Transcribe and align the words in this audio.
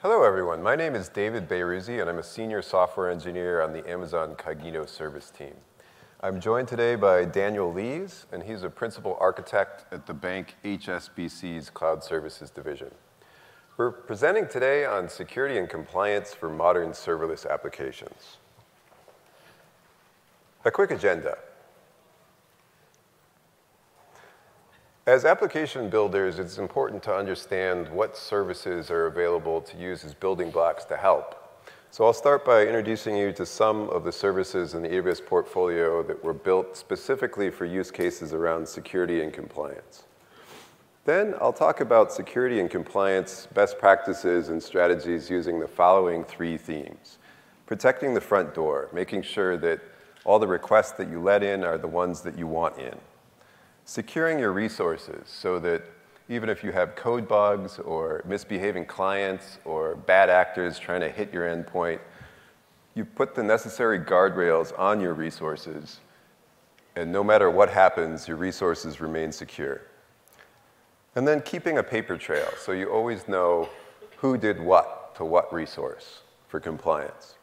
Hello, 0.00 0.22
everyone. 0.22 0.62
My 0.62 0.76
name 0.76 0.94
is 0.94 1.08
David 1.08 1.48
Bayruzzi, 1.48 2.00
and 2.00 2.08
I'm 2.08 2.18
a 2.18 2.22
senior 2.22 2.62
software 2.62 3.10
engineer 3.10 3.60
on 3.60 3.72
the 3.72 3.84
Amazon 3.90 4.36
Cognito 4.36 4.88
service 4.88 5.28
team. 5.28 5.54
I'm 6.20 6.40
joined 6.40 6.68
today 6.68 6.94
by 6.94 7.24
Daniel 7.24 7.72
Lees, 7.72 8.26
and 8.30 8.44
he's 8.44 8.62
a 8.62 8.70
principal 8.70 9.16
architect 9.18 9.92
at 9.92 10.06
the 10.06 10.14
bank 10.14 10.54
HSBC's 10.64 11.70
Cloud 11.70 12.04
Services 12.04 12.48
Division. 12.48 12.92
We're 13.76 13.90
presenting 13.90 14.46
today 14.46 14.84
on 14.84 15.08
security 15.08 15.58
and 15.58 15.68
compliance 15.68 16.32
for 16.32 16.48
modern 16.48 16.90
serverless 16.90 17.44
applications. 17.50 18.36
A 20.64 20.70
quick 20.70 20.92
agenda. 20.92 21.38
As 25.08 25.24
application 25.24 25.88
builders, 25.88 26.38
it's 26.38 26.58
important 26.58 27.02
to 27.04 27.16
understand 27.16 27.88
what 27.88 28.14
services 28.14 28.90
are 28.90 29.06
available 29.06 29.62
to 29.62 29.76
use 29.78 30.04
as 30.04 30.12
building 30.12 30.50
blocks 30.50 30.84
to 30.84 30.98
help. 30.98 31.62
So 31.90 32.04
I'll 32.04 32.12
start 32.12 32.44
by 32.44 32.66
introducing 32.66 33.16
you 33.16 33.32
to 33.32 33.46
some 33.46 33.88
of 33.88 34.04
the 34.04 34.12
services 34.12 34.74
in 34.74 34.82
the 34.82 34.90
AWS 34.90 35.24
portfolio 35.24 36.02
that 36.02 36.22
were 36.22 36.34
built 36.34 36.76
specifically 36.76 37.48
for 37.48 37.64
use 37.64 37.90
cases 37.90 38.34
around 38.34 38.68
security 38.68 39.22
and 39.22 39.32
compliance. 39.32 40.04
Then 41.06 41.34
I'll 41.40 41.54
talk 41.54 41.80
about 41.80 42.12
security 42.12 42.60
and 42.60 42.70
compliance 42.70 43.48
best 43.54 43.78
practices 43.78 44.50
and 44.50 44.62
strategies 44.62 45.30
using 45.30 45.58
the 45.58 45.68
following 45.68 46.22
three 46.22 46.58
themes. 46.58 47.16
Protecting 47.64 48.12
the 48.12 48.20
front 48.20 48.54
door, 48.54 48.90
making 48.92 49.22
sure 49.22 49.56
that 49.56 49.80
all 50.26 50.38
the 50.38 50.46
requests 50.46 50.92
that 50.98 51.08
you 51.08 51.18
let 51.18 51.42
in 51.42 51.64
are 51.64 51.78
the 51.78 51.88
ones 51.88 52.20
that 52.20 52.36
you 52.36 52.46
want 52.46 52.76
in 52.76 52.98
securing 53.88 54.38
your 54.38 54.52
resources 54.52 55.26
so 55.26 55.58
that 55.58 55.82
even 56.28 56.50
if 56.50 56.62
you 56.62 56.70
have 56.70 56.94
code 56.94 57.26
bugs 57.26 57.78
or 57.78 58.22
misbehaving 58.26 58.84
clients 58.84 59.58
or 59.64 59.94
bad 59.94 60.28
actors 60.28 60.78
trying 60.78 61.00
to 61.00 61.08
hit 61.08 61.32
your 61.32 61.48
endpoint, 61.48 61.98
you 62.94 63.06
put 63.06 63.34
the 63.34 63.42
necessary 63.42 63.98
guardrails 63.98 64.78
on 64.78 65.00
your 65.00 65.14
resources, 65.14 66.00
and 66.96 67.10
no 67.10 67.24
matter 67.24 67.50
what 67.50 67.70
happens, 67.70 68.28
your 68.28 68.36
resources 68.36 69.00
remain 69.00 69.32
secure. 69.32 69.80
And 71.14 71.26
then 71.26 71.40
keeping 71.40 71.78
a 71.78 71.82
paper 71.82 72.18
trail 72.18 72.50
so 72.58 72.72
you 72.72 72.90
always 72.90 73.26
know 73.26 73.70
who 74.18 74.36
did 74.36 74.60
what 74.60 75.14
to 75.14 75.24
what 75.24 75.50
resource 75.50 76.20
for 76.48 76.60
compliance. 76.60 77.37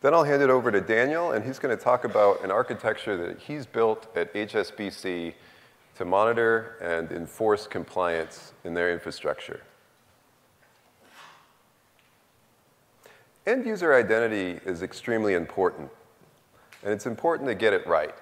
Then 0.00 0.14
I'll 0.14 0.24
hand 0.24 0.42
it 0.42 0.50
over 0.50 0.70
to 0.70 0.80
Daniel, 0.80 1.32
and 1.32 1.44
he's 1.44 1.58
going 1.58 1.76
to 1.76 1.82
talk 1.82 2.04
about 2.04 2.44
an 2.44 2.52
architecture 2.52 3.16
that 3.26 3.40
he's 3.40 3.66
built 3.66 4.06
at 4.16 4.32
HSBC 4.32 5.34
to 5.96 6.04
monitor 6.04 6.76
and 6.80 7.10
enforce 7.10 7.66
compliance 7.66 8.52
in 8.62 8.74
their 8.74 8.92
infrastructure. 8.92 9.60
End 13.44 13.66
user 13.66 13.92
identity 13.94 14.60
is 14.64 14.82
extremely 14.82 15.34
important, 15.34 15.90
and 16.84 16.92
it's 16.92 17.06
important 17.06 17.48
to 17.48 17.56
get 17.56 17.72
it 17.72 17.84
right. 17.86 18.14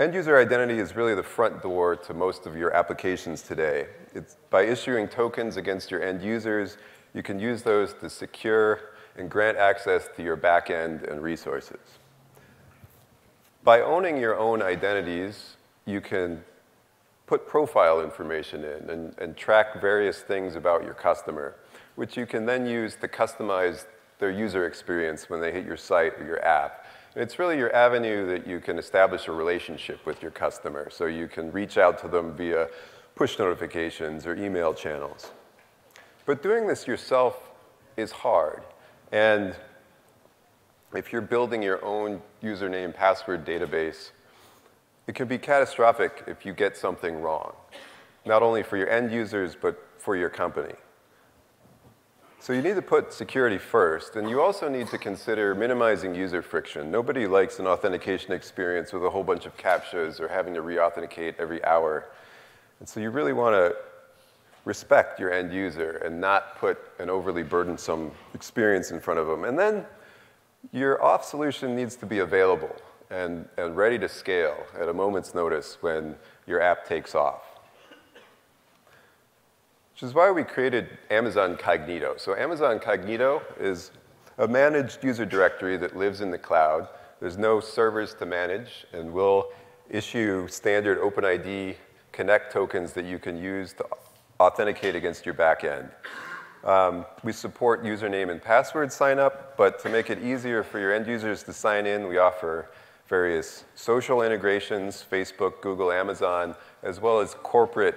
End 0.00 0.12
user 0.12 0.36
identity 0.36 0.80
is 0.80 0.96
really 0.96 1.14
the 1.14 1.22
front 1.22 1.62
door 1.62 1.94
to 1.94 2.14
most 2.14 2.46
of 2.46 2.56
your 2.56 2.74
applications 2.74 3.42
today. 3.42 3.86
It's 4.12 4.38
by 4.50 4.62
issuing 4.62 5.06
tokens 5.06 5.56
against 5.56 5.90
your 5.92 6.02
end 6.02 6.20
users, 6.20 6.78
you 7.14 7.22
can 7.22 7.38
use 7.38 7.62
those 7.62 7.94
to 7.94 8.10
secure 8.10 8.95
and 9.16 9.30
grant 9.30 9.56
access 9.56 10.08
to 10.16 10.22
your 10.22 10.36
backend 10.36 11.10
and 11.10 11.22
resources. 11.22 11.98
By 13.64 13.80
owning 13.80 14.18
your 14.18 14.38
own 14.38 14.62
identities, 14.62 15.56
you 15.86 16.00
can 16.00 16.44
put 17.26 17.48
profile 17.48 18.00
information 18.00 18.64
in 18.64 18.90
and, 18.90 19.18
and 19.18 19.36
track 19.36 19.80
various 19.80 20.20
things 20.20 20.54
about 20.54 20.84
your 20.84 20.94
customer, 20.94 21.56
which 21.96 22.16
you 22.16 22.26
can 22.26 22.46
then 22.46 22.66
use 22.66 22.94
to 22.96 23.08
customize 23.08 23.86
their 24.18 24.30
user 24.30 24.66
experience 24.66 25.28
when 25.28 25.40
they 25.40 25.52
hit 25.52 25.64
your 25.64 25.76
site 25.76 26.12
or 26.18 26.24
your 26.24 26.44
app. 26.44 26.86
And 27.14 27.22
it's 27.22 27.38
really 27.38 27.58
your 27.58 27.74
avenue 27.74 28.26
that 28.26 28.46
you 28.46 28.60
can 28.60 28.78
establish 28.78 29.26
a 29.26 29.32
relationship 29.32 30.04
with 30.06 30.22
your 30.22 30.30
customer. 30.30 30.88
So 30.90 31.06
you 31.06 31.28
can 31.28 31.50
reach 31.50 31.78
out 31.78 31.98
to 32.00 32.08
them 32.08 32.34
via 32.36 32.68
push 33.14 33.38
notifications 33.38 34.26
or 34.26 34.36
email 34.36 34.74
channels. 34.74 35.30
But 36.26 36.42
doing 36.42 36.66
this 36.66 36.86
yourself 36.86 37.50
is 37.96 38.12
hard. 38.12 38.62
And 39.12 39.54
if 40.94 41.12
you're 41.12 41.22
building 41.22 41.62
your 41.62 41.84
own 41.84 42.22
username 42.42 42.94
password 42.94 43.44
database, 43.44 44.10
it 45.06 45.14
can 45.14 45.28
be 45.28 45.38
catastrophic 45.38 46.24
if 46.26 46.44
you 46.44 46.52
get 46.52 46.76
something 46.76 47.20
wrong, 47.20 47.52
not 48.24 48.42
only 48.42 48.62
for 48.62 48.76
your 48.76 48.90
end 48.90 49.12
users, 49.12 49.56
but 49.60 49.80
for 49.98 50.16
your 50.16 50.28
company. 50.28 50.74
So 52.40 52.52
you 52.52 52.62
need 52.62 52.76
to 52.76 52.82
put 52.82 53.12
security 53.12 53.58
first, 53.58 54.14
and 54.14 54.30
you 54.30 54.40
also 54.40 54.68
need 54.68 54.88
to 54.88 54.98
consider 54.98 55.54
minimizing 55.54 56.14
user 56.14 56.42
friction. 56.42 56.90
Nobody 56.90 57.26
likes 57.26 57.58
an 57.58 57.66
authentication 57.66 58.32
experience 58.32 58.92
with 58.92 59.04
a 59.04 59.10
whole 59.10 59.24
bunch 59.24 59.46
of 59.46 59.56
CAPTCHAs 59.56 60.20
or 60.20 60.28
having 60.28 60.54
to 60.54 60.62
re-authenticate 60.62 61.34
every 61.38 61.64
hour. 61.64 62.08
And 62.78 62.88
so 62.88 63.00
you 63.00 63.10
really 63.10 63.32
want 63.32 63.54
to 63.54 63.76
respect 64.66 65.20
your 65.20 65.32
end 65.32 65.52
user 65.54 66.02
and 66.04 66.20
not 66.20 66.58
put 66.58 66.76
an 66.98 67.08
overly 67.08 67.44
burdensome 67.44 68.10
experience 68.34 68.90
in 68.90 69.00
front 69.00 69.18
of 69.18 69.26
them. 69.28 69.44
And 69.44 69.58
then 69.58 69.86
your 70.72 70.98
auth 70.98 71.22
solution 71.22 71.74
needs 71.74 71.94
to 71.96 72.04
be 72.04 72.18
available 72.18 72.74
and, 73.08 73.48
and 73.56 73.76
ready 73.76 73.96
to 74.00 74.08
scale 74.08 74.56
at 74.78 74.88
a 74.88 74.92
moment's 74.92 75.34
notice 75.34 75.78
when 75.80 76.16
your 76.48 76.60
app 76.60 76.84
takes 76.84 77.14
off. 77.14 77.42
Which 79.94 80.02
is 80.02 80.12
why 80.12 80.32
we 80.32 80.42
created 80.42 80.98
Amazon 81.10 81.56
Cognito. 81.56 82.18
So 82.18 82.34
Amazon 82.34 82.80
Cognito 82.80 83.40
is 83.60 83.92
a 84.36 84.48
managed 84.48 85.02
user 85.04 85.24
directory 85.24 85.76
that 85.76 85.96
lives 85.96 86.20
in 86.20 86.32
the 86.32 86.38
cloud. 86.38 86.88
There's 87.20 87.38
no 87.38 87.60
servers 87.60 88.14
to 88.14 88.26
manage, 88.26 88.84
and 88.92 89.12
we'll 89.12 89.46
issue 89.88 90.48
standard 90.48 90.98
OpenID 90.98 91.76
Connect 92.10 92.52
tokens 92.52 92.92
that 92.94 93.04
you 93.04 93.18
can 93.18 93.40
use 93.40 93.72
to 93.74 93.86
authenticate 94.40 94.94
against 94.94 95.24
your 95.24 95.34
backend. 95.34 95.90
Um, 96.64 97.06
we 97.22 97.32
support 97.32 97.84
username 97.84 98.30
and 98.30 98.42
password 98.42 98.92
sign 98.92 99.18
up, 99.18 99.56
but 99.56 99.78
to 99.80 99.88
make 99.88 100.10
it 100.10 100.22
easier 100.22 100.62
for 100.62 100.80
your 100.80 100.92
end 100.92 101.06
users 101.06 101.42
to 101.44 101.52
sign 101.52 101.86
in, 101.86 102.08
we 102.08 102.18
offer 102.18 102.70
various 103.08 103.64
social 103.74 104.22
integrations, 104.22 105.04
Facebook, 105.08 105.60
Google, 105.60 105.92
Amazon, 105.92 106.56
as 106.82 107.00
well 107.00 107.20
as 107.20 107.34
corporate 107.42 107.96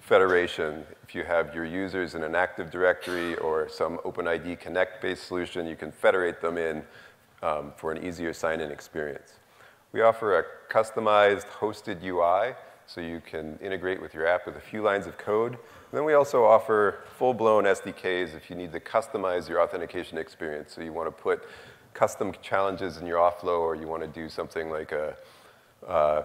federation. 0.00 0.84
If 1.02 1.14
you 1.14 1.24
have 1.24 1.54
your 1.54 1.64
users 1.64 2.14
in 2.14 2.22
an 2.22 2.34
Active 2.34 2.70
Directory 2.70 3.34
or 3.36 3.68
some 3.68 3.98
OpenID 3.98 4.60
Connect-based 4.60 5.26
solution, 5.26 5.66
you 5.66 5.76
can 5.76 5.90
federate 5.90 6.40
them 6.42 6.58
in 6.58 6.82
um, 7.42 7.72
for 7.76 7.92
an 7.92 8.04
easier 8.04 8.32
sign-in 8.32 8.70
experience. 8.70 9.38
We 9.92 10.02
offer 10.02 10.38
a 10.38 10.44
customized 10.70 11.46
hosted 11.46 12.02
UI 12.02 12.54
so 12.86 13.00
you 13.00 13.22
can 13.24 13.58
integrate 13.62 14.00
with 14.00 14.14
your 14.14 14.26
app 14.26 14.46
with 14.46 14.56
a 14.56 14.60
few 14.60 14.82
lines 14.82 15.06
of 15.06 15.16
code. 15.18 15.52
And 15.52 15.98
then 15.98 16.04
we 16.04 16.14
also 16.14 16.44
offer 16.44 17.04
full-blown 17.18 17.64
SDKs 17.64 18.34
if 18.34 18.50
you 18.50 18.56
need 18.56 18.72
to 18.72 18.80
customize 18.80 19.48
your 19.48 19.60
authentication 19.60 20.18
experience. 20.18 20.72
So 20.72 20.80
you 20.82 20.92
want 20.92 21.08
to 21.08 21.22
put 21.22 21.44
custom 21.94 22.32
challenges 22.42 22.96
in 22.96 23.06
your 23.06 23.18
auth-flow 23.18 23.60
or 23.60 23.74
you 23.74 23.86
want 23.86 24.02
to 24.02 24.08
do 24.08 24.28
something 24.28 24.70
like 24.70 24.92
a 24.92 25.16
uh, 25.86 26.22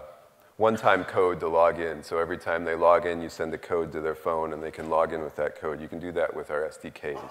one-time 0.56 1.04
code 1.04 1.38
to 1.40 1.48
log 1.48 1.78
in. 1.78 2.02
So 2.02 2.18
every 2.18 2.38
time 2.38 2.64
they 2.64 2.74
log 2.74 3.06
in, 3.06 3.22
you 3.22 3.28
send 3.28 3.54
a 3.54 3.58
code 3.58 3.92
to 3.92 4.00
their 4.00 4.14
phone 4.14 4.52
and 4.52 4.62
they 4.62 4.70
can 4.70 4.90
log 4.90 5.12
in 5.12 5.22
with 5.22 5.36
that 5.36 5.60
code. 5.60 5.80
You 5.80 5.88
can 5.88 6.00
do 6.00 6.12
that 6.12 6.34
with 6.34 6.50
our 6.50 6.62
SDKs. 6.62 7.30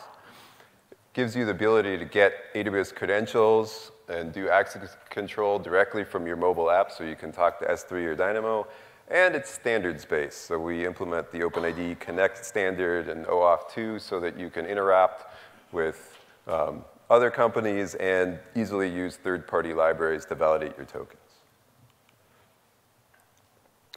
It 0.92 0.98
Gives 1.14 1.36
you 1.36 1.46
the 1.46 1.52
ability 1.52 1.98
to 1.98 2.06
get 2.06 2.54
AWS 2.56 2.96
credentials 2.96 3.92
and 4.08 4.32
do 4.32 4.48
access 4.50 4.96
control 5.10 5.60
directly 5.60 6.04
from 6.04 6.26
your 6.26 6.38
mobile 6.38 6.70
app 6.72 6.92
so 6.92 7.04
you 7.04 7.16
can 7.16 7.32
talk 7.32 7.60
to 7.60 7.66
S3 7.66 7.92
or 8.06 8.16
Dynamo 8.16 8.68
and 9.10 9.36
it's 9.36 9.50
standards-based. 9.50 10.46
So 10.46 10.60
we 10.60 10.86
implement 10.86 11.32
the 11.32 11.40
OpenID 11.40 12.00
Connect 12.00 12.46
standard 12.46 13.08
and 13.08 13.26
OAuth 13.26 13.70
2 13.74 14.00
so 14.00 14.20
that 14.20 14.38
you 14.38 14.50
can 14.50 14.66
interact 14.66 15.26
with 15.72 16.18
um, 16.48 16.84
other 17.10 17.32
companies 17.32 17.96
and 17.96 18.40
easily 18.56 18.90
use 18.90 19.16
third-party 19.16 19.74
libraries 19.74 20.26
to 20.26 20.36
validate 20.36 20.76
your 20.78 20.86
tokens. 20.86 21.22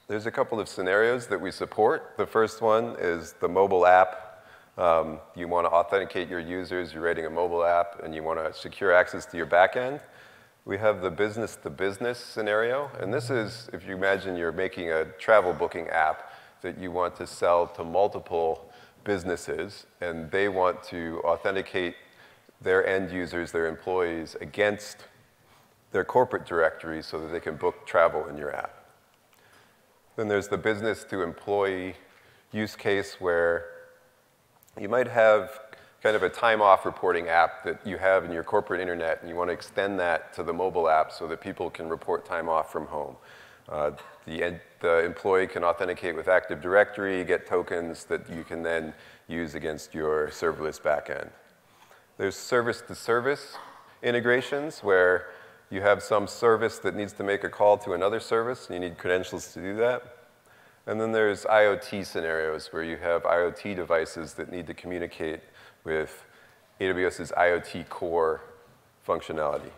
There's 0.07 0.27
a 0.27 0.31
couple 0.31 0.59
of 0.59 0.69
scenarios 0.69 1.27
that 1.29 1.41
we 1.41 1.51
support. 1.51 2.15
The 2.17 2.27
first 2.27 2.63
one 2.63 2.97
is 2.99 3.35
the 3.41 3.49
mobile 3.49 3.87
app. 3.87 4.45
Um, 4.77 5.19
you 5.37 5.47
want 5.47 5.67
to 5.67 5.71
authenticate 5.71 6.29
your 6.29 6.41
users, 6.41 6.93
you're 6.93 7.03
writing 7.03 7.27
a 7.27 7.31
mobile 7.31 7.65
app, 7.65 8.01
and 8.03 8.15
you 8.15 8.23
want 8.23 8.39
to 8.39 8.53
secure 8.59 8.93
access 8.93 9.27
to 9.27 9.37
your 9.37 9.47
backend. 9.47 10.01
We 10.65 10.79
have 10.79 11.01
the 11.01 11.11
business 11.11 11.57
to 11.57 11.71
business 11.71 12.19
scenario. 12.19 12.91
And 13.01 13.13
this 13.13 13.31
is 13.31 13.69
if 13.73 13.87
you 13.87 13.95
imagine 13.97 14.37
you're 14.37 14.53
making 14.53 14.91
a 14.91 15.07
travel 15.19 15.53
booking 15.53 15.89
app 15.89 16.33
that 16.63 16.79
you 16.79 16.91
want 16.93 17.17
to 17.17 17.27
sell 17.27 17.67
to 17.69 17.83
multiple 17.85 18.71
businesses, 19.03 19.87
and 20.03 20.31
they 20.31 20.49
want 20.49 20.83
to 20.85 21.23
authenticate 21.25 21.95
their 22.61 22.87
end 22.87 23.11
users, 23.11 23.51
their 23.51 23.67
employees, 23.67 24.37
against 24.43 24.99
their 25.93 26.05
corporate 26.05 26.45
directory 26.45 27.03
so 27.03 27.19
that 27.19 27.29
they 27.29 27.41
can 27.41 27.57
book 27.57 27.87
travel 27.87 28.27
in 28.29 28.37
your 28.37 28.55
app. 28.55 28.85
Then 30.17 30.29
there's 30.29 30.49
the 30.49 30.59
business 30.59 31.03
to 31.05 31.23
employee 31.23 31.95
use 32.53 32.77
case 32.77 33.17
where 33.19 33.65
You 34.79 34.89
might 34.89 35.09
have 35.09 35.61
kind 36.03 36.17
of 36.17 36.23
a 36.23 36.31
time 36.31 36.63
off 36.63 36.87
reporting 36.87 37.29
app 37.29 37.63
that 37.65 37.87
you 37.87 37.99
have 37.99 38.25
in 38.25 38.33
your 38.33 38.43
corporate 38.43 38.81
internet, 38.81 39.21
and 39.21 39.29
you 39.29 39.37
want 39.37 39.49
to 39.49 39.53
extend 39.53 40.01
that 40.01 40.33
to 40.33 40.43
the 40.43 40.53
mobile 40.53 40.89
app 40.89 41.13
so 41.13 41.27
that 41.27 41.41
people 41.41 41.69
can 41.69 41.89
report 41.89 42.25
time 42.25 42.49
off 42.49 42.73
from 42.73 42.87
home. 42.87 43.17
Uh, 43.69 43.91
the, 44.27 44.59
the 44.81 45.05
employee 45.05 45.47
can 45.47 45.63
authenticate 45.63 46.17
with 46.17 46.27
Active 46.27 46.61
Directory, 46.61 47.23
get 47.25 47.47
tokens 47.47 48.05
that 48.05 48.29
you 48.31 48.45
can 48.45 48.63
then 48.63 48.95
use 49.29 49.55
against 49.55 49.95
your 49.95 50.29
serverless 50.29 50.81
backend. 50.81 51.29
There's 52.17 52.37
service-to-service 52.37 53.57
integrations 54.03 54.81
where 54.81 55.27
you 55.71 55.81
have 55.83 56.03
some 56.03 56.27
service 56.27 56.79
that 56.79 56.97
needs 56.97 57.13
to 57.15 57.23
make 57.23 57.45
a 57.45 57.49
call 57.49 57.79
to 57.79 57.93
another 57.93 58.21
service, 58.21 58.67
and 58.67 58.75
you 58.75 58.89
need 58.89 58.99
credentials 58.99 59.53
to 59.53 59.61
do 59.61 59.77
that. 59.77 60.17
And 60.87 61.01
then 61.01 61.13
there's 61.13 61.45
IoT 61.45 62.05
scenarios 62.07 62.73
where 62.73 62.83
you 62.83 62.97
have 62.97 63.23
IoT 63.23 63.77
devices 63.77 64.35
that 64.35 64.51
need 64.51 64.67
to 64.67 64.75
communicate 64.75 65.41
with 65.85 66.25
AWS's 66.81 67.33
IoT 67.37 67.89
core 67.89 68.41
functionality. 69.07 69.71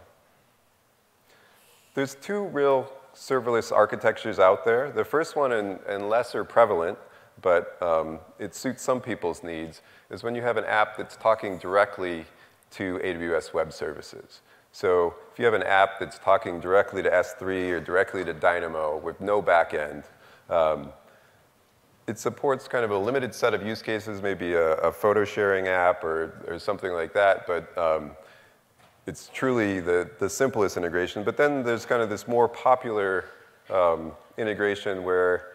There's 1.95 2.15
two 2.15 2.45
real 2.45 2.91
serverless 3.15 3.73
architectures 3.73 4.39
out 4.39 4.65
there. 4.65 4.91
The 4.91 5.05
first 5.05 5.37
one, 5.37 5.53
and, 5.53 5.79
and 5.89 6.09
lesser 6.09 6.45
prevalent, 6.45 6.99
but 7.41 7.81
um, 7.83 8.19
it 8.39 8.55
suits 8.55 8.83
some 8.83 9.01
people's 9.01 9.43
needs, 9.43 9.83
is 10.11 10.23
when 10.23 10.35
you 10.35 10.43
have 10.43 10.57
an 10.57 10.65
app 10.65 10.97
that's 10.97 11.17
talking 11.17 11.59
directly 11.59 12.25
to 12.73 12.99
AWS 13.05 13.53
Web 13.53 13.73
Services. 13.73 14.41
So 14.73 15.15
if 15.31 15.39
you 15.39 15.45
have 15.45 15.55
an 15.55 15.63
app 15.63 15.99
that's 16.01 16.19
talking 16.19 16.59
directly 16.59 17.03
to 17.03 17.11
S3 17.11 17.71
or 17.71 17.81
directly 17.81 18.25
to 18.25 18.33
Dynamo 18.33 18.97
with 18.97 19.21
no 19.21 19.43
backend, 19.43 20.05
um, 20.49 20.93
it 22.13 22.19
supports 22.19 22.69
kind 22.69 22.85
of 22.85 22.91
a 22.91 22.99
limited 22.99 23.35
set 23.35 23.55
of 23.55 23.67
use 23.67 23.81
cases, 23.81 24.21
maybe 24.21 24.53
a, 24.53 24.75
a 24.75 24.93
photo 24.93 25.25
sharing 25.25 25.67
app 25.67 26.05
or, 26.05 26.45
or 26.47 26.59
something 26.59 26.93
like 26.93 27.15
that, 27.15 27.47
but 27.47 27.77
um, 27.79 28.11
it's 29.07 29.31
truly 29.33 29.81
the, 29.81 30.11
the 30.19 30.29
simplest 30.29 30.77
integration. 30.77 31.25
But 31.25 31.39
then 31.39 31.63
there's 31.63 31.87
kind 31.87 32.03
of 32.03 32.11
this 32.11 32.29
more 32.29 32.49
popular 32.49 33.25
um, 33.71 34.13
integration 34.37 35.05
where 35.05 35.53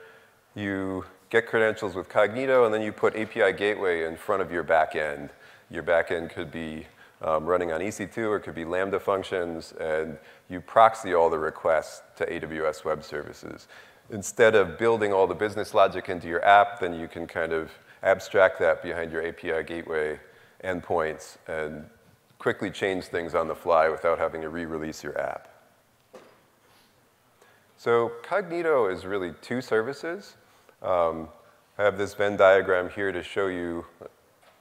you 0.55 1.05
get 1.29 1.45
credentials 1.45 1.93
with 1.93 2.09
Cognito 2.09 2.65
and 2.65 2.73
then 2.73 2.81
you 2.81 2.91
put 2.91 3.15
API 3.15 3.53
Gateway 3.53 4.05
in 4.05 4.17
front 4.17 4.41
of 4.41 4.51
your 4.51 4.63
backend. 4.63 5.29
Your 5.69 5.83
backend 5.83 6.31
could 6.31 6.51
be 6.51 6.87
um, 7.21 7.45
running 7.45 7.71
on 7.71 7.81
EC2 7.81 8.17
or 8.17 8.37
it 8.37 8.41
could 8.41 8.55
be 8.55 8.65
Lambda 8.65 8.99
functions, 8.99 9.73
and 9.79 10.17
you 10.49 10.59
proxy 10.59 11.13
all 11.13 11.29
the 11.29 11.37
requests 11.37 12.01
to 12.15 12.25
AWS 12.25 12.83
Web 12.83 13.03
Services. 13.03 13.67
Instead 14.09 14.55
of 14.55 14.77
building 14.77 15.11
all 15.11 15.27
the 15.27 15.35
business 15.35 15.73
logic 15.73 16.07
into 16.09 16.27
your 16.27 16.43
app, 16.45 16.79
then 16.79 16.93
you 16.93 17.07
can 17.07 17.27
kind 17.27 17.51
of 17.51 17.71
abstract 18.03 18.59
that 18.59 18.81
behind 18.81 19.11
your 19.11 19.25
API 19.25 19.63
gateway 19.63 20.19
endpoints 20.63 21.37
and 21.47 21.85
quickly 22.39 22.71
change 22.71 23.05
things 23.05 23.35
on 23.35 23.47
the 23.47 23.55
fly 23.55 23.89
without 23.89 24.17
having 24.17 24.41
to 24.41 24.49
re-release 24.49 25.03
your 25.03 25.19
app. 25.19 25.49
So 27.77 28.11
Cognito 28.23 28.91
is 28.91 29.05
really 29.05 29.33
two 29.41 29.61
services. 29.61 30.35
Um, 30.81 31.29
I 31.77 31.83
have 31.83 31.97
this 31.97 32.13
Venn 32.13 32.37
diagram 32.37 32.89
here 32.89 33.11
to 33.11 33.21
show 33.21 33.47
you 33.47 33.85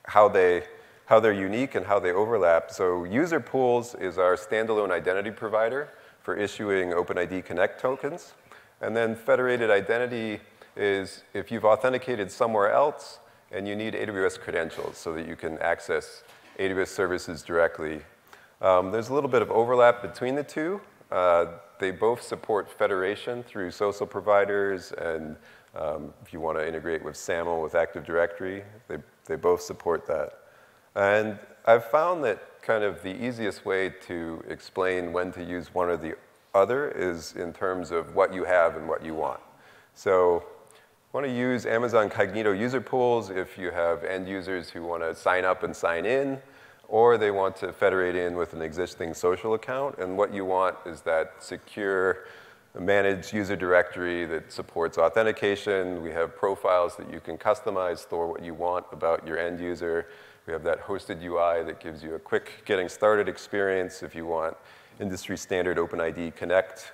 how, 0.04 0.28
they, 0.28 0.64
how 1.06 1.20
they're 1.20 1.32
unique 1.32 1.74
and 1.74 1.86
how 1.86 1.98
they 1.98 2.12
overlap. 2.12 2.70
So 2.70 3.04
user 3.04 3.40
pools 3.40 3.94
is 3.94 4.18
our 4.18 4.36
standalone 4.36 4.90
identity 4.90 5.30
provider 5.30 5.88
for 6.20 6.36
issuing 6.36 6.90
OpenID 6.90 7.44
Connect 7.44 7.80
tokens. 7.80 8.34
And 8.80 8.96
then 8.96 9.16
federated 9.16 9.70
identity 9.70 10.40
is 10.76 11.22
if 11.32 11.50
you've 11.50 11.64
authenticated 11.64 12.30
somewhere 12.30 12.72
else 12.72 13.18
and 13.50 13.66
you 13.66 13.74
need 13.76 13.94
AWS 13.94 14.38
credentials 14.38 14.96
so 14.96 15.12
that 15.14 15.26
you 15.26 15.36
can 15.36 15.58
access 15.58 16.22
AWS 16.58 16.88
services 16.88 17.42
directly. 17.42 18.02
Um, 18.60 18.90
there's 18.90 19.08
a 19.08 19.14
little 19.14 19.30
bit 19.30 19.42
of 19.42 19.50
overlap 19.50 20.02
between 20.02 20.34
the 20.34 20.42
two. 20.42 20.80
Uh, 21.10 21.46
they 21.78 21.90
both 21.90 22.22
support 22.22 22.70
federation 22.70 23.42
through 23.42 23.70
social 23.70 24.06
providers, 24.06 24.92
and 24.92 25.36
um, 25.74 26.12
if 26.24 26.32
you 26.32 26.40
want 26.40 26.58
to 26.58 26.66
integrate 26.66 27.04
with 27.04 27.16
SAML, 27.16 27.62
with 27.62 27.74
Active 27.74 28.04
Directory, 28.04 28.64
they, 28.88 28.96
they 29.26 29.36
both 29.36 29.60
support 29.60 30.06
that. 30.06 30.38
And 30.94 31.38
I've 31.66 31.84
found 31.84 32.24
that 32.24 32.62
kind 32.62 32.82
of 32.82 33.02
the 33.02 33.14
easiest 33.24 33.64
way 33.66 33.90
to 34.06 34.42
explain 34.48 35.12
when 35.12 35.32
to 35.32 35.44
use 35.44 35.72
one 35.74 35.88
or 35.88 35.96
the 35.96 36.16
other 36.56 36.90
is 36.90 37.34
in 37.34 37.52
terms 37.52 37.90
of 37.90 38.14
what 38.14 38.34
you 38.34 38.44
have 38.44 38.76
and 38.76 38.88
what 38.88 39.04
you 39.04 39.14
want. 39.14 39.40
So 39.94 40.44
want 41.12 41.24
to 41.26 41.32
use 41.32 41.64
Amazon 41.64 42.10
Cognito 42.10 42.58
user 42.58 42.80
pools 42.80 43.30
if 43.30 43.56
you 43.56 43.70
have 43.70 44.04
end 44.04 44.28
users 44.28 44.68
who 44.68 44.82
want 44.82 45.02
to 45.02 45.14
sign 45.14 45.44
up 45.44 45.62
and 45.62 45.74
sign 45.74 46.04
in, 46.04 46.38
or 46.88 47.16
they 47.16 47.30
want 47.30 47.56
to 47.56 47.72
federate 47.72 48.14
in 48.14 48.36
with 48.36 48.52
an 48.52 48.60
existing 48.60 49.14
social 49.14 49.54
account. 49.54 49.96
And 49.98 50.18
what 50.18 50.34
you 50.34 50.44
want 50.44 50.76
is 50.84 51.00
that 51.02 51.42
secure, 51.42 52.26
managed 52.78 53.32
user 53.32 53.56
directory 53.56 54.26
that 54.26 54.52
supports 54.52 54.98
authentication. 54.98 56.02
We 56.02 56.10
have 56.10 56.36
profiles 56.36 56.96
that 56.96 57.10
you 57.10 57.20
can 57.20 57.38
customize, 57.38 57.98
store 57.98 58.26
what 58.26 58.44
you 58.44 58.52
want 58.52 58.84
about 58.92 59.26
your 59.26 59.38
end 59.38 59.58
user. 59.58 60.08
We 60.46 60.52
have 60.52 60.62
that 60.64 60.82
hosted 60.82 61.22
UI 61.22 61.64
that 61.64 61.80
gives 61.80 62.02
you 62.02 62.14
a 62.14 62.18
quick 62.18 62.62
getting 62.66 62.88
started 62.88 63.28
experience 63.28 64.02
if 64.02 64.14
you 64.14 64.26
want 64.26 64.56
industry 65.00 65.36
standard 65.36 65.76
OpenID 65.76 66.34
Connect 66.34 66.92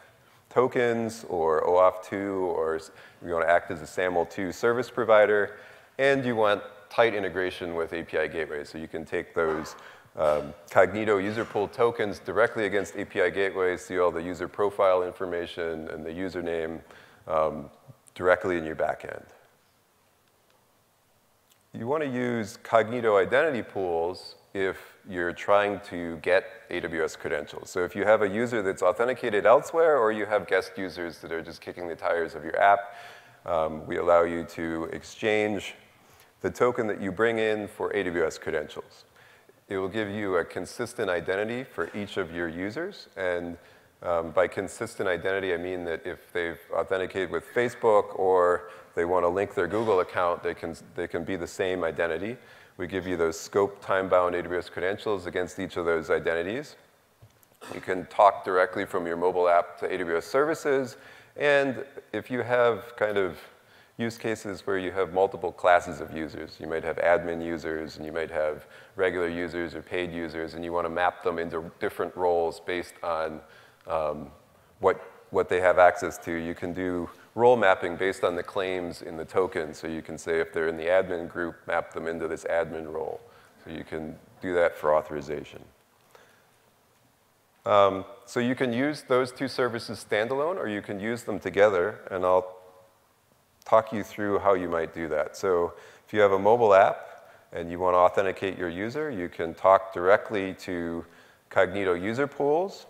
tokens 0.50 1.24
or 1.28 1.62
OAuth 1.64 2.04
2, 2.04 2.16
or 2.16 2.80
you 3.24 3.32
want 3.32 3.46
to 3.46 3.50
act 3.50 3.70
as 3.70 3.80
a 3.80 3.84
SAML2 3.84 4.52
service 4.52 4.90
provider, 4.90 5.56
and 5.98 6.24
you 6.24 6.36
want 6.36 6.62
tight 6.90 7.14
integration 7.14 7.74
with 7.74 7.92
API 7.92 8.28
gateways. 8.28 8.68
So 8.68 8.78
you 8.78 8.88
can 8.88 9.04
take 9.04 9.34
those 9.34 9.76
um, 10.16 10.52
Cognito 10.70 11.22
user 11.22 11.44
pool 11.44 11.68
tokens 11.68 12.18
directly 12.18 12.66
against 12.66 12.96
API 12.96 13.30
gateways, 13.30 13.82
see 13.82 13.98
all 13.98 14.10
the 14.10 14.22
user 14.22 14.46
profile 14.46 15.02
information 15.02 15.88
and 15.88 16.04
the 16.04 16.10
username 16.10 16.80
um, 17.26 17.70
directly 18.14 18.58
in 18.58 18.64
your 18.64 18.76
backend. 18.76 19.24
You 21.72 21.86
want 21.86 22.02
to 22.02 22.08
use 22.10 22.58
Cognito 22.62 23.18
identity 23.18 23.62
pools 23.62 24.34
if 24.52 24.91
you're 25.08 25.32
trying 25.32 25.80
to 25.80 26.16
get 26.18 26.44
AWS 26.70 27.18
credentials. 27.18 27.70
So 27.70 27.84
if 27.84 27.96
you 27.96 28.04
have 28.04 28.22
a 28.22 28.28
user 28.28 28.62
that's 28.62 28.82
authenticated 28.82 29.46
elsewhere 29.46 29.98
or 29.98 30.12
you 30.12 30.26
have 30.26 30.46
guest 30.46 30.72
users 30.76 31.18
that 31.18 31.32
are 31.32 31.42
just 31.42 31.60
kicking 31.60 31.88
the 31.88 31.96
tires 31.96 32.34
of 32.34 32.44
your 32.44 32.58
app, 32.60 32.94
um, 33.44 33.86
we 33.86 33.96
allow 33.96 34.22
you 34.22 34.44
to 34.44 34.84
exchange 34.92 35.74
the 36.40 36.50
token 36.50 36.86
that 36.86 37.00
you 37.00 37.10
bring 37.10 37.38
in 37.38 37.68
for 37.68 37.92
AWS 37.92 38.40
credentials. 38.40 39.04
It 39.68 39.78
will 39.78 39.88
give 39.88 40.08
you 40.10 40.36
a 40.36 40.44
consistent 40.44 41.08
identity 41.08 41.64
for 41.64 41.90
each 41.96 42.16
of 42.16 42.32
your 42.32 42.48
users. 42.48 43.08
And 43.16 43.56
um, 44.02 44.30
by 44.30 44.48
consistent 44.48 45.08
identity, 45.08 45.54
I 45.54 45.56
mean 45.56 45.84
that 45.84 46.04
if 46.04 46.32
they've 46.32 46.58
authenticated 46.72 47.30
with 47.30 47.44
Facebook 47.54 48.18
or 48.18 48.70
they 48.94 49.04
want 49.04 49.24
to 49.24 49.28
link 49.28 49.54
their 49.54 49.68
Google 49.68 50.00
account, 50.00 50.42
they 50.42 50.54
can, 50.54 50.76
they 50.94 51.06
can 51.06 51.24
be 51.24 51.36
the 51.36 51.46
same 51.46 51.84
identity. 51.84 52.36
We 52.76 52.86
give 52.86 53.06
you 53.06 53.16
those 53.16 53.38
scope 53.38 53.84
time-bound 53.84 54.34
AWS 54.34 54.70
credentials 54.70 55.26
against 55.26 55.58
each 55.58 55.76
of 55.76 55.84
those 55.84 56.10
identities. 56.10 56.76
You 57.74 57.80
can 57.80 58.06
talk 58.06 58.44
directly 58.44 58.84
from 58.84 59.06
your 59.06 59.16
mobile 59.16 59.48
app 59.48 59.78
to 59.80 59.88
AWS 59.88 60.24
services. 60.24 60.96
And 61.36 61.84
if 62.12 62.30
you 62.30 62.42
have 62.42 62.96
kind 62.96 63.16
of 63.16 63.38
use 63.98 64.18
cases 64.18 64.66
where 64.66 64.78
you 64.78 64.90
have 64.90 65.12
multiple 65.12 65.52
classes 65.52 66.00
of 66.00 66.16
users, 66.16 66.56
you 66.58 66.66
might 66.66 66.82
have 66.82 66.96
admin 66.96 67.44
users, 67.44 67.96
and 67.96 68.06
you 68.06 68.12
might 68.12 68.30
have 68.30 68.66
regular 68.96 69.28
users 69.28 69.74
or 69.74 69.82
paid 69.82 70.12
users, 70.12 70.54
and 70.54 70.64
you 70.64 70.72
want 70.72 70.86
to 70.86 70.90
map 70.90 71.22
them 71.22 71.38
into 71.38 71.70
different 71.78 72.14
roles 72.16 72.60
based 72.60 72.94
on 73.02 73.40
um, 73.86 74.30
what, 74.80 75.00
what 75.30 75.48
they 75.48 75.60
have 75.60 75.78
access 75.78 76.18
to, 76.18 76.32
you 76.32 76.54
can 76.54 76.72
do 76.72 77.08
role 77.34 77.56
mapping 77.56 77.96
based 77.96 78.24
on 78.24 78.36
the 78.36 78.42
claims 78.42 79.02
in 79.02 79.16
the 79.16 79.24
token. 79.24 79.74
So 79.74 79.86
you 79.86 80.02
can 80.02 80.18
say 80.18 80.40
if 80.40 80.52
they're 80.52 80.68
in 80.68 80.76
the 80.76 80.86
admin 80.86 81.28
group, 81.28 81.56
map 81.66 81.92
them 81.92 82.06
into 82.06 82.28
this 82.28 82.44
admin 82.44 82.92
role. 82.92 83.20
So 83.64 83.70
you 83.70 83.84
can 83.84 84.16
do 84.40 84.54
that 84.54 84.76
for 84.76 84.94
authorization. 84.94 85.62
Um, 87.64 88.04
so 88.26 88.40
you 88.40 88.54
can 88.54 88.72
use 88.72 89.02
those 89.02 89.30
two 89.30 89.46
services 89.46 90.04
standalone, 90.08 90.56
or 90.56 90.66
you 90.66 90.82
can 90.82 90.98
use 90.98 91.22
them 91.22 91.38
together, 91.38 92.00
and 92.10 92.24
I'll 92.24 92.56
talk 93.64 93.92
you 93.92 94.02
through 94.02 94.40
how 94.40 94.54
you 94.54 94.68
might 94.68 94.92
do 94.92 95.08
that. 95.08 95.36
So 95.36 95.74
if 96.04 96.12
you 96.12 96.20
have 96.20 96.32
a 96.32 96.38
mobile 96.38 96.74
app 96.74 97.30
and 97.52 97.70
you 97.70 97.78
want 97.78 97.94
to 97.94 97.98
authenticate 97.98 98.58
your 98.58 98.68
user, 98.68 99.10
you 99.10 99.28
can 99.28 99.54
talk 99.54 99.94
directly 99.94 100.54
to 100.54 101.04
Cognito 101.50 102.00
user 102.00 102.26
pools, 102.26 102.86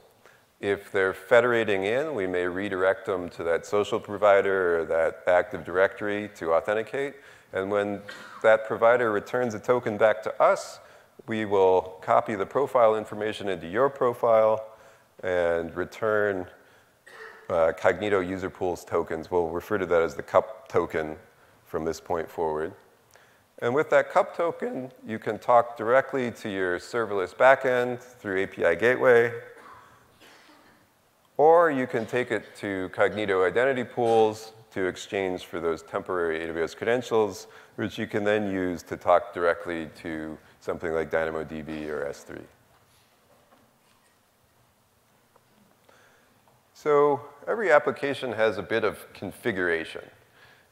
if 0.62 0.92
they're 0.92 1.12
federating 1.12 1.85
in, 1.85 2.14
we 2.14 2.26
may 2.26 2.47
redirect 2.47 3.04
them 3.04 3.28
to 3.31 3.42
that 3.42 3.66
social 3.66 3.99
provider 3.99 4.78
or 4.78 4.85
that 4.85 5.25
Active 5.26 5.64
Directory 5.64 6.31
to 6.37 6.54
authenticate. 6.54 7.16
And 7.52 7.69
when 7.69 8.00
that 8.45 8.64
provider 8.66 9.11
returns 9.11 9.54
a 9.54 9.59
token 9.59 9.99
back 9.99 10.23
to 10.23 10.42
us, 10.42 10.78
we 11.26 11.45
will 11.45 11.99
copy 12.00 12.37
the 12.37 12.47
profile 12.47 12.97
information 12.97 13.49
into 13.49 13.66
your 13.66 13.90
profile 13.90 14.64
and 15.25 15.75
return 15.75 16.47
uh, 17.50 17.73
Cognito 17.76 18.26
user 18.26 18.49
pools 18.49 18.85
tokens. 18.85 19.33
We'll 19.33 19.49
refer 19.49 19.78
to 19.78 19.87
that 19.87 20.00
as 20.00 20.14
the 20.14 20.23
cup 20.23 20.69
token 20.69 21.16
from 21.66 21.85
this 21.85 22.00
point 22.00 22.31
forward. 22.31 22.73
And 23.59 23.75
with 23.75 23.90
that 23.90 24.11
cup 24.11 24.37
token, 24.37 24.92
you 25.07 25.19
can 25.19 25.38
talk 25.38 25.76
directly 25.76 26.31
to 26.31 26.49
your 26.49 26.78
serverless 26.78 27.35
backend 27.35 28.00
through 28.00 28.45
API 28.45 28.76
Gateway, 28.76 29.33
or 31.43 31.73
you 31.73 31.89
can 31.89 32.07
take 32.07 32.31
it 32.31 32.45
to 32.55 32.89
Cognito 32.95 33.45
identity 33.45 33.83
pools 33.83 34.53
to 34.71 34.87
exchange 34.87 35.47
for 35.47 35.59
those 35.59 35.83
temporary 35.83 36.39
AWS 36.39 36.77
credentials, 36.77 37.49
which 37.75 37.99
you 37.99 38.07
can 38.07 38.23
then 38.23 38.49
use 38.49 38.85
to 38.85 38.97
talk 38.97 39.35
directly 39.35 39.91
to 40.05 40.39
something 40.61 40.93
like 40.93 41.11
DynamoDB 41.11 41.89
or 41.89 42.05
S3. 42.05 42.41
So 46.75 47.21
every 47.49 47.73
application 47.73 48.31
has 48.31 48.59
a 48.59 48.63
bit 48.63 48.85
of 48.85 49.13
configuration. 49.13 50.05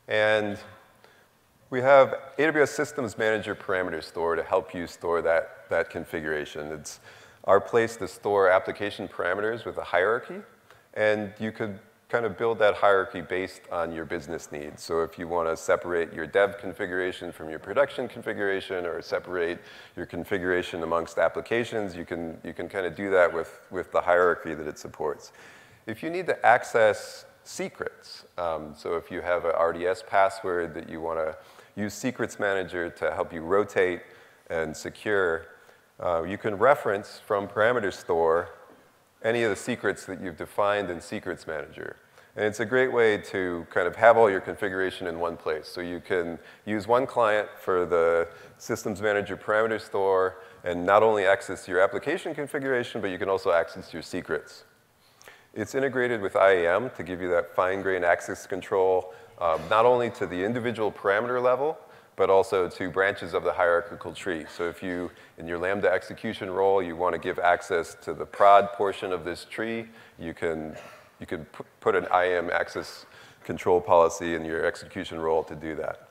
And 0.07 0.57
we 1.71 1.81
have 1.81 2.15
AWS 2.39 2.69
Systems 2.69 3.19
Manager 3.19 3.57
Parameter 3.57 4.05
Store 4.05 4.37
to 4.37 4.45
help 4.45 4.73
you 4.73 4.87
store 4.87 5.21
that, 5.23 5.69
that 5.69 5.91
configuration. 5.91 6.71
It's 6.71 7.00
our 7.43 7.61
place 7.61 7.97
to 7.97 8.07
store 8.07 8.49
application 8.49 9.09
parameters 9.09 9.65
with 9.65 9.77
a 9.77 9.85
hierarchy. 9.85 10.41
And 10.94 11.32
you 11.38 11.52
could 11.52 11.78
kind 12.11 12.26
of 12.26 12.37
build 12.37 12.59
that 12.59 12.75
hierarchy 12.75 13.20
based 13.20 13.62
on 13.70 13.92
your 13.92 14.04
business 14.04 14.50
needs. 14.50 14.82
So 14.82 15.02
if 15.02 15.18
you 15.18 15.28
want 15.28 15.49
to 15.49 15.56
separate 15.56 16.12
your 16.12 16.26
dev 16.26 16.59
configuration 16.59 17.30
from 17.30 17.49
your 17.49 17.61
production 17.61 18.09
configuration 18.09 18.85
or 18.85 19.00
separate 19.00 19.61
your 19.97 20.06
configuration 20.06 20.82
amongst 20.82 21.18
applications, 21.18 21.94
you 21.94 22.04
can, 22.04 22.37
you 22.42 22.52
can 22.52 22.68
kind 22.68 22.85
of 22.85 22.97
do 22.97 23.11
that 23.11 23.32
with, 23.32 23.61
with 23.70 23.92
the 23.92 24.00
hierarchy 24.00 24.54
that 24.54 24.66
it 24.66 24.78
supports. 24.78 25.32
If 25.87 26.02
you 26.02 26.11
need 26.11 26.26
to 26.26 26.44
access 26.44 27.25
secrets, 27.44 28.25
um, 28.37 28.75
so 28.76 28.97
if 28.97 29.11
you 29.11 29.20
have 29.20 29.44
an 29.44 29.52
RDS 29.52 30.02
password 30.09 30.75
that 30.75 30.88
you 30.88 31.00
want 31.00 31.18
to 31.18 31.37
use 31.80 31.94
Secrets 31.94 32.38
Manager 32.38 32.90
to 32.90 33.12
help 33.12 33.32
you 33.32 33.40
rotate 33.40 34.02
and 34.50 34.76
secure, 34.76 35.47
uh, 36.00 36.23
you 36.23 36.37
can 36.37 36.56
reference 36.56 37.20
from 37.25 37.47
Parameter 37.47 37.92
Store 37.92 38.50
any 39.23 39.43
of 39.43 39.50
the 39.50 39.57
secrets 39.57 40.07
that 40.07 40.21
you've 40.21 40.37
defined 40.37 40.91
in 40.91 41.00
Secrets 41.00 41.47
Manager. 41.47 41.97
And 42.37 42.45
it's 42.45 42.61
a 42.61 42.65
great 42.65 42.93
way 42.93 43.19
to 43.19 43.67
kind 43.71 43.87
of 43.87 43.97
have 43.97 44.17
all 44.17 44.31
your 44.31 44.41
configuration 44.41 45.07
in 45.07 45.19
one 45.19 45.37
place. 45.37 45.67
So 45.67 45.81
you 45.81 46.00
can 46.00 46.39
use 46.65 46.87
one 46.87 47.07
client 47.07 47.49
for 47.61 47.85
the 47.85 48.29
Systems 48.57 49.03
Manager 49.03 49.37
parameter 49.37 49.81
store 49.81 50.37
and 50.65 50.87
not 50.87 51.03
only 51.03 51.27
access 51.27 51.67
your 51.67 51.81
application 51.81 52.35
configuration, 52.35 53.00
but 53.00 53.11
you 53.11 53.19
can 53.19 53.29
also 53.29 53.50
access 53.50 53.93
your 53.93 54.03
secrets. 54.03 54.65
It's 55.55 55.75
integrated 55.75 56.21
with 56.21 56.37
IAM 56.37 56.91
to 56.97 57.03
give 57.03 57.21
you 57.21 57.29
that 57.31 57.55
fine-grained 57.57 58.05
access 58.05 58.47
control, 58.47 59.12
um, 59.41 59.61
not 59.69 59.85
only 59.85 60.11
to 60.11 60.27
the 60.27 60.45
individual 60.45 60.93
parameter 60.93 61.43
level, 61.43 61.77
but 62.21 62.29
also 62.29 62.69
to 62.69 62.91
branches 62.91 63.33
of 63.33 63.45
the 63.45 63.53
hierarchical 63.55 64.12
tree. 64.12 64.45
So 64.55 64.69
if 64.69 64.83
you, 64.83 65.11
in 65.39 65.49
your 65.49 65.57
Lambda 65.57 65.91
execution 65.91 66.50
role, 66.50 66.83
you 66.83 66.95
want 66.95 67.15
to 67.15 67.19
give 67.19 67.39
access 67.39 67.97
to 68.03 68.12
the 68.12 68.27
prod 68.27 68.75
portion 68.75 69.11
of 69.11 69.25
this 69.25 69.47
tree, 69.47 69.89
you 70.19 70.35
can, 70.35 70.77
you 71.19 71.25
can 71.25 71.47
put 71.81 71.95
an 71.97 72.07
IAM 72.12 72.50
access 72.50 73.07
control 73.43 73.81
policy 73.81 74.35
in 74.35 74.45
your 74.45 74.67
execution 74.67 75.19
role 75.19 75.43
to 75.45 75.55
do 75.55 75.75
that. 75.77 76.11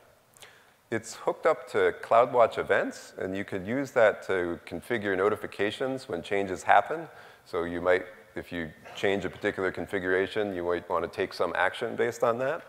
It's 0.90 1.14
hooked 1.14 1.46
up 1.46 1.70
to 1.74 1.94
CloudWatch 2.02 2.58
events, 2.58 3.14
and 3.20 3.38
you 3.38 3.46
could 3.46 3.68
use 3.68 3.92
that 3.92 4.24
to 4.26 4.60
configure 4.66 5.16
notifications 5.16 6.10
when 6.10 6.24
changes 6.24 6.64
happen. 6.64 7.08
So 7.46 7.66
you 7.66 7.82
might 7.82 8.06
if 8.36 8.52
you 8.52 8.72
change 8.96 9.26
a 9.26 9.30
particular 9.30 9.72
configuration, 9.72 10.56
you 10.56 10.64
might 10.64 10.90
want 10.90 11.04
to 11.04 11.10
take 11.16 11.36
some 11.36 11.54
action 11.56 11.96
based 11.96 12.24
on 12.24 12.40
that. 12.40 12.64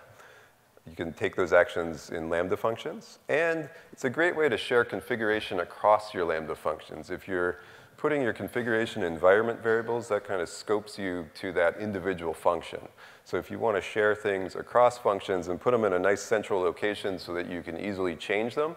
You 0.90 0.96
can 0.96 1.12
take 1.12 1.36
those 1.36 1.52
actions 1.52 2.10
in 2.10 2.28
Lambda 2.28 2.56
functions. 2.56 3.20
And 3.28 3.68
it's 3.92 4.04
a 4.04 4.10
great 4.10 4.36
way 4.36 4.48
to 4.48 4.56
share 4.56 4.84
configuration 4.84 5.60
across 5.60 6.12
your 6.12 6.24
Lambda 6.24 6.56
functions. 6.56 7.10
If 7.10 7.28
you're 7.28 7.60
putting 7.96 8.22
your 8.22 8.32
configuration 8.32 9.04
environment 9.04 9.62
variables, 9.62 10.08
that 10.08 10.24
kind 10.24 10.40
of 10.40 10.48
scopes 10.48 10.98
you 10.98 11.28
to 11.34 11.52
that 11.52 11.78
individual 11.78 12.34
function. 12.34 12.80
So 13.24 13.36
if 13.36 13.52
you 13.52 13.60
want 13.60 13.76
to 13.76 13.80
share 13.80 14.16
things 14.16 14.56
across 14.56 14.98
functions 14.98 15.46
and 15.46 15.60
put 15.60 15.70
them 15.70 15.84
in 15.84 15.92
a 15.92 15.98
nice 15.98 16.22
central 16.22 16.60
location 16.60 17.18
so 17.18 17.32
that 17.34 17.48
you 17.48 17.62
can 17.62 17.78
easily 17.78 18.16
change 18.16 18.56
them 18.56 18.74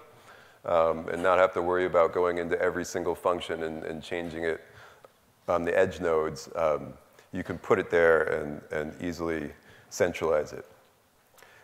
um, 0.66 1.08
and 1.08 1.24
not 1.24 1.40
have 1.40 1.54
to 1.54 1.62
worry 1.64 1.86
about 1.86 2.14
going 2.14 2.38
into 2.38 2.62
every 2.62 2.86
single 2.86 3.16
function 3.16 3.64
and, 3.64 3.84
and 3.86 4.04
changing 4.04 4.44
it 4.44 4.62
on 5.48 5.66
the 5.66 5.76
edge 5.76 6.00
nodes, 6.00 6.48
um, 6.56 6.94
you 7.32 7.44
can 7.44 7.58
put 7.58 7.80
it 7.80 7.90
there 7.90 8.24
and, 8.24 8.62
and 8.72 8.94
easily 9.02 9.52
centralize 9.90 10.54
it. 10.54 10.66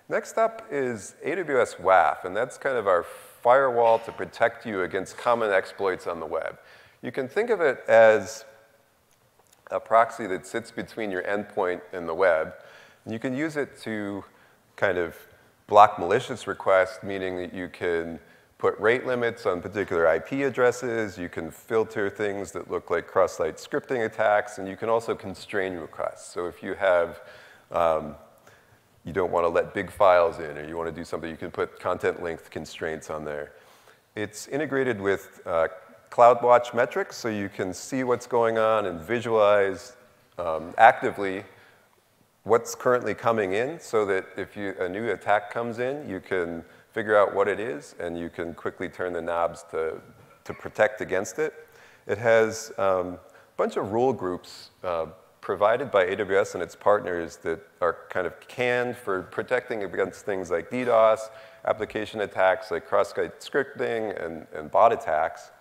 Next 0.10 0.40
up 0.40 0.66
is 0.72 1.14
AWS 1.24 1.80
WAF, 1.80 2.26
and 2.26 2.36
that's 2.36 2.58
kind 2.58 2.76
of 2.76 2.88
our 2.88 3.04
firewall 3.04 4.00
to 4.00 4.12
protect 4.12 4.66
you 4.66 4.82
against 4.82 5.20
common 5.20 5.52
exploits 5.52 6.08
on 6.08 6.20
the 6.20 6.26
web. 6.26 6.58
You 7.04 7.12
can 7.12 7.28
think 7.28 7.52
of 7.52 7.62
it 7.62 7.84
as 7.88 8.44
a 9.70 9.80
proxy 9.80 10.26
that 10.26 10.48
sits 10.48 10.72
between 10.72 11.12
your 11.12 11.22
endpoint 11.22 11.82
and 11.94 12.10
the 12.10 12.14
web. 12.16 12.54
And 13.06 13.14
you 13.14 13.20
can 13.20 13.36
use 13.36 13.56
it 13.56 13.80
to 13.82 14.24
kind 14.76 14.98
of 14.98 15.16
block 15.68 16.00
malicious 16.00 16.48
requests, 16.48 17.04
meaning 17.04 17.38
that 17.38 17.54
you 17.54 17.70
can 17.70 18.20
put 18.58 18.78
rate 18.80 19.06
limits 19.06 19.46
on 19.46 19.62
particular 19.62 20.12
IP 20.16 20.32
addresses. 20.44 21.20
You 21.20 21.30
can 21.30 21.52
filter 21.52 22.10
things 22.10 22.52
that 22.54 22.70
look 22.72 22.90
like 22.90 23.06
cross-site 23.06 23.58
scripting 23.58 24.06
attacks, 24.06 24.58
and 24.58 24.68
you 24.68 24.76
can 24.76 24.90
also 24.90 25.14
constrain 25.14 25.76
requests. 25.76 26.34
So 26.34 26.48
if 26.48 26.64
you 26.64 26.74
have, 26.74 27.22
um, 27.72 28.16
you 29.06 29.14
don't 29.14 29.32
want 29.32 29.46
to 29.46 29.50
let 29.50 29.74
big 29.74 29.92
files 29.92 30.40
in, 30.40 30.58
or 30.58 30.68
you 30.68 30.78
want 30.78 30.90
to 30.90 30.96
do 30.96 31.06
something, 31.06 31.30
you 31.30 31.38
can 31.38 31.52
put 31.52 31.80
content 31.80 32.22
length 32.22 32.50
constraints 32.50 33.10
on 33.10 33.26
there. 33.26 33.54
It's 34.16 34.48
integrated 34.48 35.00
with 35.00 35.42
uh, 35.46 35.68
CloudWatch 36.12 36.74
metrics, 36.74 37.16
so 37.16 37.30
you 37.30 37.50
can 37.50 37.74
see 37.74 38.04
what's 38.04 38.28
going 38.28 38.58
on 38.58 38.86
and 38.88 39.00
visualize 39.00 39.96
um, 40.38 40.74
actively 40.78 41.44
what's 42.44 42.74
currently 42.76 43.14
coming 43.14 43.54
in, 43.54 43.80
so 43.80 44.06
that 44.06 44.26
if 44.38 44.58
you, 44.58 44.74
a 44.80 44.90
new 44.90 45.12
attack 45.12 45.52
comes 45.52 45.80
in, 45.80 46.10
you 46.10 46.20
can 46.20 46.64
figure 46.94 47.16
out 47.16 47.36
what 47.36 47.48
it 47.48 47.60
is, 47.60 47.96
and 48.00 48.18
you 48.18 48.30
can 48.30 48.54
quickly 48.54 48.90
turn 48.90 49.14
the 49.14 49.22
knobs 49.22 49.64
to, 49.72 50.02
to 50.44 50.54
protect 50.54 51.02
against 51.02 51.38
it. 51.38 51.54
It 52.08 52.18
has 52.18 52.72
um, 52.78 53.08
a 53.08 53.20
bunch 53.58 53.78
of 53.78 53.92
rule 53.92 54.14
groups 54.14 54.72
uh, 54.84 55.08
provided 55.42 55.92
by 55.92 56.06
AWS 56.06 56.54
and 56.54 56.64
its 56.64 56.76
partners 56.76 57.38
that 57.38 57.60
are 57.82 57.98
kind 58.10 58.28
of 58.28 58.40
canned 58.48 58.98
for 58.98 59.24
protecting 59.24 59.84
against 59.84 60.26
things 60.26 60.52
like 60.52 60.70
DDoS, 60.70 61.20
application 61.66 62.22
attacks 62.22 62.72
like 62.72 62.86
cross-site 62.86 63.40
scripting, 63.40 64.24
and, 64.24 64.48
and 64.54 64.70
bot 64.70 64.92
attacks. 64.92 65.52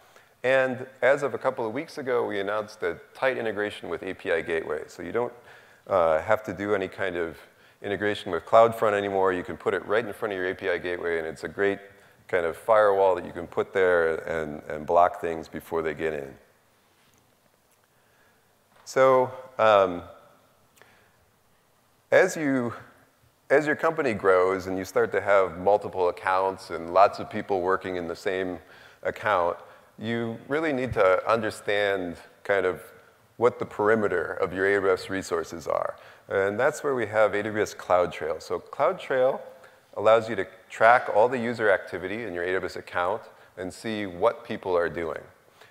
And 0.43 0.87
as 1.03 1.23
of 1.23 1.35
a 1.35 1.39
couple 1.39 1.67
of 1.67 1.73
weeks 1.73 1.99
ago, 1.99 2.27
we 2.27 2.41
announced 2.41 2.83
a 2.83 2.99
tight 3.15 3.39
integration 3.39 3.89
with 3.89 4.03
API 4.03 4.43
Gateway. 4.43 4.83
So 4.87 5.03
you 5.03 5.13
don't 5.13 5.33
uh, 5.89 6.21
have 6.23 6.43
to 6.45 6.53
do 6.53 6.75
any 6.75 6.89
kind 6.89 7.17
of 7.17 7.37
integration 7.83 8.33
with 8.33 8.45
CloudFront 8.45 8.93
anymore. 8.93 9.33
You 9.33 9.43
can 9.43 9.57
put 9.57 9.75
it 9.75 9.85
right 9.87 10.05
in 10.05 10.13
front 10.13 10.33
of 10.33 10.39
your 10.39 10.49
API 10.51 10.79
gateway, 10.81 11.19
and 11.19 11.27
it's 11.27 11.45
a 11.45 11.49
great 11.49 11.79
kind 12.27 12.45
of 12.45 12.57
firewall 12.57 13.15
that 13.15 13.25
you 13.25 13.33
can 13.33 13.47
put 13.47 13.73
there 13.73 14.17
and, 14.29 14.63
and 14.69 14.87
block 14.87 15.21
things 15.21 15.49
before 15.49 15.83
they 15.83 15.95
get 15.95 16.13
in. 16.13 16.35
So 18.85 19.31
um, 19.59 20.03
as, 22.11 22.37
you, 22.37 22.73
as 23.51 23.67
your 23.67 23.77
company 23.77 24.15
grows 24.15 24.67
and 24.67 24.79
you 24.79 24.85
start 24.85 25.13
to 25.13 25.21
have 25.21 25.59
multiple 25.59 26.09
accounts 26.09 26.71
and 26.71 26.95
lots 26.95 27.19
of 27.19 27.29
people 27.29 27.61
working 27.61 27.97
in 27.97 28.09
the 28.09 28.17
same 28.17 28.59
account, 29.03 29.57
you 29.99 30.39
really 30.49 30.73
need 30.73 30.93
to 30.93 31.31
understand 31.31 32.17
kind 32.45 32.65
of 32.65 32.81
what 33.37 33.59
the 33.59 33.65
perimeter 33.65 34.33
of 34.35 34.53
your 34.53 34.67
AWS 34.67 35.09
resources 35.09 35.67
are. 35.67 35.97
And 36.29 36.59
that's 36.59 36.83
where 36.83 36.95
we 36.95 37.07
have 37.07 37.33
AWS 37.33 37.77
CloudTrail. 37.77 38.43
So 38.43 38.61
CloudTrail 38.61 39.41
allows 39.97 40.29
you 40.29 40.37
to 40.37 40.47
track 40.69 41.09
all 41.15 41.29
the 41.29 41.39
user 41.39 41.71
activity 41.71 42.25
in 42.25 42.35
your 42.35 42.45
AWS 42.45 42.77
account 42.77 43.23
and 43.57 43.73
see 43.73 44.07
what 44.07 44.45
people 44.45 44.77
are 44.77 44.89
doing. 44.89 45.21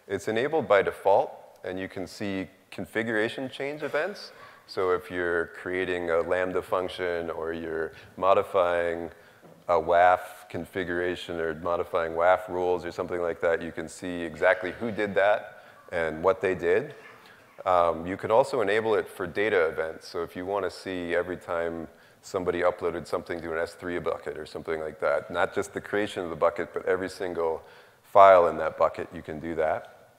It's 0.07 0.27
enabled 0.27 0.67
by 0.67 0.81
default, 0.81 1.31
and 1.63 1.79
you 1.79 1.87
can 1.87 2.07
see 2.07 2.47
configuration 2.71 3.49
change 3.49 3.83
events. 3.83 4.31
So 4.67 4.91
if 4.91 5.09
you're 5.09 5.47
creating 5.61 6.09
a 6.09 6.21
Lambda 6.21 6.61
function 6.61 7.29
or 7.29 7.53
you're 7.53 7.93
modifying 8.17 9.09
a 9.67 9.73
WAF 9.73 10.19
configuration 10.49 11.39
or 11.39 11.53
modifying 11.55 12.13
WAF 12.13 12.47
rules 12.47 12.85
or 12.85 12.91
something 12.91 13.21
like 13.21 13.41
that, 13.41 13.61
you 13.61 13.71
can 13.71 13.87
see 13.87 14.21
exactly 14.21 14.71
who 14.71 14.91
did 14.91 15.13
that 15.15 15.63
and 15.91 16.23
what 16.23 16.41
they 16.41 16.55
did. 16.55 16.95
Um, 17.65 18.05
you 18.05 18.17
can 18.17 18.31
also 18.31 18.61
enable 18.61 18.95
it 18.95 19.09
for 19.09 19.27
data 19.27 19.67
events. 19.67 20.07
So 20.07 20.21
if 20.21 20.35
you 20.35 20.45
want 20.45 20.65
to 20.65 20.71
see 20.71 21.15
every 21.15 21.37
time 21.37 21.87
somebody 22.21 22.61
uploaded 22.61 23.07
something 23.07 23.41
to 23.41 23.51
an 23.51 23.57
S3 23.57 24.03
bucket 24.03 24.37
or 24.37 24.45
something 24.45 24.79
like 24.79 24.99
that, 24.99 25.31
not 25.31 25.53
just 25.55 25.73
the 25.73 25.81
creation 25.81 26.23
of 26.23 26.29
the 26.29 26.35
bucket, 26.35 26.73
but 26.73 26.85
every 26.85 27.09
single 27.09 27.61
file 28.03 28.47
in 28.47 28.57
that 28.57 28.77
bucket, 28.77 29.07
you 29.13 29.21
can 29.21 29.39
do 29.39 29.55
that. 29.55 30.11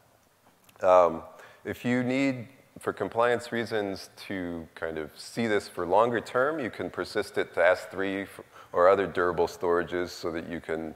Um, 0.83 1.23
if 1.68 1.84
you 1.84 2.02
need, 2.02 2.48
for 2.78 2.94
compliance 2.94 3.52
reasons, 3.52 4.08
to 4.26 4.66
kind 4.75 4.96
of 4.96 5.10
see 5.16 5.46
this 5.46 5.68
for 5.68 5.84
longer 5.84 6.18
term, 6.18 6.58
you 6.58 6.70
can 6.70 6.88
persist 6.88 7.37
it 7.37 7.52
to 7.52 7.60
S3 7.60 8.26
or 8.72 8.88
other 8.88 9.06
durable 9.06 9.46
storages 9.46 10.08
so 10.08 10.32
that 10.32 10.48
you 10.48 10.60
can 10.60 10.94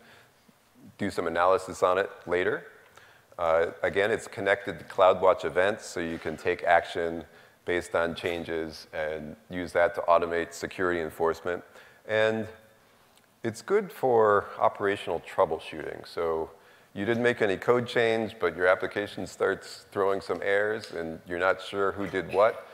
do 0.96 1.10
some 1.10 1.26
analysis 1.26 1.82
on 1.82 1.98
it 1.98 2.08
later. 2.26 2.68
Uh, 3.38 3.66
again, 3.82 4.10
it's 4.10 4.26
connected 4.26 4.78
to 4.78 4.84
CloudWatch 4.86 5.44
events, 5.44 5.84
so 5.84 6.00
you 6.00 6.18
can 6.18 6.38
take 6.38 6.64
action 6.64 7.22
based 7.66 7.94
on 7.94 8.14
changes 8.14 8.86
and 8.94 9.36
use 9.50 9.72
that 9.72 9.94
to 9.94 10.00
automate 10.08 10.54
security 10.54 11.00
enforcement. 11.02 11.62
And 12.08 12.48
it's 13.42 13.60
good 13.60 13.92
for 13.92 14.46
operational 14.58 15.20
troubleshooting. 15.20 16.08
So 16.08 16.50
you 16.94 17.04
didn't 17.04 17.22
make 17.22 17.40
any 17.40 17.56
code 17.56 17.86
change, 17.86 18.36
but 18.38 18.56
your 18.56 18.66
application 18.66 19.26
starts 19.26 19.86
throwing 19.90 20.20
some 20.20 20.40
errors 20.42 20.92
and 20.92 21.20
you're 21.26 21.38
not 21.38 21.60
sure 21.60 21.92
who 21.92 22.06
did 22.06 22.32
what. 22.32 22.66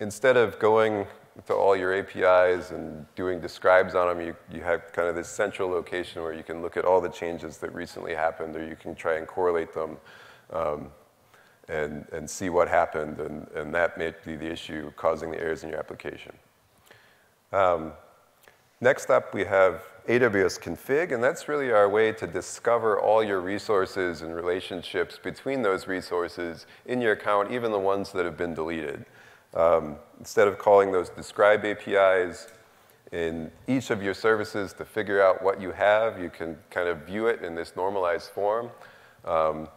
Instead 0.00 0.36
of 0.36 0.58
going 0.58 1.06
to 1.46 1.54
all 1.54 1.76
your 1.76 1.94
APIs 1.94 2.70
and 2.70 3.06
doing 3.14 3.40
describes 3.40 3.94
on 3.94 4.08
them, 4.08 4.26
you, 4.26 4.36
you 4.50 4.62
have 4.62 4.90
kind 4.92 5.08
of 5.08 5.14
this 5.14 5.28
central 5.28 5.68
location 5.68 6.22
where 6.22 6.32
you 6.32 6.42
can 6.42 6.62
look 6.62 6.76
at 6.76 6.84
all 6.84 7.00
the 7.00 7.10
changes 7.10 7.58
that 7.58 7.72
recently 7.74 8.14
happened 8.14 8.56
or 8.56 8.64
you 8.66 8.74
can 8.74 8.94
try 8.94 9.16
and 9.16 9.26
correlate 9.26 9.72
them 9.74 9.96
um, 10.52 10.88
and, 11.68 12.06
and 12.12 12.28
see 12.28 12.48
what 12.48 12.66
happened, 12.66 13.20
and, 13.20 13.46
and 13.54 13.74
that 13.74 13.98
may 13.98 14.12
be 14.24 14.36
the 14.36 14.50
issue 14.50 14.90
causing 14.96 15.30
the 15.30 15.38
errors 15.38 15.64
in 15.64 15.68
your 15.68 15.78
application. 15.78 16.32
Um, 17.52 17.92
next 18.80 19.10
up, 19.10 19.34
we 19.34 19.44
have 19.44 19.82
AWS 20.08 20.58
config, 20.58 21.12
and 21.12 21.22
that's 21.22 21.48
really 21.48 21.70
our 21.70 21.86
way 21.86 22.12
to 22.12 22.26
discover 22.26 22.98
all 22.98 23.22
your 23.22 23.40
resources 23.40 24.22
and 24.22 24.34
relationships 24.34 25.18
between 25.22 25.60
those 25.60 25.86
resources 25.86 26.64
in 26.86 27.02
your 27.02 27.12
account, 27.12 27.52
even 27.52 27.70
the 27.70 27.78
ones 27.78 28.12
that 28.12 28.24
have 28.24 28.38
been 28.38 28.54
deleted. 28.54 29.04
Um, 29.52 29.96
instead 30.18 30.48
of 30.48 30.56
calling 30.56 30.92
those 30.92 31.10
describe 31.10 31.62
APIs 31.66 32.48
in 33.12 33.50
each 33.66 33.90
of 33.90 34.02
your 34.02 34.14
services 34.14 34.72
to 34.74 34.86
figure 34.86 35.22
out 35.22 35.42
what 35.42 35.60
you 35.60 35.72
have, 35.72 36.18
you 36.18 36.30
can 36.30 36.56
kind 36.70 36.88
of 36.88 37.00
view 37.00 37.26
it 37.26 37.42
in 37.42 37.54
this 37.54 37.76
normalized 37.76 38.30
form. 38.30 38.70
Um, 39.26 39.68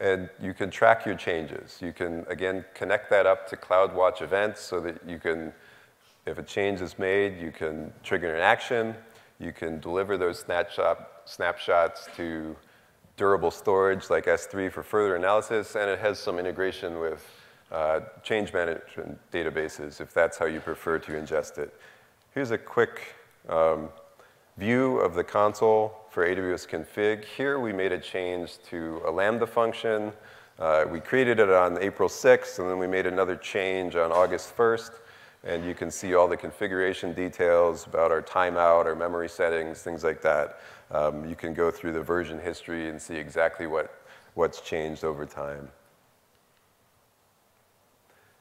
and 0.00 0.30
you 0.40 0.54
can 0.54 0.70
track 0.70 1.04
your 1.04 1.16
changes. 1.16 1.78
You 1.82 1.92
can, 1.92 2.24
again, 2.28 2.64
connect 2.74 3.10
that 3.10 3.26
up 3.26 3.46
to 3.48 3.56
CloudWatch 3.56 4.22
events 4.22 4.62
so 4.62 4.80
that 4.80 5.06
you 5.06 5.18
can, 5.18 5.52
if 6.24 6.38
a 6.38 6.42
change 6.42 6.80
is 6.80 6.98
made, 6.98 7.38
you 7.38 7.50
can 7.50 7.92
trigger 8.02 8.34
an 8.34 8.40
action. 8.40 8.94
You 9.38 9.52
can 9.52 9.80
deliver 9.80 10.16
those 10.16 10.38
snapshot, 10.38 11.22
snapshots 11.24 12.08
to 12.16 12.56
durable 13.16 13.50
storage 13.50 14.10
like 14.10 14.26
S3 14.26 14.70
for 14.70 14.82
further 14.82 15.16
analysis, 15.16 15.74
and 15.74 15.90
it 15.90 15.98
has 15.98 16.18
some 16.18 16.38
integration 16.38 16.98
with 16.98 17.24
uh, 17.72 18.00
change 18.22 18.52
management 18.52 19.18
databases 19.32 20.00
if 20.00 20.14
that's 20.14 20.38
how 20.38 20.46
you 20.46 20.60
prefer 20.60 20.98
to 20.98 21.12
ingest 21.12 21.58
it. 21.58 21.74
Here's 22.32 22.50
a 22.50 22.58
quick 22.58 23.14
um, 23.48 23.88
view 24.56 24.98
of 24.98 25.14
the 25.14 25.24
console 25.24 25.94
for 26.10 26.26
AWS 26.26 26.68
config. 26.68 27.24
Here 27.24 27.58
we 27.58 27.72
made 27.72 27.92
a 27.92 27.98
change 27.98 28.58
to 28.70 29.02
a 29.06 29.10
Lambda 29.10 29.46
function. 29.46 30.12
Uh, 30.58 30.86
we 30.90 31.00
created 31.00 31.38
it 31.38 31.50
on 31.50 31.82
April 31.82 32.08
6th, 32.08 32.58
and 32.58 32.70
then 32.70 32.78
we 32.78 32.86
made 32.86 33.06
another 33.06 33.36
change 33.36 33.96
on 33.96 34.12
August 34.12 34.56
1st. 34.56 34.90
And 35.44 35.64
you 35.64 35.74
can 35.74 35.90
see 35.90 36.14
all 36.14 36.26
the 36.26 36.36
configuration 36.36 37.12
details 37.12 37.86
about 37.86 38.10
our 38.10 38.22
timeout, 38.22 38.86
our 38.86 38.94
memory 38.94 39.28
settings, 39.28 39.82
things 39.82 40.02
like 40.02 40.20
that. 40.22 40.58
Um, 40.90 41.28
you 41.28 41.36
can 41.36 41.54
go 41.54 41.70
through 41.70 41.92
the 41.92 42.02
version 42.02 42.40
history 42.40 42.88
and 42.88 43.00
see 43.00 43.16
exactly 43.16 43.66
what, 43.66 43.94
what's 44.34 44.60
changed 44.60 45.04
over 45.04 45.24
time. 45.26 45.68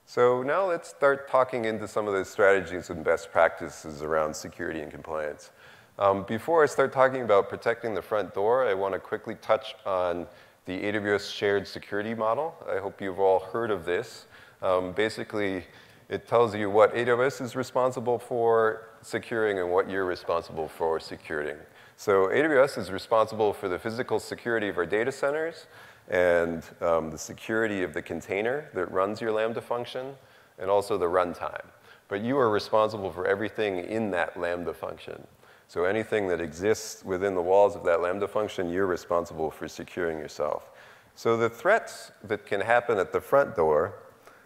So 0.08 0.44
now 0.44 0.68
let's 0.68 0.90
start 0.90 1.28
talking 1.28 1.66
into 1.66 1.88
some 1.88 2.08
of 2.08 2.14
the 2.14 2.24
strategies 2.24 2.92
and 2.92 3.04
best 3.04 3.32
practices 3.32 4.04
around 4.04 4.36
security 4.36 4.82
and 4.82 4.92
compliance. 4.92 5.50
Um, 5.98 6.24
before 6.24 6.62
I 6.62 6.68
start 6.68 6.94
talking 6.94 7.22
about 7.24 7.50
protecting 7.50 7.96
the 7.96 8.02
front 8.02 8.34
door, 8.34 8.68
I 8.68 8.74
want 8.74 8.94
to 8.94 9.00
quickly 9.00 9.36
touch 9.36 9.76
on 9.86 10.28
the 10.66 10.80
AWS 10.80 11.34
shared 11.34 11.68
security 11.68 12.14
model. 12.14 12.54
I 12.70 12.80
hope 12.80 13.02
you've 13.02 13.20
all 13.20 13.40
heard 13.40 13.72
of 13.72 13.86
this. 13.86 14.26
Um, 14.62 14.92
basically, 14.92 15.64
it 16.10 16.28
tells 16.28 16.56
you 16.56 16.70
what 16.70 16.94
AWS 16.94 17.42
is 17.42 17.56
responsible 17.56 18.20
for 18.20 18.90
securing 19.02 19.60
and 19.60 19.72
what 19.72 19.90
you're 19.90 20.06
responsible 20.06 20.68
for 20.68 21.00
securing. 21.00 21.58
So 21.98 22.28
AWS 22.28 22.78
is 22.78 22.92
responsible 22.92 23.54
for 23.54 23.70
the 23.70 23.80
physical 23.80 24.20
security 24.20 24.68
of 24.68 24.78
our 24.78 24.86
data 24.86 25.12
centers 25.12 25.68
and 26.10 26.64
um, 26.82 27.10
the 27.10 27.18
security 27.18 27.84
of 27.84 27.94
the 27.94 28.02
container 28.02 28.70
that 28.74 28.92
runs 28.92 29.22
your 29.22 29.32
Lambda 29.32 29.62
function 29.62 30.14
and 30.60 30.70
also 30.70 30.98
the 30.98 31.06
runtime. 31.06 31.66
But 32.08 32.22
you 32.22 32.38
are 32.38 32.50
responsible 32.50 33.12
for 33.12 33.26
everything 33.26 33.80
in 33.80 34.12
that 34.12 34.40
Lambda 34.40 34.74
function. 34.74 35.26
So 35.68 35.86
anything 35.86 36.28
that 36.28 36.40
exists 36.40 37.04
within 37.04 37.34
the 37.34 37.42
walls 37.42 37.76
of 37.76 37.84
that 37.86 38.02
Lambda 38.02 38.28
function, 38.28 38.70
you're 38.70 38.86
responsible 38.86 39.50
for 39.50 39.68
securing 39.68 40.20
yourself. 40.20 40.70
So 41.16 41.38
the 41.38 41.50
threats 41.50 42.12
that 42.26 42.46
can 42.46 42.62
happen 42.62 43.00
at 43.00 43.12
the 43.12 43.22
front 43.22 43.56
door 43.56 43.96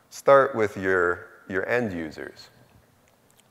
start 0.09 0.55
with 0.55 0.77
your, 0.77 1.27
your 1.49 1.67
end 1.67 1.91
users. 1.91 2.49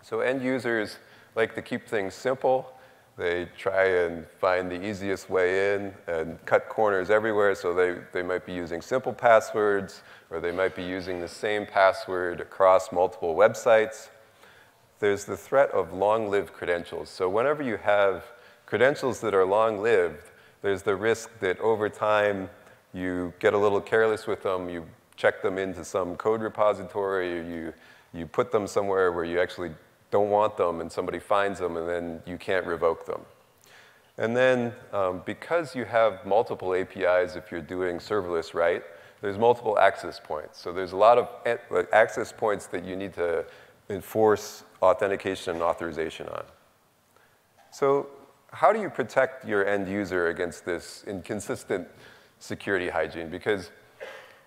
So 0.02 0.20
end 0.20 0.42
users 0.42 0.98
like 1.34 1.54
to 1.54 1.62
keep 1.62 1.86
things 1.86 2.14
simple. 2.14 2.72
They 3.16 3.48
try 3.58 3.84
and 3.84 4.26
find 4.40 4.70
the 4.70 4.80
easiest 4.82 5.28
way 5.28 5.74
in 5.74 5.92
and 6.06 6.42
cut 6.46 6.68
corners 6.68 7.10
everywhere. 7.10 7.54
So 7.54 7.74
they, 7.74 7.96
they 8.12 8.22
might 8.22 8.46
be 8.46 8.54
using 8.54 8.80
simple 8.80 9.12
passwords, 9.12 10.02
or 10.30 10.40
they 10.40 10.52
might 10.52 10.74
be 10.74 10.84
using 10.84 11.20
the 11.20 11.28
same 11.28 11.66
password 11.66 12.40
across 12.40 12.92
multiple 12.92 13.34
websites 13.34 14.08
there's 15.00 15.24
the 15.24 15.36
threat 15.36 15.70
of 15.70 15.92
long-lived 15.92 16.52
credentials. 16.52 17.08
So 17.08 17.28
whenever 17.28 17.62
you 17.62 17.76
have 17.76 18.24
credentials 18.66 19.20
that 19.20 19.34
are 19.34 19.44
long-lived, 19.44 20.30
there's 20.62 20.82
the 20.82 20.96
risk 20.96 21.30
that 21.40 21.58
over 21.60 21.88
time 21.88 22.50
you 22.92 23.32
get 23.38 23.54
a 23.54 23.58
little 23.58 23.80
careless 23.80 24.26
with 24.26 24.42
them, 24.42 24.68
you 24.68 24.84
check 25.18 25.42
them 25.42 25.58
into 25.58 25.84
some 25.84 26.16
code 26.16 26.40
repository, 26.40 27.40
or 27.40 27.42
you, 27.42 27.74
you 28.14 28.24
put 28.24 28.52
them 28.52 28.66
somewhere 28.66 29.12
where 29.12 29.24
you 29.24 29.40
actually 29.40 29.72
don't 30.12 30.30
want 30.30 30.56
them 30.56 30.80
and 30.80 30.90
somebody 30.90 31.18
finds 31.18 31.58
them 31.58 31.76
and 31.76 31.88
then 31.88 32.22
you 32.24 32.38
can't 32.38 32.64
revoke 32.64 33.04
them. 33.04 33.20
And 34.16 34.36
then 34.36 34.72
um, 34.92 35.22
because 35.26 35.74
you 35.74 35.84
have 35.84 36.24
multiple 36.24 36.72
APIs 36.72 37.34
if 37.34 37.50
you're 37.50 37.60
doing 37.60 37.98
serverless 37.98 38.54
right, 38.54 38.82
there's 39.20 39.38
multiple 39.38 39.76
access 39.78 40.20
points. 40.20 40.60
So 40.60 40.72
there's 40.72 40.92
a 40.92 40.96
lot 40.96 41.18
of 41.18 41.28
eh, 41.44 41.56
access 41.92 42.32
points 42.32 42.66
that 42.68 42.84
you 42.84 42.94
need 42.94 43.12
to 43.14 43.44
enforce 43.90 44.62
authentication 44.80 45.54
and 45.54 45.62
authorization 45.62 46.28
on. 46.28 46.44
So 47.72 48.06
how 48.52 48.72
do 48.72 48.80
you 48.80 48.88
protect 48.88 49.44
your 49.44 49.66
end 49.66 49.88
user 49.88 50.28
against 50.28 50.64
this 50.64 51.02
inconsistent 51.08 51.88
security 52.38 52.88
hygiene? 52.88 53.28
Because 53.28 53.70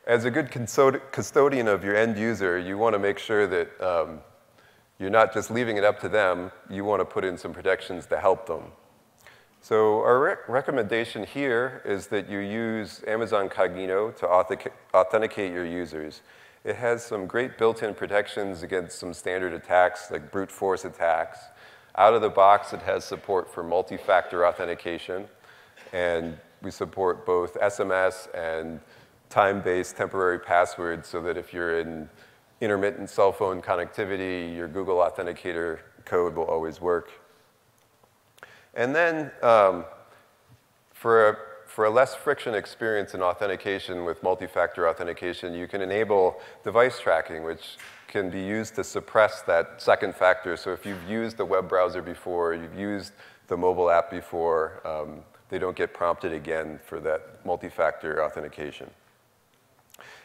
as 0.06 0.26
a 0.26 0.32
good 0.32 0.50
custodian 0.50 1.68
of 1.68 1.84
your 1.84 1.96
end 1.96 2.18
user, 2.18 2.58
you 2.58 2.78
want 2.78 2.94
to 2.94 3.00
make 3.00 3.20
sure 3.20 3.46
that 3.48 3.82
um, 3.82 4.20
you're 5.00 5.10
not 5.10 5.34
just 5.34 5.52
leaving 5.52 5.78
it 5.78 5.84
up 5.84 6.00
to 6.02 6.10
them. 6.10 6.52
You 6.70 6.84
want 6.84 7.02
to 7.02 7.06
put 7.06 7.24
in 7.24 7.38
some 7.38 7.54
protections 7.54 8.06
to 8.08 8.20
help 8.20 8.48
them. 8.48 8.64
So 9.62 10.00
our 10.00 10.20
re 10.20 10.36
recommendation 10.48 11.24
here 11.24 11.84
is 11.86 12.08
that 12.08 12.28
you 12.28 12.40
use 12.40 13.04
Amazon 13.06 13.48
Cognito 13.48 14.16
to 14.18 14.28
authenticate 14.96 15.52
your 15.52 15.66
users. 15.66 16.22
It 16.64 16.78
has 16.78 17.06
some 17.06 17.28
great 17.28 17.58
built-in 17.58 17.94
protections 17.94 18.64
against 18.64 19.00
some 19.00 19.14
standard 19.14 19.54
attacks 19.54 20.10
like 20.10 20.32
brute 20.32 20.52
force 20.52 20.84
attacks. 20.84 21.40
Out 21.96 22.14
of 22.14 22.22
the 22.22 22.30
box, 22.30 22.74
it 22.74 22.82
has 22.82 23.04
support 23.04 23.54
for 23.54 23.64
multi-factor 23.64 24.48
authentication, 24.48 25.28
and 25.94 26.38
we 26.62 26.72
support 26.72 27.26
both 27.26 27.56
SMS 27.56 28.34
and 28.34 28.80
time-based 29.32 29.98
temporary 29.98 30.38
passwords 30.38 31.08
so 31.08 31.22
that 31.22 31.38
if 31.38 31.54
you're 31.54 31.80
in 31.80 32.08
intermittent 32.60 33.10
cell 33.10 33.32
phone 33.32 33.62
connectivity, 33.62 34.56
your 34.56 34.68
Google 34.68 34.98
Authenticator 34.98 35.80
code 36.06 36.36
will 36.36 36.46
always 36.46 36.80
work. 36.80 37.10
And 38.76 38.96
then 38.96 39.32
um, 39.42 39.86
for 40.94 41.30
a 41.30 41.38
for 41.72 41.86
a 41.86 41.90
less 41.90 42.14
friction 42.14 42.54
experience 42.54 43.14
in 43.14 43.22
authentication 43.22 44.04
with 44.04 44.22
multi-factor 44.22 44.90
authentication, 44.90 45.54
you 45.54 45.70
can 45.70 45.82
enable 45.82 46.36
device 46.66 47.00
tracking, 47.00 47.46
which 47.46 47.78
can 48.10 48.30
be 48.30 48.42
used 48.42 48.76
to 48.76 48.84
suppress 48.84 49.42
that 49.44 49.82
second 49.82 50.14
factor. 50.14 50.58
So 50.58 50.74
if 50.74 50.86
you've 50.86 51.10
used 51.10 51.38
the 51.38 51.46
web 51.46 51.70
browser 51.70 52.02
before, 52.02 52.54
you've 52.54 52.78
used 52.78 53.14
the 53.48 53.56
mobile 53.56 53.90
app 53.90 54.12
before, 54.12 54.86
um, 54.86 55.22
they 55.48 55.60
don't 55.60 55.76
get 55.76 55.94
prompted 55.94 56.34
again 56.34 56.78
for 56.86 57.00
that 57.00 57.46
multi-factor 57.46 58.22
authentication. 58.22 58.90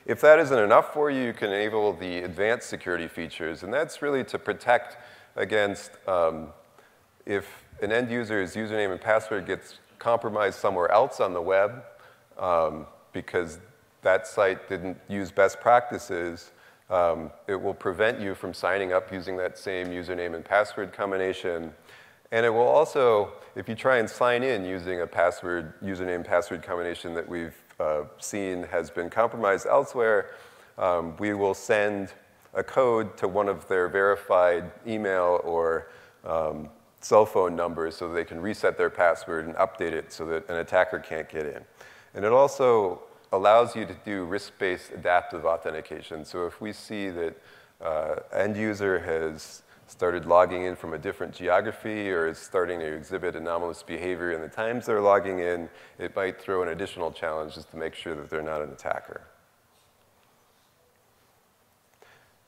If 0.06 0.20
that 0.20 0.38
isn't 0.38 0.58
enough 0.58 0.92
for 0.92 1.10
you, 1.10 1.20
you 1.20 1.32
can 1.32 1.52
enable 1.52 1.92
the 1.92 2.20
advanced 2.20 2.68
security 2.68 3.08
features, 3.08 3.64
and 3.64 3.74
that's 3.74 4.02
really 4.02 4.22
to 4.24 4.38
protect 4.38 4.98
against 5.34 5.90
um, 6.06 6.50
if 7.26 7.64
an 7.82 7.90
end 7.90 8.08
user's 8.08 8.54
username 8.54 8.92
and 8.92 9.00
password 9.00 9.46
gets 9.46 9.80
compromised 9.98 10.60
somewhere 10.60 10.90
else 10.92 11.18
on 11.18 11.34
the 11.34 11.42
web 11.42 11.82
um, 12.38 12.86
because 13.12 13.58
that 14.02 14.28
site 14.28 14.68
didn't 14.68 14.96
use 15.08 15.32
best 15.32 15.60
practices, 15.60 16.52
um, 16.88 17.32
it 17.48 17.60
will 17.60 17.74
prevent 17.74 18.20
you 18.20 18.32
from 18.36 18.54
signing 18.54 18.92
up 18.92 19.12
using 19.12 19.36
that 19.36 19.58
same 19.58 19.88
username 19.88 20.36
and 20.36 20.44
password 20.44 20.92
combination. 20.92 21.72
And 22.30 22.46
it 22.46 22.50
will 22.50 22.60
also, 22.60 23.32
if 23.56 23.68
you 23.68 23.74
try 23.74 23.98
and 23.98 24.08
sign 24.08 24.44
in 24.44 24.64
using 24.64 25.00
a 25.00 25.06
password, 25.06 25.72
username 25.82 26.24
password 26.24 26.62
combination 26.62 27.12
that 27.14 27.28
we've 27.28 27.54
uh, 27.78 28.02
seen 28.18 28.64
has 28.64 28.90
been 28.90 29.10
compromised 29.10 29.66
elsewhere, 29.66 30.30
um, 30.78 31.16
we 31.18 31.34
will 31.34 31.54
send 31.54 32.12
a 32.54 32.62
code 32.62 33.16
to 33.18 33.28
one 33.28 33.48
of 33.48 33.68
their 33.68 33.88
verified 33.88 34.70
email 34.86 35.40
or 35.44 35.88
um, 36.24 36.68
cell 37.00 37.26
phone 37.26 37.54
numbers 37.54 37.96
so 37.96 38.12
they 38.12 38.24
can 38.24 38.40
reset 38.40 38.76
their 38.76 38.90
password 38.90 39.46
and 39.46 39.54
update 39.56 39.92
it 39.92 40.12
so 40.12 40.26
that 40.26 40.48
an 40.48 40.56
attacker 40.56 40.98
can't 40.98 41.28
get 41.28 41.46
in. 41.46 41.62
And 42.14 42.24
it 42.24 42.32
also 42.32 43.02
allows 43.32 43.76
you 43.76 43.84
to 43.84 43.94
do 44.04 44.24
risk-based 44.24 44.92
adaptive 44.92 45.44
authentication. 45.44 46.24
So 46.24 46.46
if 46.46 46.60
we 46.60 46.72
see 46.72 47.10
that 47.10 47.36
uh, 47.80 48.16
end 48.32 48.56
user 48.56 48.98
has 48.98 49.62
started 49.86 50.26
logging 50.26 50.64
in 50.64 50.76
from 50.76 50.94
a 50.94 50.98
different 50.98 51.32
geography 51.32 52.10
or 52.10 52.26
is 52.26 52.38
starting 52.38 52.80
to 52.80 52.86
exhibit 52.86 53.36
anomalous 53.36 53.82
behavior 53.82 54.32
in 54.32 54.40
the 54.40 54.48
times 54.48 54.86
they're 54.86 55.00
logging 55.00 55.38
in, 55.38 55.68
it 55.98 56.14
might 56.16 56.40
throw 56.40 56.62
an 56.62 56.70
additional 56.70 57.12
challenge 57.12 57.54
just 57.54 57.70
to 57.70 57.76
make 57.76 57.94
sure 57.94 58.14
that 58.14 58.28
they're 58.28 58.42
not 58.42 58.62
an 58.62 58.70
attacker. 58.70 59.22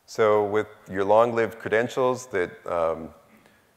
So 0.07 0.45
with 0.45 0.67
your 0.91 1.05
long-lived 1.05 1.59
credentials 1.59 2.27
that 2.29 2.67
um, 2.67 3.11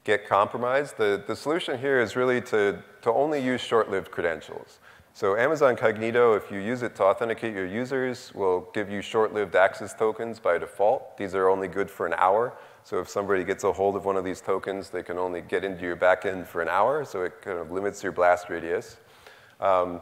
get 0.06 0.28
compromised, 0.28 0.98
the, 0.98 1.22
the 1.28 1.36
solution 1.36 1.78
here 1.78 2.00
is 2.00 2.16
really 2.16 2.42
to, 2.42 2.82
to 3.02 3.12
only 3.12 3.44
use 3.44 3.62
short-lived 3.62 4.10
credentials. 4.12 4.80
So 5.14 5.36
Amazon 5.36 5.76
Cognito, 5.76 6.38
if 6.38 6.50
you 6.50 6.60
use 6.60 6.84
it 6.84 6.96
to 6.96 7.04
authenticate 7.04 7.54
your 7.54 7.68
users, 7.68 8.34
will 8.34 8.70
give 8.74 8.90
you 8.90 9.02
short-lived 9.02 9.58
access 9.58 9.94
tokens 9.94 10.40
by 10.40 10.58
default. 10.58 11.18
These 11.18 11.36
are 11.36 11.50
only 11.50 11.68
good 11.68 11.92
for 11.92 12.08
an 12.08 12.14
hour. 12.18 12.54
So 12.84 13.00
if 13.00 13.10
somebody 13.10 13.44
gets 13.44 13.64
a 13.64 13.72
hold 13.72 13.96
of 13.96 14.06
one 14.06 14.18
of 14.18 14.24
these 14.24 14.42
tokens, 14.42 14.90
they 14.90 15.04
can 15.04 15.18
only 15.18 15.42
get 15.42 15.64
into 15.64 15.84
your 15.84 15.96
backend 15.96 16.48
for 16.48 16.62
an 16.62 16.68
hour, 16.68 17.06
so 17.06 17.24
it 17.24 17.42
kind 17.42 17.60
of 17.60 17.72
limits 17.72 18.04
your 18.04 18.12
blast 18.12 18.50
radius. 18.50 18.98
Um, 19.60 20.02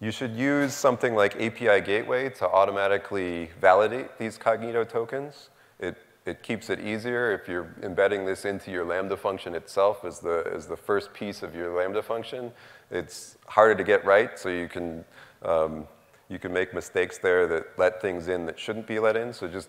you 0.00 0.10
should 0.12 0.34
use 0.34 0.74
something 0.74 1.14
like 1.14 1.34
API 1.40 1.80
Gateway 1.80 2.30
to 2.30 2.48
automatically 2.48 3.50
validate 3.60 4.16
these 4.16 4.38
Cognito 4.38 4.88
tokens. 4.88 5.50
It, 5.80 5.96
it 6.24 6.42
keeps 6.42 6.70
it 6.70 6.80
easier 6.80 7.32
if 7.32 7.48
you're 7.48 7.74
embedding 7.82 8.24
this 8.24 8.44
into 8.44 8.70
your 8.70 8.84
Lambda 8.84 9.16
function 9.16 9.54
itself 9.56 10.04
as 10.04 10.20
the, 10.20 10.48
as 10.54 10.66
the 10.66 10.76
first 10.76 11.12
piece 11.12 11.42
of 11.42 11.54
your 11.54 11.76
Lambda 11.76 12.02
function. 12.02 12.52
It's 12.92 13.38
harder 13.46 13.74
to 13.74 13.82
get 13.82 14.04
right, 14.04 14.38
so 14.38 14.48
you 14.48 14.68
can, 14.68 15.04
um, 15.42 15.88
you 16.28 16.38
can 16.38 16.52
make 16.52 16.72
mistakes 16.72 17.18
there 17.18 17.48
that 17.48 17.76
let 17.76 18.00
things 18.00 18.28
in 18.28 18.46
that 18.46 18.58
shouldn't 18.58 18.86
be 18.86 19.00
let 19.00 19.16
in. 19.16 19.32
So 19.32 19.48
just, 19.48 19.68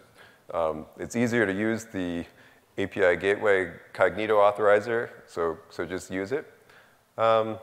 um, 0.53 0.85
it's 0.97 1.15
easier 1.15 1.45
to 1.45 1.53
use 1.53 1.85
the 1.85 2.25
API 2.77 3.17
Gateway 3.17 3.71
Cognito 3.93 4.37
authorizer, 4.37 5.09
so, 5.25 5.57
so 5.69 5.85
just 5.85 6.09
use 6.11 6.31
it. 6.31 6.51
Um, 7.17 7.57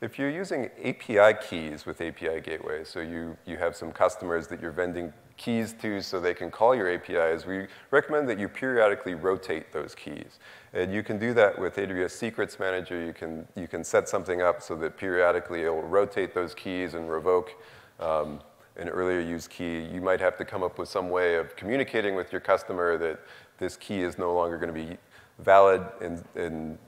if 0.00 0.18
you're 0.18 0.30
using 0.30 0.70
API 0.82 1.38
keys 1.46 1.84
with 1.84 2.00
API 2.00 2.40
Gateway, 2.40 2.84
so 2.84 3.00
you, 3.00 3.36
you 3.46 3.56
have 3.58 3.76
some 3.76 3.92
customers 3.92 4.46
that 4.48 4.60
you're 4.60 4.72
vending 4.72 5.12
keys 5.36 5.74
to 5.80 6.00
so 6.02 6.20
they 6.20 6.34
can 6.34 6.50
call 6.50 6.74
your 6.74 6.90
APIs, 6.90 7.46
we 7.46 7.66
recommend 7.90 8.28
that 8.28 8.38
you 8.38 8.48
periodically 8.48 9.14
rotate 9.14 9.72
those 9.72 9.94
keys. 9.94 10.38
And 10.72 10.92
you 10.92 11.02
can 11.02 11.18
do 11.18 11.34
that 11.34 11.58
with 11.58 11.76
AWS 11.76 12.10
Secrets 12.12 12.58
Manager. 12.58 13.02
You 13.04 13.12
can, 13.12 13.48
you 13.56 13.66
can 13.66 13.82
set 13.82 14.08
something 14.08 14.42
up 14.42 14.62
so 14.62 14.76
that 14.76 14.96
periodically 14.96 15.62
it 15.62 15.70
will 15.70 15.82
rotate 15.82 16.34
those 16.34 16.54
keys 16.54 16.94
and 16.94 17.10
revoke 17.10 17.52
um, 17.98 18.40
an 18.80 18.88
earlier 18.88 19.20
used 19.20 19.50
key. 19.50 19.80
You 19.92 20.00
might 20.00 20.20
have 20.20 20.36
to 20.38 20.44
come 20.44 20.62
up 20.62 20.78
with 20.78 20.88
some 20.88 21.10
way 21.10 21.36
of 21.36 21.54
communicating 21.54 22.14
with 22.14 22.32
your 22.32 22.40
customer 22.40 22.96
that 22.98 23.20
this 23.58 23.76
key 23.76 24.00
is 24.00 24.18
no 24.18 24.34
longer 24.34 24.56
going 24.56 24.74
to 24.74 24.86
be 24.86 24.96
valid 25.38 25.82
in, 26.00 26.22
in, 26.34 26.78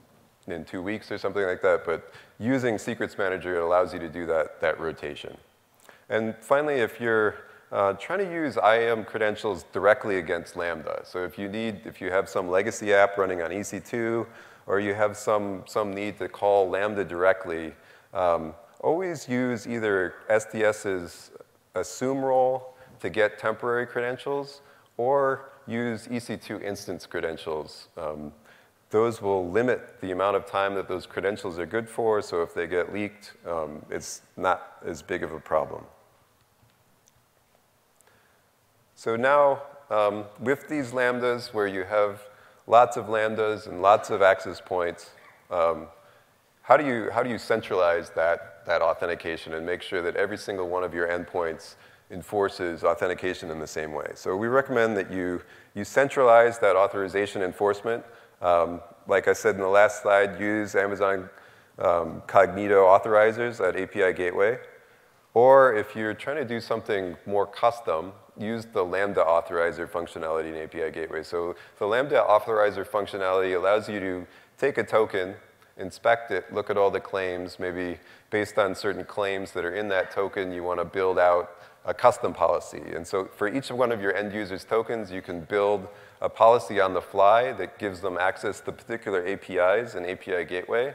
in 0.47 0.65
two 0.65 0.81
weeks 0.81 1.11
or 1.11 1.17
something 1.17 1.43
like 1.43 1.61
that. 1.61 1.85
But 1.85 2.11
using 2.39 2.77
Secrets 2.77 3.17
Manager, 3.17 3.59
allows 3.61 3.93
you 3.93 3.99
to 3.99 4.09
do 4.09 4.25
that, 4.25 4.59
that 4.59 4.79
rotation. 4.79 5.37
And 6.09 6.35
finally, 6.41 6.75
if 6.75 6.99
you're 6.99 7.35
uh, 7.71 7.93
trying 7.93 8.19
to 8.19 8.31
use 8.31 8.57
IAM 8.57 9.05
credentials 9.05 9.65
directly 9.71 10.17
against 10.17 10.55
Lambda. 10.55 11.01
So 11.03 11.23
if 11.23 11.39
you 11.39 11.49
need, 11.49 11.81
if 11.85 11.99
you 12.01 12.11
have 12.11 12.29
some 12.29 12.47
legacy 12.47 12.93
app 12.93 13.17
running 13.17 13.41
on 13.41 13.49
EC2, 13.49 14.27
or 14.67 14.79
you 14.79 14.93
have 14.93 15.17
some, 15.17 15.63
some 15.67 15.91
need 15.91 16.17
to 16.19 16.29
call 16.29 16.69
Lambda 16.69 17.03
directly, 17.03 17.73
um, 18.13 18.53
always 18.79 19.27
use 19.27 19.65
either 19.67 20.13
STS's 20.29 21.31
assume 21.75 22.23
role 22.23 22.75
to 22.99 23.09
get 23.09 23.39
temporary 23.39 23.85
credentials, 23.85 24.61
or 24.97 25.49
use 25.67 26.07
EC2 26.07 26.61
instance 26.61 27.05
credentials. 27.05 27.87
Um, 27.97 28.31
those 28.91 29.21
will 29.21 29.49
limit 29.49 29.99
the 30.01 30.11
amount 30.11 30.35
of 30.35 30.45
time 30.45 30.75
that 30.75 30.87
those 30.87 31.07
credentials 31.07 31.57
are 31.57 31.65
good 31.65 31.89
for, 31.89 32.21
so 32.21 32.43
if 32.43 32.53
they 32.53 32.67
get 32.67 32.93
leaked, 32.93 33.33
um, 33.47 33.83
it's 33.89 34.21
not 34.37 34.77
as 34.85 35.01
big 35.01 35.23
of 35.23 35.31
a 35.31 35.39
problem. 35.39 35.83
So 38.95 39.15
now, 39.15 39.63
um, 39.89 40.25
with 40.39 40.69
these 40.69 40.91
lambdas, 40.91 41.53
where 41.53 41.67
you 41.67 41.83
have 41.83 42.21
lots 42.67 42.95
of 42.95 43.07
lambdas 43.07 43.67
and 43.67 43.81
lots 43.81 44.11
of 44.11 44.21
access 44.21 44.61
points, 44.61 45.09
um, 45.49 45.87
how, 46.63 46.77
do 46.77 46.85
you, 46.85 47.09
how 47.11 47.21
do 47.23 47.29
you 47.29 47.37
centralize 47.37 48.09
that, 48.11 48.65
that 48.65 48.81
authentication 48.81 49.53
and 49.53 49.65
make 49.65 49.81
sure 49.81 50.01
that 50.01 50.15
every 50.15 50.37
single 50.37 50.69
one 50.69 50.83
of 50.83 50.93
your 50.93 51.07
endpoints 51.07 51.75
enforces 52.09 52.85
authentication 52.85 53.51
in 53.51 53.59
the 53.59 53.67
same 53.67 53.91
way? 53.91 54.11
So 54.15 54.35
we 54.35 54.47
recommend 54.47 54.95
that 54.95 55.11
you, 55.11 55.41
you 55.75 55.83
centralize 55.83 56.59
that 56.59 56.77
authorization 56.77 57.41
enforcement. 57.41 58.05
Um, 58.41 58.79
like 59.07 59.27
I 59.27 59.33
said 59.33 59.55
in 59.55 59.61
the 59.61 59.67
last 59.67 60.01
slide, 60.01 60.39
use 60.39 60.73
Amazon 60.75 61.29
um, 61.79 62.21
Cognito 62.27 62.87
authorizers 62.87 63.59
at 63.59 63.75
API 63.75 64.13
Gateway. 64.13 64.57
Or 65.33 65.75
if 65.75 65.97
you're 65.97 66.13
trying 66.13 66.37
to 66.37 66.45
do 66.45 66.61
something 66.61 67.17
more 67.25 67.45
custom, 67.45 68.13
use 68.37 68.65
the 68.65 68.83
Lambda 68.83 69.21
authorizer 69.21 69.89
functionality 69.89 70.49
in 70.49 70.55
API 70.55 70.91
Gateway. 70.91 71.23
So 71.23 71.55
the 71.77 71.87
Lambda 71.87 72.23
authorizer 72.25 72.87
functionality 72.87 73.53
allows 73.57 73.89
you 73.89 73.99
to 73.99 74.27
take 74.57 74.77
a 74.77 74.83
token, 74.83 75.35
inspect 75.77 76.31
it, 76.31 76.53
look 76.53 76.69
at 76.69 76.77
all 76.77 76.91
the 76.91 76.99
claims, 76.99 77.59
maybe 77.59 77.99
based 78.29 78.57
on 78.57 78.75
certain 78.75 79.03
claims 79.03 79.51
that 79.51 79.65
are 79.65 79.75
in 79.75 79.87
that 79.89 80.11
token, 80.11 80.51
you 80.51 80.63
want 80.63 80.79
to 80.79 80.85
build 80.85 81.17
out 81.17 81.57
a 81.85 81.93
custom 81.93 82.33
policy. 82.33 82.81
And 82.95 83.05
so 83.05 83.25
for 83.25 83.47
each 83.47 83.69
one 83.69 83.91
of 83.91 84.01
your 84.01 84.15
end 84.15 84.33
users' 84.33 84.63
tokens, 84.63 85.11
you 85.11 85.21
can 85.21 85.41
build 85.41 85.87
a 86.21 86.29
policy 86.29 86.79
on 86.79 86.93
the 86.93 87.01
fly 87.01 87.51
that 87.53 87.77
gives 87.77 87.99
them 87.99 88.17
access 88.17 88.61
to 88.61 88.71
particular 88.71 89.25
APIs 89.27 89.95
and 89.95 90.05
API 90.05 90.45
Gateway. 90.45 90.93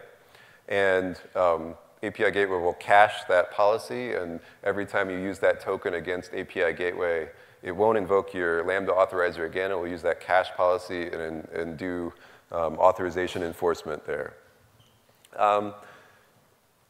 And 0.68 1.20
um, 1.34 1.74
API 2.02 2.30
Gateway 2.30 2.58
will 2.58 2.74
cache 2.74 3.24
that 3.28 3.50
policy, 3.50 4.12
and 4.12 4.40
every 4.64 4.86
time 4.86 5.10
you 5.10 5.18
use 5.18 5.38
that 5.40 5.60
token 5.60 5.94
against 5.94 6.32
API 6.32 6.72
Gateway, 6.72 7.28
it 7.62 7.72
won't 7.72 7.98
invoke 7.98 8.32
your 8.32 8.64
Lambda 8.64 8.92
authorizer 8.92 9.44
again. 9.44 9.72
It 9.72 9.74
will 9.74 9.88
use 9.88 10.02
that 10.02 10.20
cache 10.20 10.50
policy 10.56 11.08
and, 11.08 11.46
and 11.48 11.76
do 11.76 12.12
um, 12.52 12.78
authorization 12.78 13.42
enforcement 13.42 14.06
there. 14.06 14.34
Um, 15.36 15.74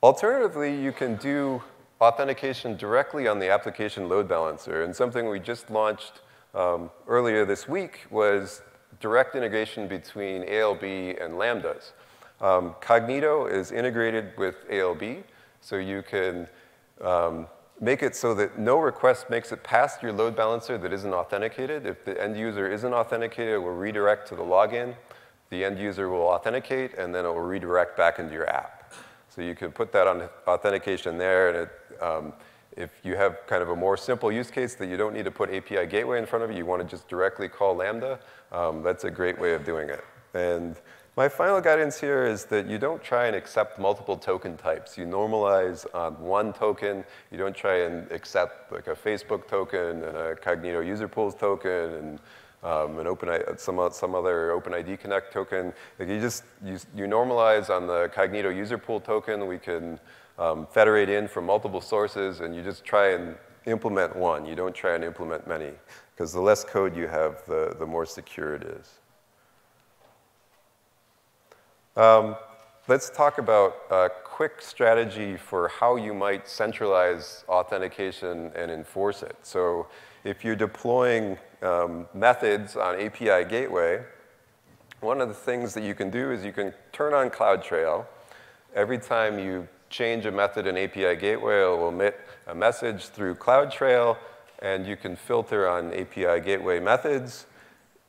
alternatively, 0.02 0.80
you 0.80 0.92
can 0.92 1.16
do 1.16 1.62
authentication 2.00 2.76
directly 2.76 3.26
on 3.26 3.38
the 3.38 3.50
application 3.50 4.08
load 4.08 4.28
balancer. 4.28 4.84
And 4.84 4.94
something 4.94 5.28
we 5.28 5.40
just 5.40 5.70
launched 5.70 6.20
um, 6.54 6.90
earlier 7.06 7.44
this 7.44 7.68
week 7.68 8.06
was 8.10 8.62
direct 9.00 9.34
integration 9.34 9.88
between 9.88 10.42
ALB 10.42 10.82
and 11.20 11.34
Lambdas. 11.34 11.92
Um, 12.40 12.74
Cognito 12.80 13.50
is 13.50 13.72
integrated 13.72 14.36
with 14.36 14.56
ALB, 14.70 15.24
so 15.60 15.76
you 15.76 16.02
can 16.02 16.48
um, 17.02 17.48
make 17.80 18.02
it 18.02 18.14
so 18.14 18.34
that 18.34 18.58
no 18.58 18.78
request 18.78 19.28
makes 19.28 19.50
it 19.52 19.62
past 19.62 20.02
your 20.02 20.12
load 20.12 20.36
balancer 20.36 20.78
that 20.78 20.92
isn't 20.92 21.12
authenticated. 21.12 21.84
If 21.86 22.04
the 22.04 22.20
end 22.22 22.36
user 22.36 22.70
isn't 22.70 22.92
authenticated, 22.92 23.54
it 23.54 23.58
will 23.58 23.74
redirect 23.74 24.28
to 24.28 24.36
the 24.36 24.42
login. 24.42 24.94
The 25.50 25.64
end 25.64 25.78
user 25.78 26.08
will 26.08 26.26
authenticate, 26.26 26.94
and 26.94 27.14
then 27.14 27.24
it 27.24 27.28
will 27.28 27.40
redirect 27.40 27.96
back 27.96 28.18
into 28.18 28.32
your 28.32 28.48
app. 28.48 28.92
So 29.28 29.42
you 29.42 29.54
can 29.54 29.72
put 29.72 29.92
that 29.92 30.06
on 30.06 30.28
authentication 30.46 31.18
there, 31.18 31.48
and 31.48 31.56
it, 31.58 32.02
um, 32.02 32.32
if 32.76 32.90
you 33.02 33.16
have 33.16 33.38
kind 33.46 33.62
of 33.62 33.70
a 33.70 33.76
more 33.76 33.96
simple 33.96 34.30
use 34.30 34.50
case 34.50 34.74
that 34.76 34.88
you 34.88 34.96
don't 34.96 35.14
need 35.14 35.24
to 35.24 35.30
put 35.30 35.52
API 35.52 35.86
gateway 35.86 36.18
in 36.18 36.26
front 36.26 36.44
of 36.44 36.50
you, 36.50 36.58
you 36.58 36.66
want 36.66 36.82
to 36.82 36.88
just 36.88 37.08
directly 37.08 37.48
call 37.48 37.74
Lambda, 37.74 38.20
um, 38.52 38.82
that's 38.82 39.04
a 39.04 39.10
great 39.10 39.38
way 39.38 39.54
of 39.54 39.64
doing 39.64 39.88
it. 39.88 40.04
And 40.34 40.76
my 41.18 41.28
final 41.28 41.60
guidance 41.60 41.98
here 41.98 42.24
is 42.24 42.44
that 42.44 42.68
you 42.68 42.78
don't 42.78 43.02
try 43.02 43.26
and 43.26 43.34
accept 43.34 43.80
multiple 43.80 44.16
token 44.16 44.56
types. 44.56 44.96
You 44.96 45.04
normalize 45.04 45.84
on 45.92 46.16
one 46.20 46.52
token. 46.52 47.04
You 47.32 47.38
don't 47.38 47.56
try 47.56 47.80
and 47.80 48.08
accept 48.12 48.70
like 48.70 48.86
a 48.86 48.94
Facebook 48.94 49.48
token 49.48 50.04
and 50.04 50.16
a 50.16 50.36
Cognito 50.36 50.86
user 50.86 51.08
pools 51.08 51.34
token 51.34 51.70
and 51.70 52.20
um, 52.62 52.98
an 52.98 53.06
open, 53.06 53.28
some, 53.56 53.88
some 53.92 54.14
other 54.14 54.50
OpenID 54.50 54.98
Connect 55.00 55.32
token. 55.32 55.72
Like 55.98 56.08
you 56.08 56.20
just, 56.20 56.44
you, 56.64 56.78
you 56.96 57.04
normalize 57.04 57.70
on 57.70 57.86
the 57.86 58.10
Cognito 58.14 58.54
user 58.54 58.78
pool 58.78 59.00
token. 59.00 59.46
We 59.46 59.58
can 59.58 60.00
um, 60.38 60.66
federate 60.66 61.08
in 61.08 61.28
from 61.28 61.46
multiple 61.46 61.80
sources, 61.80 62.40
and 62.40 62.54
you 62.54 62.62
just 62.62 62.84
try 62.84 63.12
and 63.12 63.36
implement 63.66 64.16
one. 64.16 64.46
You 64.46 64.54
don't 64.54 64.74
try 64.74 64.94
and 64.94 65.04
implement 65.04 65.46
many, 65.46 65.72
because 66.14 66.32
the 66.32 66.40
less 66.40 66.64
code 66.64 66.96
you 66.96 67.06
have, 67.06 67.42
the, 67.46 67.76
the 67.78 67.86
more 67.86 68.06
secure 68.06 68.54
it 68.54 68.62
is. 68.62 68.88
Um, 71.96 72.36
let's 72.86 73.10
talk 73.10 73.38
about 73.38 73.74
a 73.90 74.08
quick 74.24 74.62
strategy 74.62 75.36
for 75.36 75.68
how 75.68 75.96
you 75.96 76.14
might 76.14 76.48
centralize 76.48 77.44
authentication 77.48 78.52
and 78.54 78.70
enforce 78.70 79.24
it. 79.24 79.36
So 79.42 79.88
if 80.22 80.44
you're 80.44 80.56
deploying 80.56 81.36
um, 81.62 82.06
methods 82.14 82.76
on 82.76 83.00
API 83.00 83.44
Gateway, 83.44 84.02
one 85.00 85.20
of 85.20 85.28
the 85.28 85.34
things 85.34 85.74
that 85.74 85.84
you 85.84 85.94
can 85.94 86.10
do 86.10 86.32
is 86.32 86.44
you 86.44 86.52
can 86.52 86.72
turn 86.92 87.14
on 87.14 87.30
CloudTrail. 87.30 88.04
Every 88.74 88.98
time 88.98 89.38
you 89.38 89.68
change 89.90 90.26
a 90.26 90.30
method 90.30 90.66
in 90.66 90.76
API 90.76 91.16
Gateway, 91.16 91.62
it 91.62 91.66
will 91.66 91.88
emit 91.88 92.20
a 92.46 92.54
message 92.54 93.06
through 93.06 93.36
CloudTrail, 93.36 94.16
and 94.60 94.86
you 94.86 94.96
can 94.96 95.16
filter 95.16 95.68
on 95.68 95.92
API 95.94 96.40
Gateway 96.40 96.80
methods 96.80 97.46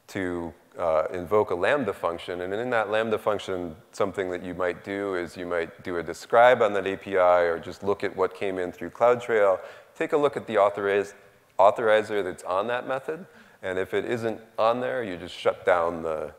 to 0.08 0.54
uh, 0.78 1.04
invoke 1.14 1.52
a 1.52 1.56
Lambda 1.56 1.94
function. 1.94 2.42
And 2.42 2.54
in 2.54 2.70
that 2.72 2.90
Lambda 2.90 3.18
function, 3.18 3.76
something 3.92 4.32
that 4.32 4.44
you 4.44 4.54
might 4.54 4.84
do 4.84 5.16
is 5.16 5.38
you 5.38 5.46
might 5.46 5.84
do 5.84 5.98
a 5.98 6.04
describe 6.04 6.62
on 6.62 6.74
that 6.74 6.88
API 6.88 7.18
or 7.18 7.60
just 7.60 7.84
look 7.84 8.04
at 8.04 8.16
what 8.16 8.34
came 8.34 8.58
in 8.58 8.72
through 8.72 8.92
CloudTrail, 8.92 9.60
take 9.96 10.14
a 10.14 10.18
look 10.18 10.38
at 10.38 10.48
the 10.48 10.56
authoriz 10.56 11.14
authorizer 11.60 12.24
that's 12.24 12.44
on 12.44 12.68
that 12.68 12.88
method, 12.88 13.26
and 13.62 13.78
if 13.78 13.93
it 13.93 14.06
isn't 14.06 14.39
on 14.58 14.80
there, 14.80 15.04
you 15.04 15.17
just 15.17 15.36
shut 15.36 15.65
down, 15.65 16.02
the, 16.02 16.34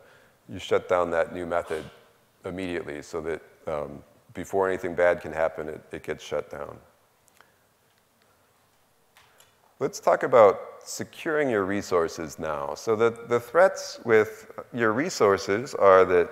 you 0.49 0.59
shut 0.59 0.89
down 0.89 1.11
that 1.11 1.33
new 1.33 1.45
method 1.45 1.83
immediately 2.45 3.01
so 3.01 3.21
that 3.21 3.41
um, 3.67 4.01
before 4.33 4.67
anything 4.67 4.95
bad 4.95 5.21
can 5.21 5.31
happen, 5.31 5.69
it, 5.69 5.81
it 5.91 6.03
gets 6.03 6.23
shut 6.23 6.49
down. 6.49 6.77
Let's 9.79 9.99
talk 9.99 10.23
about 10.23 10.59
securing 10.83 11.49
your 11.49 11.65
resources 11.65 12.39
now. 12.39 12.75
So 12.75 12.95
the, 12.95 13.17
the 13.27 13.39
threats 13.39 13.99
with 14.05 14.51
your 14.73 14.93
resources 14.93 15.73
are 15.75 16.05
that 16.05 16.29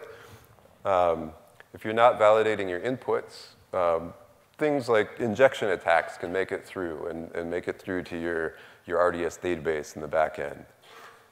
um, 0.86 1.32
if 1.74 1.84
you're 1.84 1.94
not 1.94 2.20
validating 2.20 2.70
your 2.70 2.80
inputs, 2.80 3.50
um, 3.74 4.14
things 4.58 4.90
like 4.90 5.20
injection 5.20 5.70
attacks 5.70 6.18
can 6.18 6.32
make 6.32 6.52
it 6.52 6.66
through 6.66 7.08
and, 7.08 7.32
and 7.36 7.50
make 7.50 7.68
it 7.68 7.80
through 7.80 8.04
to 8.04 8.20
your, 8.20 8.56
your 8.86 9.04
RDS 9.08 9.38
database 9.38 9.96
in 9.96 10.02
the 10.02 10.08
back 10.08 10.40
end. 10.40 10.66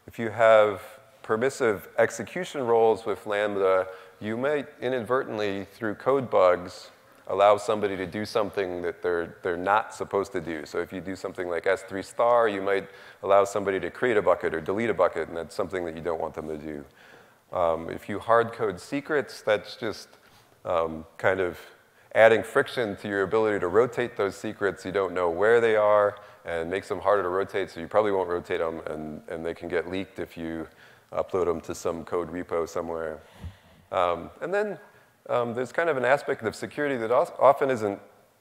If 0.07 0.17
you 0.17 0.29
have 0.29 0.81
permissive 1.21 1.89
execution 1.97 2.65
roles 2.65 3.05
with 3.05 3.27
Lambda, 3.27 3.87
you 4.21 4.37
might 4.37 4.67
inadvertently, 4.81 5.65
through 5.73 5.95
code 5.95 6.29
bugs, 6.29 6.91
allow 7.27 7.57
somebody 7.57 7.97
to 7.97 8.07
do 8.07 8.23
something 8.23 8.81
that 8.83 9.03
they're, 9.03 9.35
they're 9.43 9.57
not 9.57 9.93
supposed 9.93 10.31
to 10.31 10.39
do. 10.39 10.65
So 10.65 10.79
if 10.79 10.93
you 10.93 11.01
do 11.01 11.13
something 11.13 11.49
like 11.49 11.65
S3 11.65 12.05
star, 12.05 12.47
you 12.47 12.61
might 12.61 12.87
allow 13.21 13.43
somebody 13.43 13.81
to 13.81 13.91
create 13.91 14.15
a 14.15 14.21
bucket 14.21 14.53
or 14.53 14.61
delete 14.61 14.89
a 14.89 14.93
bucket, 14.93 15.27
and 15.27 15.35
that's 15.35 15.53
something 15.53 15.83
that 15.83 15.93
you 15.93 16.01
don't 16.01 16.21
want 16.21 16.33
them 16.33 16.47
to 16.47 16.57
do. 16.57 16.85
Um, 17.51 17.89
if 17.89 18.07
you 18.07 18.19
hard 18.19 18.53
code 18.53 18.79
secrets, 18.79 19.41
that's 19.41 19.75
just 19.75 20.07
um, 20.63 21.05
kind 21.17 21.41
of 21.41 21.59
adding 22.15 22.43
friction 22.43 22.95
to 22.97 23.09
your 23.09 23.23
ability 23.23 23.59
to 23.59 23.67
rotate 23.67 24.15
those 24.15 24.37
secrets. 24.37 24.85
You 24.85 24.93
don't 24.93 25.13
know 25.13 25.29
where 25.29 25.59
they 25.59 25.75
are 25.75 26.15
and 26.47 26.69
makes 26.69 26.87
them 26.87 26.99
harder 26.99 27.23
to 27.23 27.29
rotate, 27.29 27.69
so 27.69 27.79
you 27.79 27.87
probably 27.87 28.11
won't 28.11 28.29
rotate 28.29 28.59
them, 28.59 28.81
and, 28.87 29.21
and 29.27 29.45
they 29.45 29.53
can 29.53 29.67
get 29.67 29.91
leaked 29.91 30.17
if 30.19 30.37
you 30.37 30.67
upload 31.11 31.45
them 31.45 31.61
to 31.61 31.75
some 31.75 32.03
code 32.03 32.31
repo 32.31 32.67
somewhere. 32.67 33.19
Um, 33.91 34.29
and 34.41 34.53
then 34.53 34.79
um, 35.29 35.53
there's 35.53 35.71
kind 35.71 35.89
of 35.89 35.97
an 35.97 36.05
aspect 36.05 36.43
of 36.43 36.55
security 36.55 36.97
that 36.97 37.11
often 37.11 37.69
isn't 37.69 37.99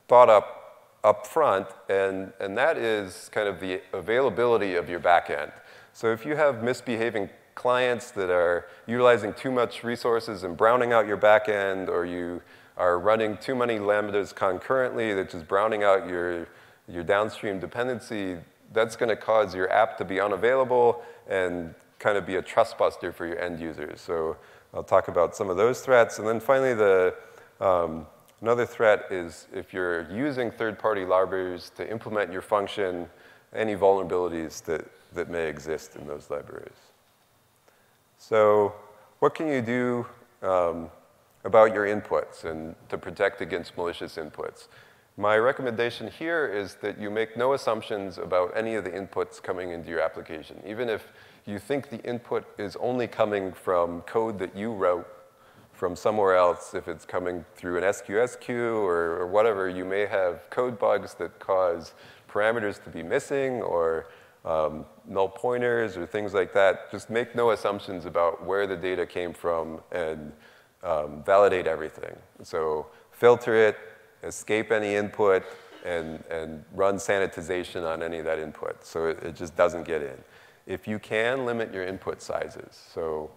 thought 0.08 0.30
up 0.30 0.62
up 1.04 1.24
front, 1.24 1.68
and, 1.88 2.32
and 2.40 2.58
that 2.58 2.76
is 2.76 3.28
kind 3.32 3.46
of 3.46 3.60
the 3.60 3.80
availability 3.92 4.74
of 4.74 4.88
your 4.88 4.98
backend. 4.98 5.52
So 5.92 6.10
if 6.10 6.26
you 6.26 6.34
have 6.34 6.64
misbehaving 6.64 7.30
clients 7.54 8.10
that 8.12 8.28
are 8.28 8.66
utilizing 8.88 9.32
too 9.32 9.52
much 9.52 9.84
resources 9.84 10.42
and 10.42 10.56
browning 10.56 10.92
out 10.92 11.06
your 11.06 11.16
backend, 11.16 11.88
or 11.88 12.04
you 12.04 12.42
are 12.76 12.98
running 12.98 13.36
too 13.36 13.54
many 13.54 13.78
lambdas 13.78 14.34
concurrently 14.34 15.14
that's 15.14 15.32
just 15.32 15.46
browning 15.46 15.84
out 15.84 16.08
your, 16.08 16.48
your 16.88 17.02
downstream 17.02 17.58
dependency, 17.58 18.36
that's 18.72 18.96
going 18.96 19.08
to 19.08 19.16
cause 19.16 19.54
your 19.54 19.70
app 19.72 19.96
to 19.98 20.04
be 20.04 20.20
unavailable 20.20 21.02
and 21.28 21.74
kind 21.98 22.18
of 22.18 22.26
be 22.26 22.36
a 22.36 22.42
trust 22.42 22.76
buster 22.78 23.12
for 23.12 23.26
your 23.26 23.38
end 23.38 23.60
users. 23.60 24.00
So 24.00 24.36
I'll 24.74 24.84
talk 24.84 25.08
about 25.08 25.34
some 25.34 25.50
of 25.50 25.56
those 25.56 25.80
threats. 25.80 26.18
And 26.18 26.28
then 26.28 26.40
finally, 26.40 26.74
the, 26.74 27.14
um, 27.60 28.06
another 28.40 28.66
threat 28.66 29.06
is 29.10 29.46
if 29.52 29.72
you're 29.72 30.10
using 30.12 30.50
third-party 30.50 31.04
libraries 31.04 31.70
to 31.76 31.90
implement 31.90 32.32
your 32.32 32.42
function, 32.42 33.08
any 33.54 33.74
vulnerabilities 33.74 34.62
that, 34.64 34.84
that 35.14 35.30
may 35.30 35.48
exist 35.48 35.96
in 35.96 36.06
those 36.06 36.28
libraries. 36.30 36.68
So 38.18 38.74
what 39.20 39.34
can 39.34 39.48
you 39.48 39.62
do 39.62 40.06
um, 40.42 40.90
about 41.44 41.72
your 41.72 41.86
inputs 41.86 42.44
and 42.44 42.74
to 42.88 42.98
protect 42.98 43.40
against 43.40 43.76
malicious 43.76 44.16
inputs? 44.16 44.68
My 45.18 45.38
recommendation 45.38 46.08
here 46.08 46.46
is 46.46 46.74
that 46.82 47.00
you 47.00 47.08
make 47.08 47.38
no 47.38 47.54
assumptions 47.54 48.18
about 48.18 48.54
any 48.54 48.74
of 48.74 48.84
the 48.84 48.90
inputs 48.90 49.42
coming 49.42 49.70
into 49.70 49.88
your 49.88 50.00
application. 50.00 50.62
Even 50.66 50.90
if 50.90 51.10
you 51.46 51.58
think 51.58 51.88
the 51.88 52.02
input 52.02 52.44
is 52.58 52.76
only 52.76 53.06
coming 53.06 53.50
from 53.52 54.02
code 54.02 54.38
that 54.40 54.54
you 54.54 54.74
wrote 54.74 55.06
from 55.72 55.96
somewhere 55.96 56.36
else, 56.36 56.74
if 56.74 56.86
it's 56.86 57.06
coming 57.06 57.46
through 57.54 57.78
an 57.78 57.84
SQS 57.84 58.38
queue 58.38 58.76
or, 58.76 59.16
or 59.16 59.26
whatever, 59.26 59.70
you 59.70 59.86
may 59.86 60.04
have 60.04 60.50
code 60.50 60.78
bugs 60.78 61.14
that 61.14 61.38
cause 61.38 61.94
parameters 62.28 62.82
to 62.84 62.90
be 62.90 63.02
missing 63.02 63.62
or 63.62 64.08
um, 64.44 64.84
null 65.08 65.30
pointers 65.30 65.96
or 65.96 66.04
things 66.04 66.34
like 66.34 66.52
that. 66.52 66.90
Just 66.92 67.08
make 67.08 67.34
no 67.34 67.52
assumptions 67.52 68.04
about 68.04 68.44
where 68.44 68.66
the 68.66 68.76
data 68.76 69.06
came 69.06 69.32
from 69.32 69.80
and 69.92 70.32
um, 70.82 71.22
validate 71.24 71.66
everything. 71.66 72.14
So 72.42 72.88
filter 73.12 73.54
it, 73.54 73.78
escape 74.22 74.72
any 74.72 74.94
input, 74.94 75.44
and, 75.84 76.22
and 76.30 76.64
run 76.74 76.96
sanitization 76.96 77.84
on 77.84 78.02
any 78.02 78.18
of 78.18 78.24
that 78.24 78.40
input 78.40 78.84
so 78.84 79.06
it, 79.06 79.22
it 79.22 79.36
just 79.36 79.54
doesn't 79.54 79.84
get 79.84 80.02
in 80.02 80.16
if 80.66 80.88
you 80.88 80.98
can, 80.98 81.46
limit 81.46 81.72
your 81.72 81.84
input 81.84 82.20
sizes. 82.20 82.90
So 82.92 83.30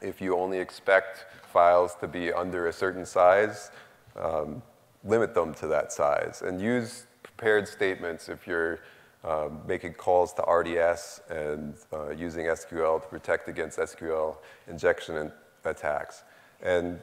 if 0.00 0.20
you 0.20 0.36
only 0.36 0.58
expect 0.58 1.26
files 1.50 1.94
to 2.00 2.06
be 2.06 2.32
under 2.32 2.68
a 2.68 2.72
certain 2.72 3.06
size, 3.06 3.70
um, 4.14 4.62
limit 5.04 5.34
them 5.34 5.54
to 5.54 5.66
that 5.68 5.92
size. 5.92 6.42
And 6.44 6.60
use 6.60 7.06
prepared 7.22 7.66
statements 7.66 8.28
if 8.28 8.46
you're 8.46 8.80
um, 9.24 9.62
making 9.66 9.94
calls 9.94 10.32
to 10.34 10.42
RDS 10.42 11.22
and 11.30 11.74
uh, 11.92 12.10
using 12.10 12.46
SQL 12.46 13.02
to 13.02 13.08
protect 13.08 13.48
against 13.48 13.78
SQL 13.78 14.36
injection 14.68 15.32
attacks. 15.64 16.24
And 16.62 17.00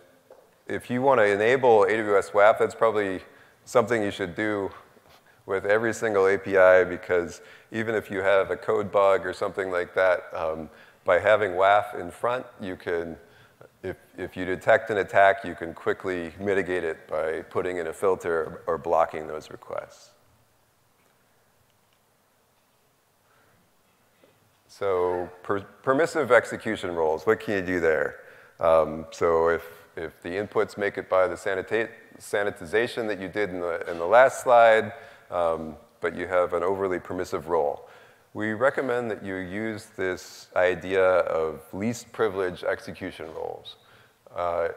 if 0.68 0.90
you 0.90 1.02
want 1.02 1.20
to 1.20 1.26
enable 1.26 1.82
AWS 1.82 2.32
WAF, 2.32 2.58
that's 2.58 2.76
probably 2.76 3.22
something 3.66 4.02
you 4.02 4.12
should 4.12 4.36
do 4.36 4.72
with 5.46 5.66
every 5.66 5.94
single 5.94 6.28
API 6.28 6.90
because 6.90 7.42
even 7.72 7.94
if 7.94 8.10
you 8.10 8.22
have 8.22 8.50
a 8.50 8.58
code 8.58 8.92
bug 8.92 9.26
or 9.26 9.34
something 9.34 9.70
like 9.70 9.94
that, 9.94 10.24
um, 10.34 10.70
by 11.04 11.20
having 11.20 11.52
WAF 11.52 12.00
in 12.00 12.10
front, 12.10 12.46
you 12.60 12.76
can, 12.76 13.16
if, 13.84 13.96
if 14.18 14.36
you 14.36 14.44
detect 14.44 14.90
an 14.90 14.98
attack, 14.98 15.46
you 15.46 15.54
can 15.54 15.74
quickly 15.74 16.34
mitigate 16.40 16.84
it 16.84 17.08
by 17.08 17.44
putting 17.44 17.78
in 17.78 17.88
a 17.88 17.94
filter 17.94 18.64
or 18.66 18.80
blocking 18.80 19.28
those 19.28 19.52
requests. 19.52 20.12
So 24.68 25.30
per 25.44 25.62
permissive 25.62 26.32
execution 26.32 26.96
roles, 26.96 27.26
what 27.26 27.40
can 27.40 27.54
you 27.54 27.62
do 27.62 27.80
there? 27.80 28.18
Um, 28.60 29.06
so 29.12 29.50
if, 29.50 29.64
if 29.96 30.22
the 30.22 30.30
inputs 30.30 30.78
make 30.78 30.98
it 30.98 31.10
by 31.10 31.28
the 31.28 31.36
sanitization 31.36 33.08
that 33.08 33.20
you 33.20 33.28
did 33.28 33.50
in 33.50 33.60
the, 33.60 33.90
in 33.90 33.98
the 33.98 34.06
last 34.06 34.44
slide, 34.44 34.94
um, 35.32 35.76
but 36.02 36.16
you 36.16 36.28
have 36.28 36.54
an 36.54 36.64
overly 36.64 37.00
permissive 37.00 37.48
role. 37.48 37.88
We 38.34 38.52
recommend 38.52 39.10
that 39.12 39.24
you 39.24 39.36
use 39.36 39.88
this 39.96 40.48
idea 40.56 41.04
of 41.04 41.62
least 41.72 42.12
privilege 42.12 42.64
execution 42.64 43.28
roles. 43.34 43.78
Uh, 44.36 44.70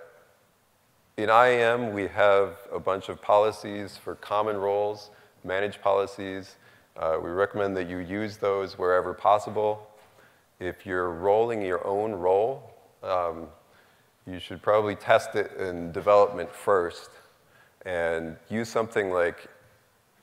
in 1.16 1.28
IAM, 1.28 1.92
we 1.92 2.06
have 2.06 2.58
a 2.72 2.78
bunch 2.78 3.08
of 3.08 3.20
policies 3.20 3.96
for 3.96 4.14
common 4.14 4.56
roles, 4.56 5.10
managed 5.42 5.82
policies. 5.82 6.54
Uh, 6.96 7.18
we 7.20 7.30
recommend 7.30 7.76
that 7.76 7.88
you 7.88 7.98
use 7.98 8.36
those 8.36 8.78
wherever 8.78 9.12
possible. 9.12 9.88
If 10.60 10.86
you're 10.86 11.10
rolling 11.10 11.62
your 11.62 11.84
own 11.84 12.12
role, 12.12 12.72
um, 13.02 13.48
you 14.28 14.38
should 14.38 14.60
probably 14.60 14.94
test 14.94 15.34
it 15.34 15.52
in 15.58 15.90
development 15.92 16.54
first 16.54 17.10
and 17.86 18.36
use 18.50 18.68
something 18.68 19.10
like 19.10 19.48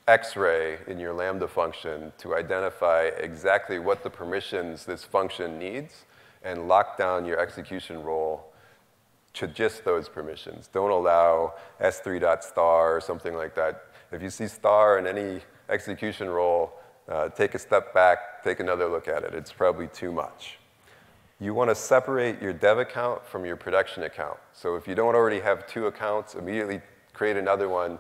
X-ray 0.07 0.77
in 0.87 0.99
your 0.99 1.13
Lambda 1.13 1.47
function 1.47 2.13
to 2.19 2.35
identify 2.35 3.05
exactly 3.17 3.79
what 3.79 4.03
the 4.03 4.09
permissions 4.09 4.85
this 4.85 5.03
function 5.03 5.57
needs 5.57 6.05
and 6.43 6.67
lock 6.67 6.97
down 6.97 7.25
your 7.25 7.39
execution 7.39 8.03
role 8.03 8.53
to 9.33 9.47
just 9.47 9.83
those 9.83 10.07
permissions. 10.07 10.69
Don't 10.71 10.91
allow 10.91 11.55
s3.star 11.81 12.95
or 12.95 13.01
something 13.01 13.33
like 13.33 13.55
that. 13.55 13.85
If 14.11 14.21
you 14.21 14.29
see 14.29 14.47
star 14.47 14.99
in 14.99 15.07
any 15.07 15.41
execution 15.69 16.29
role, 16.29 16.73
uh, 17.09 17.29
take 17.29 17.55
a 17.55 17.59
step 17.59 17.93
back, 17.93 18.43
take 18.43 18.59
another 18.59 18.87
look 18.87 19.07
at 19.07 19.23
it. 19.23 19.33
It's 19.33 19.51
probably 19.51 19.87
too 19.87 20.11
much. 20.11 20.59
You 21.45 21.53
want 21.53 21.69
to 21.69 21.75
separate 21.75 22.41
your 22.41 22.51
dev 22.51 22.79
account 22.79 23.23
from 23.23 23.45
your 23.45 23.55
production 23.55 24.03
account. 24.03 24.37
So 24.53 24.75
if 24.75 24.87
you 24.87 24.95
don't 24.95 25.13
already 25.13 25.39
have 25.41 25.67
two 25.67 25.85
accounts, 25.85 26.33
immediately 26.33 26.81
create 27.13 27.37
another 27.37 27.69
one. 27.69 27.99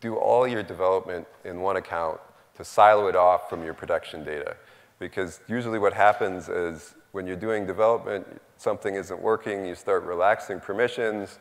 Do 0.00 0.14
all 0.14 0.46
your 0.46 0.62
development 0.62 1.26
in 1.44 1.60
one 1.60 1.76
account 1.76 2.20
to 2.54 2.64
silo 2.64 3.08
it 3.08 3.16
off 3.16 3.50
from 3.50 3.64
your 3.64 3.74
production 3.74 4.22
data. 4.22 4.56
Because 5.00 5.40
usually 5.48 5.80
what 5.80 5.92
happens 5.92 6.48
is 6.48 6.94
when 7.10 7.26
you're 7.26 7.34
doing 7.34 7.66
development, 7.66 8.24
something 8.58 8.94
isn't 8.94 9.20
working, 9.20 9.66
you 9.66 9.74
start 9.74 10.04
relaxing 10.04 10.60
permissions, 10.60 11.40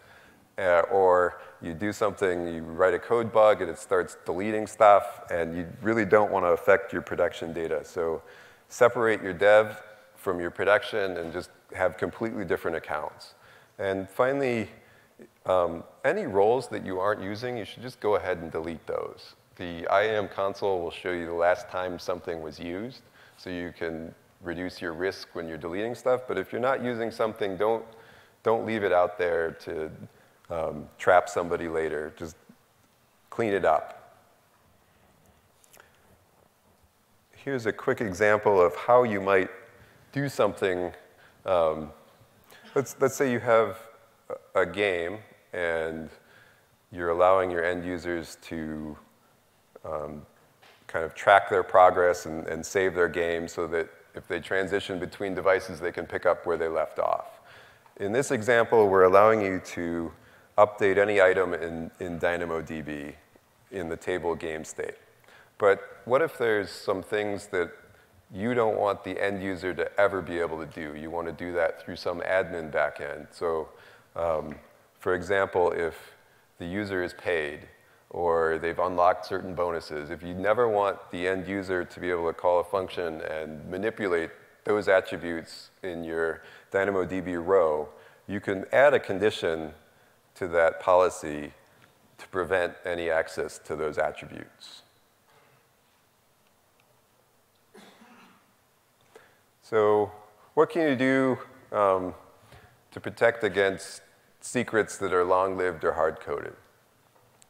uh, 0.58 0.82
or 0.92 1.40
you 1.62 1.76
do 1.76 1.94
something, 1.94 2.48
you 2.48 2.64
write 2.64 2.96
a 2.96 3.00
code 3.00 3.32
bug 3.32 3.62
and 3.62 3.70
it 3.70 3.78
starts 3.78 4.18
deleting 4.26 4.66
stuff, 4.66 5.22
and 5.30 5.56
you 5.56 5.68
really 5.84 6.06
don't 6.06 6.32
want 6.32 6.46
to 6.46 6.50
affect 6.50 6.92
your 6.92 7.04
production 7.04 7.54
data. 7.54 7.86
So 7.86 8.24
separate 8.70 9.22
your 9.22 9.34
dev 9.34 9.80
from 10.24 10.40
your 10.40 10.50
production 10.52 11.18
and 11.18 11.34
just 11.34 11.50
have 11.76 11.98
completely 11.98 12.46
different 12.46 12.78
accounts. 12.78 13.36
And 13.78 14.10
finally, 14.10 14.70
um, 15.46 15.84
any 16.06 16.26
roles 16.26 16.70
that 16.70 16.86
you 16.86 17.00
aren't 17.00 17.22
using, 17.22 17.58
you 17.58 17.66
should 17.66 17.84
just 17.84 18.00
go 18.00 18.16
ahead 18.16 18.38
and 18.38 18.52
delete 18.52 18.86
those. 18.88 19.36
The 19.58 19.86
IAM 19.92 20.30
console 20.30 20.82
will 20.82 20.92
show 20.92 21.12
you 21.12 21.26
the 21.26 21.34
last 21.34 21.70
time 21.70 22.00
something 22.00 22.42
was 22.42 22.58
used, 22.58 23.02
so 23.38 23.50
you 23.50 23.74
can 23.78 24.16
reduce 24.42 24.82
your 24.82 24.94
risk 24.94 25.28
when 25.34 25.48
you're 25.48 25.58
deleting 25.58 25.94
stuff. 25.94 26.22
But 26.28 26.38
if 26.38 26.52
you're 26.52 26.62
not 26.62 26.82
using 26.82 27.12
something, 27.12 27.58
don't, 27.58 27.86
don't 28.44 28.66
leave 28.66 28.84
it 28.84 28.94
out 28.94 29.18
there 29.18 29.52
to 29.66 29.92
um, 30.50 30.88
trap 30.98 31.30
somebody 31.30 31.68
later. 31.68 32.14
Just 32.18 32.38
clean 33.30 33.54
it 33.54 33.66
up. 33.66 34.00
Here's 37.36 37.66
a 37.66 37.74
quick 37.74 38.00
example 38.00 38.62
of 38.62 38.74
how 38.76 39.04
you 39.04 39.20
might 39.20 39.50
do 40.14 40.30
something. 40.30 40.94
Um, 41.46 41.92
let's, 42.76 42.96
let's 43.02 43.16
say 43.16 43.32
you 43.32 43.40
have 43.40 43.78
a 44.56 44.66
game 44.66 45.18
and 45.52 46.10
you're 46.92 47.10
allowing 47.10 47.52
your 47.52 47.66
end 47.66 47.84
users 47.84 48.38
to 48.44 48.96
um, 49.84 50.22
kind 50.88 51.04
of 51.04 51.14
track 51.16 51.50
their 51.50 51.64
progress 51.64 52.28
and, 52.28 52.48
and 52.48 52.66
save 52.66 52.94
their 52.94 53.10
game 53.10 53.48
so 53.48 53.68
that 53.68 53.90
if 54.16 54.28
they 54.28 54.40
transition 54.40 55.00
between 55.00 55.34
devices, 55.34 55.80
they 55.80 55.92
can 55.92 56.06
pick 56.06 56.26
up 56.26 56.46
where 56.46 56.56
they 56.56 56.68
left 56.68 57.00
off. 57.00 57.42
In 58.00 58.12
this 58.12 58.30
example, 58.32 58.88
we're 58.88 59.04
allowing 59.04 59.42
you 59.42 59.60
to 59.60 60.12
update 60.58 60.98
any 60.98 61.20
item 61.20 61.56
in, 61.56 61.90
in 62.00 62.20
DynamoDB 62.20 63.14
in 63.72 63.90
the 63.90 63.98
table 63.98 64.36
game 64.36 64.64
state. 64.64 64.96
But 65.58 65.82
what 66.06 66.22
if 66.22 66.38
there's 66.38 66.70
some 66.70 67.02
things 67.02 67.48
that 67.48 67.72
you 68.34 68.56
don't 68.56 68.78
want 68.78 69.04
the 69.04 69.22
end 69.22 69.44
user 69.44 69.74
to 69.76 70.00
ever 70.00 70.22
be 70.22 70.40
able 70.40 70.58
to 70.58 70.66
do? 70.66 70.98
You 70.98 71.12
want 71.12 71.28
to 71.28 71.34
do 71.34 71.54
that 71.54 71.84
through 71.84 71.98
some 71.98 72.20
admin 72.22 72.72
backend. 72.72 73.28
So, 73.32 73.70
um, 74.16 74.56
for 75.00 75.14
example, 75.14 75.72
if 75.72 75.96
the 76.58 76.66
user 76.66 77.04
is 77.04 77.14
paid 77.14 77.68
or 78.10 78.58
they've 78.58 78.80
unlocked 78.80 79.26
certain 79.26 79.54
bonuses, 79.54 80.10
if 80.10 80.24
you 80.24 80.34
never 80.34 80.68
want 80.68 80.98
the 81.12 81.28
end 81.28 81.48
user 81.48 81.86
to 81.86 82.00
be 82.00 82.10
able 82.10 82.28
to 82.28 82.34
call 82.34 82.60
a 82.60 82.64
function 82.64 83.22
and 83.22 83.70
manipulate 83.70 84.32
those 84.64 84.88
attributes 84.88 85.70
in 85.84 86.04
your 86.04 86.42
DynamoDB 86.72 87.46
row, 87.46 87.90
you 88.28 88.40
can 88.40 88.66
add 88.72 88.94
a 88.94 89.00
condition 89.00 89.74
to 90.36 90.48
that 90.48 90.80
policy 90.80 91.52
to 92.18 92.28
prevent 92.30 92.74
any 92.86 93.10
access 93.10 93.60
to 93.60 93.76
those 93.76 93.98
attributes. 93.98 94.83
So 99.74 100.12
what 100.54 100.70
can 100.70 100.88
you 100.88 100.96
do 100.96 101.76
um, 101.76 102.14
to 102.92 103.00
protect 103.00 103.44
against 103.44 104.04
secrets 104.40 105.00
that 105.00 105.12
are 105.12 105.24
long-lived 105.24 105.84
or 105.84 105.94
hard-coded? 105.94 106.54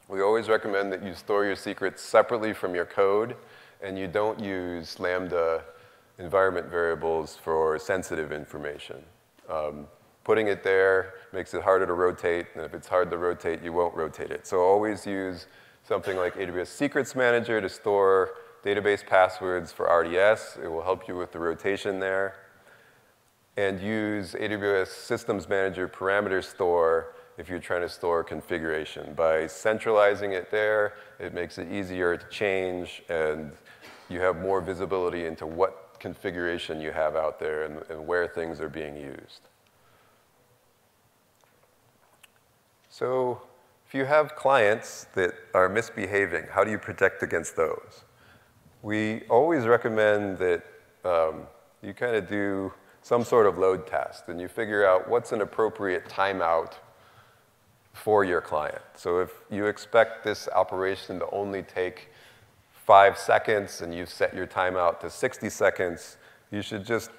We 0.08 0.22
always 0.22 0.48
recommend 0.48 0.94
that 0.94 1.04
you 1.04 1.16
store 1.16 1.44
your 1.44 1.58
secrets 1.58 2.02
separately 2.02 2.54
from 2.54 2.76
your 2.76 2.86
code, 2.86 3.36
and 3.82 4.00
you 4.00 4.08
don't 4.08 4.40
use 4.40 5.02
Lambda 5.02 5.66
environment 6.18 6.70
variables 6.70 7.36
for 7.36 7.78
sensitive 7.78 8.32
information. 8.32 9.04
Um, 9.50 9.86
putting 10.24 10.48
it 10.48 10.64
there 10.64 11.16
makes 11.34 11.54
it 11.54 11.62
harder 11.62 11.86
to 11.86 11.94
rotate, 11.94 12.46
and 12.56 12.64
if 12.64 12.74
it's 12.74 12.88
hard 12.88 13.12
to 13.12 13.18
rotate, 13.18 13.62
you 13.62 13.74
won't 13.74 13.96
rotate 13.96 14.32
it. 14.32 14.48
So 14.48 14.62
always 14.62 15.06
use 15.06 15.48
something 15.86 16.16
like 16.16 16.36
AWS 16.36 16.68
Secrets 16.68 17.16
Manager 17.18 17.60
to 17.60 17.68
store 17.68 18.36
database 18.64 19.06
passwords 19.06 19.72
for 19.72 19.86
RDS. 19.86 20.58
It 20.64 20.68
will 20.68 20.84
help 20.84 21.08
you 21.08 21.16
with 21.16 21.32
the 21.32 21.40
rotation 21.40 22.00
there. 22.00 22.36
And 23.58 23.80
use 23.80 24.34
AWS 24.34 24.88
Systems 24.88 25.48
Manager 25.48 25.88
Parameter 25.88 26.44
Store 26.44 27.14
if 27.38 27.50
you're 27.50 27.60
trying 27.60 27.82
to 27.82 27.90
store 27.90 28.24
configuration. 28.24 29.14
By 29.14 29.48
centralizing 29.48 30.34
it 30.34 30.50
there, 30.52 30.94
it 31.20 31.34
makes 31.34 31.58
it 31.58 31.72
easier 31.72 32.18
to 32.18 32.30
change, 32.30 33.04
and 33.10 33.52
you 34.10 34.20
have 34.22 34.38
more 34.38 34.62
visibility 34.62 35.26
into 35.26 35.46
what 35.46 35.96
configuration 36.00 36.82
you 36.82 36.92
have 36.92 37.16
out 37.16 37.40
there 37.40 37.64
and, 37.64 37.82
and 37.90 38.06
where 38.06 38.28
things 38.28 38.60
are 38.60 38.70
being 38.70 38.96
used. 38.96 39.50
So 42.90 43.42
if 43.88 43.94
you 43.94 44.06
have 44.06 44.36
clients 44.36 45.08
that 45.16 45.34
are 45.54 45.70
misbehaving, 45.70 46.46
how 46.52 46.64
do 46.64 46.72
you 46.72 46.78
protect 46.78 47.24
against 47.24 47.56
those? 47.56 48.04
We 48.84 49.22
always 49.30 49.66
recommend 49.66 50.38
that 50.40 50.64
um, 51.06 51.44
you 51.82 51.94
kind 51.94 52.18
of 52.18 52.28
do 52.28 52.74
some 53.02 53.24
sort 53.24 53.48
of 53.48 53.58
load 53.58 53.88
test 53.88 54.28
and 54.28 54.40
you 54.40 54.50
figure 54.50 54.86
out 54.86 55.10
what's 55.10 55.32
an 55.32 55.40
appropriate 55.40 56.06
timeout 56.10 56.74
for 57.94 58.26
your 58.26 58.42
client. 58.42 58.82
So 58.96 59.20
if 59.20 59.32
you 59.50 59.68
expect 59.68 60.26
this 60.26 60.50
operation 60.54 61.20
to 61.20 61.30
only 61.32 61.64
take 61.64 62.10
five 62.86 63.18
seconds 63.18 63.80
and 63.80 63.96
you've 63.96 64.10
set 64.10 64.34
your 64.34 64.48
timeout 64.48 65.00
to 65.00 65.10
60 65.10 65.50
seconds, 65.50 66.18
you 66.52 66.62
should 66.62 66.86
just 66.86 67.10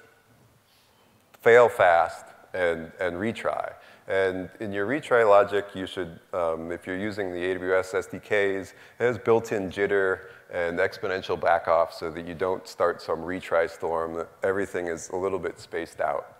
fail 1.41 1.67
fast 1.67 2.25
and, 2.53 2.91
and 2.99 3.15
retry. 3.15 3.73
And 4.07 4.49
in 4.59 4.71
your 4.71 4.85
retry 4.85 5.27
logic, 5.27 5.67
you 5.73 5.87
should, 5.87 6.19
um, 6.31 6.71
if 6.71 6.85
you're 6.85 6.97
using 6.97 7.31
the 7.31 7.39
AWS 7.39 8.07
SDKs, 8.07 8.73
it 8.73 8.73
has 8.99 9.17
built-in 9.17 9.71
jitter 9.71 10.27
and 10.53 10.77
exponential 10.77 11.39
backoff 11.39 11.91
so 11.91 12.11
that 12.11 12.27
you 12.27 12.35
don't 12.35 12.67
start 12.67 13.01
some 13.01 13.19
retry 13.19 13.69
storm, 13.69 14.25
everything 14.43 14.87
is 14.87 15.09
a 15.09 15.15
little 15.15 15.39
bit 15.39 15.59
spaced 15.59 16.01
out. 16.01 16.37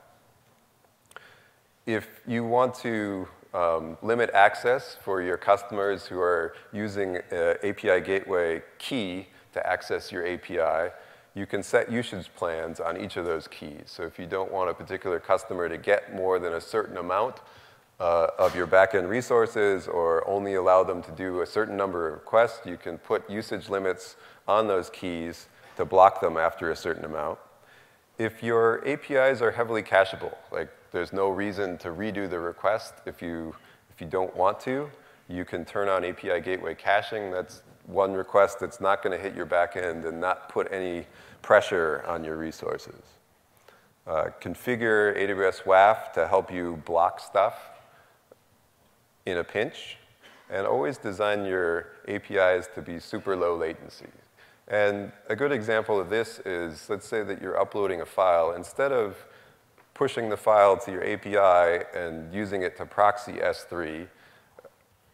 If 1.88 2.21
you 2.28 2.43
want 2.43 2.75
to 2.75 3.28
um, 3.56 3.97
limit 4.04 4.30
access 4.34 4.95
for 5.01 5.21
your 5.21 5.38
customers 5.38 6.06
who 6.06 6.19
are 6.19 6.56
using 6.71 7.17
API 7.32 8.01
gateway 8.01 8.62
key 8.78 9.28
to 9.54 9.67
access 9.67 10.12
your 10.12 10.28
API, 10.28 10.93
you 11.35 11.45
can 11.45 11.61
set 11.61 11.91
usage 11.91 12.33
plans 12.35 12.79
on 12.79 12.99
each 12.99 13.17
of 13.17 13.25
those 13.25 13.47
keys. 13.47 13.83
So 13.87 14.03
if 14.03 14.17
you 14.17 14.25
don't 14.25 14.51
want 14.51 14.69
a 14.69 14.73
particular 14.73 15.19
customer 15.19 15.67
to 15.67 15.77
get 15.77 16.15
more 16.15 16.39
than 16.39 16.53
a 16.53 16.61
certain 16.61 16.97
amount 16.97 17.41
uh, 17.99 18.27
of 18.39 18.55
your 18.55 18.67
backend 18.67 19.09
resources 19.09 19.87
or 19.87 20.27
only 20.27 20.55
allow 20.55 20.83
them 20.83 21.03
to 21.03 21.11
do 21.11 21.41
a 21.41 21.45
certain 21.45 21.75
number 21.75 22.07
of 22.07 22.13
requests, 22.13 22.65
you 22.65 22.77
can 22.77 22.97
put 22.97 23.29
usage 23.29 23.69
limits 23.69 24.15
on 24.47 24.67
those 24.67 24.89
keys 24.89 25.47
to 25.75 25.83
block 25.83 26.21
them 26.21 26.37
after 26.37 26.71
a 26.71 26.75
certain 26.75 27.03
amount. 27.03 27.37
If 28.17 28.41
your 28.41 28.85
APIs 28.87 29.41
are 29.41 29.51
heavily 29.51 29.83
cacheable, 29.83 30.35
like 30.53 30.69
there's 30.91 31.11
no 31.11 31.27
reason 31.27 31.77
to 31.79 31.89
redo 31.89 32.29
the 32.29 32.39
request 32.39 32.93
if 33.05 33.21
you, 33.21 33.53
if 33.93 33.99
you 33.99 34.07
don't 34.07 34.33
want 34.37 34.61
to, 34.61 34.89
you 35.27 35.43
can 35.43 35.65
turn 35.65 35.89
on 35.89 36.05
API 36.05 36.39
gateway 36.39 36.75
caching. 36.75 37.29
That's 37.31 37.61
one 37.87 38.13
request 38.13 38.59
that's 38.59 38.81
not 38.81 39.03
going 39.03 39.15
to 39.15 39.21
hit 39.21 39.35
your 39.35 39.45
backend 39.45 40.07
and 40.07 40.19
not 40.19 40.49
put 40.49 40.71
any 40.71 41.05
pressure 41.41 42.03
on 42.07 42.23
your 42.23 42.37
resources. 42.37 43.01
Uh, 44.07 44.29
configure 44.41 45.17
AWS 45.17 45.63
WAF 45.63 46.13
to 46.13 46.27
help 46.27 46.51
you 46.51 46.81
block 46.86 47.19
stuff 47.19 47.69
in 49.25 49.38
a 49.38 49.43
pinch. 49.43 49.97
And 50.49 50.67
always 50.67 50.97
design 50.97 51.45
your 51.45 51.88
APIs 52.07 52.67
to 52.75 52.81
be 52.81 52.99
super 52.99 53.36
low 53.36 53.55
latency. 53.55 54.05
And 54.67 55.11
a 55.27 55.36
good 55.36 55.51
example 55.51 55.99
of 55.99 56.09
this 56.09 56.39
is, 56.45 56.88
let's 56.89 57.07
say 57.07 57.23
that 57.23 57.41
you're 57.41 57.59
uploading 57.59 58.01
a 58.01 58.05
file. 58.05 58.53
Instead 58.53 58.91
of 58.91 59.25
pushing 59.95 60.29
the 60.29 60.38
file 60.38 60.77
to 60.77 60.91
your 60.91 61.03
API 61.03 61.86
and 61.95 62.31
using 62.33 62.61
it 62.61 62.77
to 62.77 62.86
proxy 62.86 63.33
S3, 63.33 64.07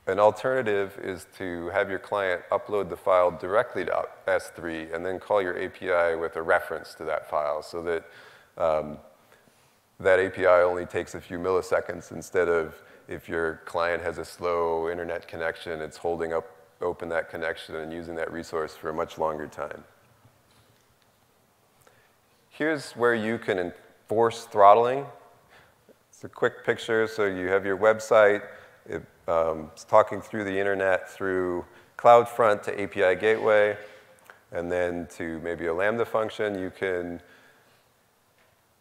an 0.08 0.20
alternative 0.20 1.00
is 1.04 1.28
to 1.38 1.70
have 1.70 1.90
your 1.90 2.00
client 2.00 2.42
upload 2.52 2.90
the 2.90 2.98
file 2.98 3.32
directly 3.32 3.86
to 3.86 4.06
S3 4.28 4.94
and 4.94 5.06
then 5.06 5.20
call 5.20 5.42
your 5.42 5.62
API 5.62 6.16
with 6.16 6.36
a 6.36 6.42
reference 6.42 6.96
to 6.96 7.04
that 7.06 7.30
file 7.30 7.62
so 7.62 7.84
that 7.84 8.06
um, 8.58 8.98
that 10.00 10.20
API 10.20 10.46
only 10.46 10.86
takes 10.86 11.14
a 11.14 11.22
few 11.22 11.38
milliseconds 11.38 12.12
instead 12.12 12.50
of 12.50 12.76
if 13.08 13.30
your 13.30 13.62
client 13.66 14.02
has 14.02 14.18
a 14.18 14.26
slow 14.26 14.90
internet 14.90 15.28
connection, 15.28 15.82
it's 15.82 15.98
holding 15.98 16.34
up 16.34 16.46
open 16.82 17.10
that 17.10 17.30
connection 17.30 17.76
and 17.76 17.94
using 17.94 18.16
that 18.16 18.32
resource 18.32 18.76
for 18.76 18.90
a 18.90 18.94
much 18.94 19.18
longer 19.18 19.48
time. 19.48 19.84
Here's 22.50 22.92
where 22.94 23.14
you 23.14 23.38
can 23.38 23.60
enforce 23.60 24.46
throttling 24.46 25.06
It's 26.10 26.24
a 26.24 26.30
quick 26.30 26.66
picture. 26.66 27.08
So 27.08 27.26
you 27.26 27.48
have 27.48 27.66
your 27.66 27.78
website. 27.78 28.42
It, 28.86 29.04
um, 29.32 29.72
talking 29.88 30.22
through 30.22 30.44
the 30.44 30.60
internet 30.60 31.10
through 31.10 31.66
CloudFront 31.98 32.64
to 32.64 32.82
API 32.82 33.20
Gateway, 33.20 33.78
and 34.52 34.72
then 34.72 35.08
to 35.16 35.40
maybe 35.40 35.68
a 35.68 35.74
Lambda 35.74 36.06
function. 36.06 36.60
You 36.60 36.72
can 36.72 37.22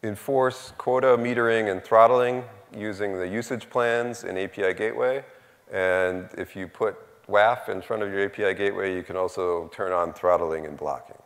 enforce 0.02 0.72
quota 0.78 1.16
metering 1.18 1.70
and 1.70 1.82
throttling 1.84 2.44
using 2.76 3.18
the 3.18 3.28
usage 3.28 3.68
plans 3.70 4.24
in 4.24 4.38
API 4.38 4.74
Gateway. 4.74 5.24
And 5.72 6.28
if 6.36 6.56
you 6.56 6.66
put 6.66 6.96
WAF 7.28 7.68
in 7.68 7.82
front 7.82 8.02
of 8.02 8.10
your 8.10 8.24
API 8.24 8.54
Gateway, 8.54 8.94
you 8.94 9.02
can 9.02 9.16
also 9.16 9.68
turn 9.68 9.92
on 9.92 10.12
throttling 10.12 10.66
and 10.66 10.76
blocking. 10.76 11.19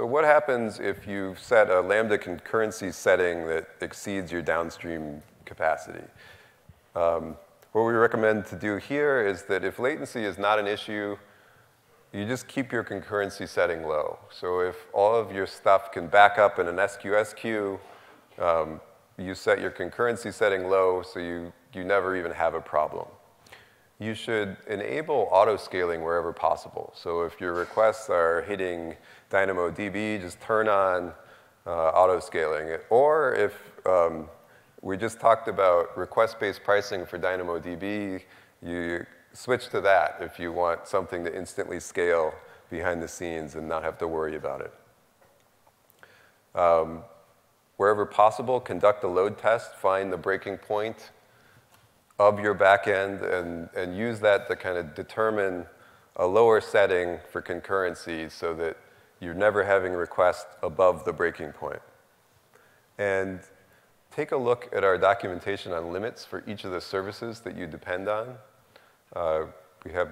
So 0.00 0.06
what 0.06 0.24
happens 0.24 0.80
if 0.80 1.06
you 1.06 1.36
set 1.38 1.68
a 1.68 1.82
Lambda 1.82 2.16
concurrency 2.16 2.90
setting 2.90 3.46
that 3.48 3.68
exceeds 3.82 4.32
your 4.32 4.40
downstream 4.40 5.22
capacity? 5.44 6.06
Um, 6.96 7.36
what 7.72 7.82
we 7.82 7.92
recommend 7.92 8.46
to 8.46 8.56
do 8.56 8.78
here 8.78 9.20
is 9.20 9.42
that 9.42 9.62
if 9.62 9.78
latency 9.78 10.24
is 10.24 10.38
not 10.38 10.58
an 10.58 10.66
issue, 10.66 11.18
you 12.14 12.24
just 12.24 12.48
keep 12.48 12.72
your 12.72 12.82
concurrency 12.82 13.46
setting 13.46 13.82
low. 13.82 14.18
So 14.30 14.60
if 14.60 14.86
all 14.94 15.14
of 15.14 15.32
your 15.32 15.46
stuff 15.46 15.92
can 15.92 16.06
back 16.06 16.38
up 16.38 16.58
in 16.58 16.66
an 16.66 16.76
SQS 16.76 17.36
queue, 17.36 17.78
um, 18.38 18.80
you 19.18 19.34
set 19.34 19.60
your 19.60 19.70
concurrency 19.70 20.32
setting 20.32 20.70
low 20.70 21.02
so 21.02 21.20
you, 21.20 21.52
you 21.74 21.84
never 21.84 22.16
even 22.16 22.32
have 22.32 22.54
a 22.54 22.60
problem. 22.62 23.06
You 23.98 24.14
should 24.14 24.56
enable 24.66 25.28
auto-scaling 25.30 26.02
wherever 26.02 26.32
possible. 26.32 26.90
So 26.96 27.24
if 27.24 27.38
your 27.38 27.52
requests 27.52 28.08
are 28.08 28.40
hitting 28.48 28.96
DynamoDB, 29.30 30.20
just 30.20 30.40
turn 30.40 30.68
on 30.68 31.12
uh, 31.66 31.70
auto-scaling. 31.70 32.78
Or 32.90 33.34
if 33.34 33.54
um, 33.86 34.28
we 34.82 34.96
just 34.96 35.20
talked 35.20 35.48
about 35.48 35.96
request-based 35.96 36.62
pricing 36.64 37.06
for 37.06 37.18
DynamoDB, 37.18 38.22
you 38.62 39.06
switch 39.32 39.68
to 39.68 39.80
that 39.80 40.18
if 40.20 40.38
you 40.38 40.52
want 40.52 40.86
something 40.86 41.24
to 41.24 41.34
instantly 41.36 41.78
scale 41.80 42.34
behind 42.70 43.02
the 43.02 43.08
scenes 43.08 43.54
and 43.54 43.68
not 43.68 43.82
have 43.82 43.98
to 43.98 44.08
worry 44.08 44.36
about 44.36 44.60
it. 44.60 44.72
Um, 46.58 47.02
wherever 47.76 48.04
possible, 48.04 48.60
conduct 48.60 49.04
a 49.04 49.08
load 49.08 49.38
test, 49.38 49.76
find 49.76 50.12
the 50.12 50.16
breaking 50.16 50.58
point 50.58 51.10
of 52.18 52.38
your 52.38 52.54
backend, 52.54 53.22
and, 53.32 53.68
and 53.76 53.96
use 53.96 54.20
that 54.20 54.48
to 54.48 54.56
kind 54.56 54.76
of 54.76 54.94
determine 54.94 55.64
a 56.16 56.26
lower 56.26 56.60
setting 56.60 57.18
for 57.30 57.40
concurrency 57.40 58.30
so 58.30 58.52
that 58.54 58.76
you're 59.20 59.34
never 59.34 59.64
having 59.64 59.92
requests 59.92 60.56
above 60.62 61.04
the 61.04 61.12
breaking 61.12 61.52
point. 61.52 61.80
And 62.98 63.40
take 64.10 64.32
a 64.32 64.36
look 64.36 64.68
at 64.74 64.82
our 64.82 64.98
documentation 64.98 65.72
on 65.72 65.92
limits 65.92 66.24
for 66.24 66.42
each 66.46 66.64
of 66.64 66.72
the 66.72 66.80
services 66.80 67.40
that 67.40 67.56
you 67.56 67.66
depend 67.66 68.08
on. 68.08 68.34
Uh, 69.14 69.42
we 69.84 69.92
have 69.92 70.08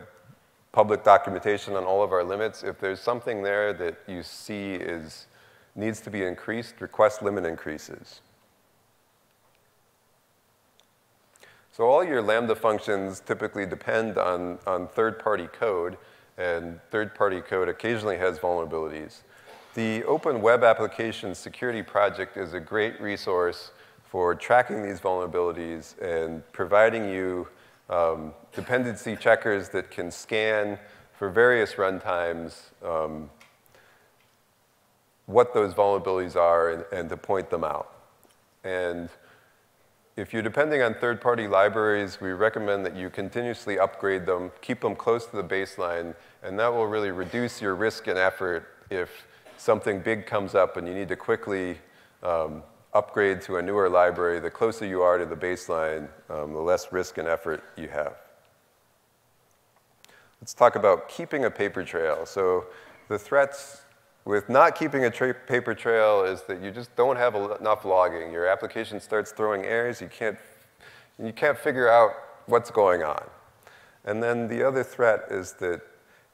public 0.72 1.02
documentation 1.04 1.74
on 1.74 1.84
all 1.84 2.02
of 2.02 2.12
our 2.12 2.22
limits. 2.22 2.62
If 2.62 2.78
there's 2.78 3.00
something 3.00 3.42
there 3.42 3.72
that 3.72 3.96
you 4.06 4.22
see 4.22 4.74
is, 4.74 5.26
needs 5.74 6.00
to 6.02 6.10
be 6.10 6.22
increased, 6.24 6.80
request 6.80 7.22
limit 7.22 7.44
increases. 7.44 8.20
So 11.72 11.84
all 11.84 12.02
your 12.02 12.20
Lambda 12.20 12.56
functions 12.56 13.20
typically 13.20 13.64
depend 13.64 14.18
on, 14.18 14.58
on 14.66 14.88
third-party 14.88 15.46
code, 15.48 15.96
and 16.38 16.80
third-party 16.90 17.40
code 17.42 17.68
occasionally 17.68 18.16
has 18.16 18.38
vulnerabilities. 18.38 19.22
The 19.74 20.04
Open 20.04 20.40
Web 20.40 20.64
Application 20.64 21.34
Security 21.34 21.82
Project 21.82 22.36
is 22.36 22.54
a 22.54 22.60
great 22.60 23.00
resource 23.00 23.72
for 24.04 24.34
tracking 24.34 24.82
these 24.82 25.00
vulnerabilities 25.00 26.00
and 26.00 26.42
providing 26.52 27.08
you 27.08 27.48
um, 27.90 28.32
dependency 28.54 29.16
checkers 29.16 29.68
that 29.70 29.90
can 29.90 30.10
scan 30.10 30.78
for 31.18 31.28
various 31.28 31.74
runtimes 31.74 32.70
um, 32.84 33.28
what 35.26 35.52
those 35.52 35.74
vulnerabilities 35.74 36.36
are 36.36 36.70
and, 36.70 36.84
and 36.92 37.08
to 37.10 37.16
point 37.16 37.50
them 37.50 37.64
out. 37.64 37.92
And 38.64 39.08
if 40.16 40.32
you're 40.32 40.42
depending 40.42 40.82
on 40.82 40.94
third-party 40.94 41.46
libraries, 41.46 42.20
we 42.20 42.30
recommend 42.30 42.84
that 42.86 42.96
you 42.96 43.10
continuously 43.10 43.78
upgrade 43.78 44.26
them, 44.26 44.50
keep 44.60 44.80
them 44.80 44.96
close 44.96 45.26
to 45.26 45.36
the 45.36 45.44
baseline, 45.44 46.14
and 46.42 46.58
that 46.58 46.72
will 46.72 46.86
really 46.86 47.10
reduce 47.10 47.60
your 47.60 47.74
risk 47.74 48.06
and 48.06 48.18
effort 48.18 48.68
if 48.90 49.26
something 49.56 50.00
big 50.00 50.26
comes 50.26 50.54
up 50.54 50.76
and 50.76 50.86
you 50.86 50.94
need 50.94 51.08
to 51.08 51.16
quickly 51.16 51.78
um, 52.22 52.62
upgrade 52.94 53.40
to 53.42 53.56
a 53.56 53.62
newer 53.62 53.88
library, 53.88 54.40
the 54.40 54.50
closer 54.50 54.86
you 54.86 55.02
are 55.02 55.18
to 55.18 55.26
the 55.26 55.36
baseline, 55.36 56.08
um, 56.30 56.52
the 56.52 56.60
less 56.60 56.92
risk 56.92 57.18
and 57.18 57.28
effort 57.28 57.62
you 57.76 57.88
have. 57.88 58.14
Let's 60.40 60.54
talk 60.54 60.76
about 60.76 61.08
keeping 61.08 61.44
a 61.44 61.50
paper 61.50 61.82
trail. 61.82 62.24
So 62.24 62.66
the 63.08 63.18
threats 63.18 63.82
with 64.24 64.48
not 64.48 64.76
keeping 64.76 65.04
a 65.04 65.10
tra 65.10 65.34
paper 65.34 65.74
trail 65.74 66.22
is 66.22 66.42
that 66.42 66.62
you 66.62 66.70
just 66.70 66.94
don't 66.96 67.16
have 67.16 67.34
enough 67.34 67.84
logging. 67.84 68.30
Your 68.32 68.46
application 68.46 69.00
starts 69.00 69.32
throwing 69.32 69.64
errors. 69.64 70.00
You 70.00 70.08
can't, 70.08 70.38
you 71.22 71.32
can't 71.32 71.58
figure 71.58 71.88
out 71.88 72.12
what's 72.46 72.70
going 72.70 73.02
on. 73.02 73.24
And 74.04 74.22
then 74.22 74.46
the 74.48 74.62
other 74.62 74.84
threat 74.84 75.24
is 75.30 75.54
that 75.54 75.82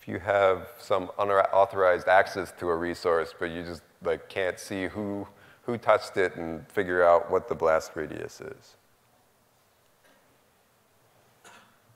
if 0.04 0.08
you 0.08 0.18
have 0.18 0.68
some 0.78 1.10
unauthorized 1.18 2.08
access 2.08 2.52
to 2.58 2.68
a 2.68 2.76
resource, 2.76 3.34
but 3.38 3.46
you 3.46 3.62
just 3.62 3.80
like 4.02 4.28
can't 4.28 4.60
see 4.60 4.86
who 4.86 5.26
who 5.62 5.78
touched 5.78 6.18
it 6.18 6.36
and 6.36 6.68
figure 6.68 7.02
out 7.02 7.30
what 7.30 7.48
the 7.48 7.54
blast 7.54 7.92
radius 7.94 8.42
is. 8.42 8.76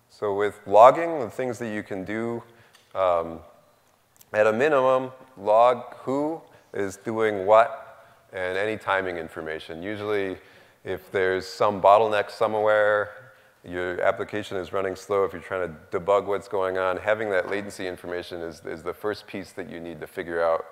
So 0.08 0.34
with 0.34 0.58
logging, 0.66 1.20
the 1.20 1.28
things 1.28 1.58
that 1.58 1.68
you 1.68 1.82
can 1.82 2.04
do, 2.04 2.42
um, 2.94 3.40
at 4.32 4.46
a 4.46 4.54
minimum, 4.54 5.10
log 5.36 5.94
who 5.96 6.40
is 6.72 6.96
doing 6.96 7.44
what 7.44 8.06
and 8.32 8.56
any 8.56 8.78
timing 8.78 9.18
information. 9.18 9.82
Usually, 9.82 10.38
if 10.82 11.12
there's 11.12 11.46
some 11.46 11.82
bottleneck 11.82 12.30
somewhere, 12.30 13.10
your 13.68 14.00
application 14.00 14.56
is 14.56 14.72
running 14.72 14.96
slow, 14.96 15.24
if 15.24 15.32
you're 15.32 15.42
trying 15.42 15.68
to 15.68 15.98
debug 15.98 16.26
what's 16.26 16.48
going 16.48 16.78
on, 16.78 16.96
having 16.96 17.30
that 17.30 17.50
latency 17.50 17.86
information 17.86 18.40
is, 18.40 18.62
is 18.64 18.82
the 18.82 18.94
first 18.94 19.26
piece 19.26 19.52
that 19.52 19.68
you 19.70 19.80
need 19.80 20.00
to 20.00 20.06
figure 20.06 20.42
out 20.42 20.64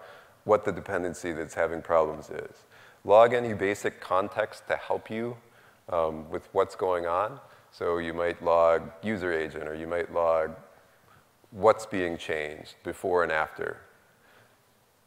what 0.45 0.65
the 0.65 0.73
dependency 0.73 1.33
that's 1.33 1.55
having 1.55 1.83
problems 1.83 2.31
is 2.31 2.65
log 3.07 3.33
any 3.33 3.55
basic 3.55 4.01
context 4.01 4.67
to 4.67 4.77
help 4.77 5.09
you 5.09 5.37
um, 5.89 6.29
with 6.29 6.49
what's 6.53 6.75
going 6.75 7.07
on. 7.07 7.39
So 7.71 7.99
you 7.99 8.13
might 8.13 8.43
log 8.43 8.91
user 9.03 9.33
agent, 9.33 9.69
or 9.69 9.75
you 9.75 9.87
might 9.87 10.13
log 10.13 10.57
what's 11.53 11.87
being 11.87 12.19
changed 12.19 12.75
before 12.83 13.23
and 13.23 13.31
after. 13.31 13.79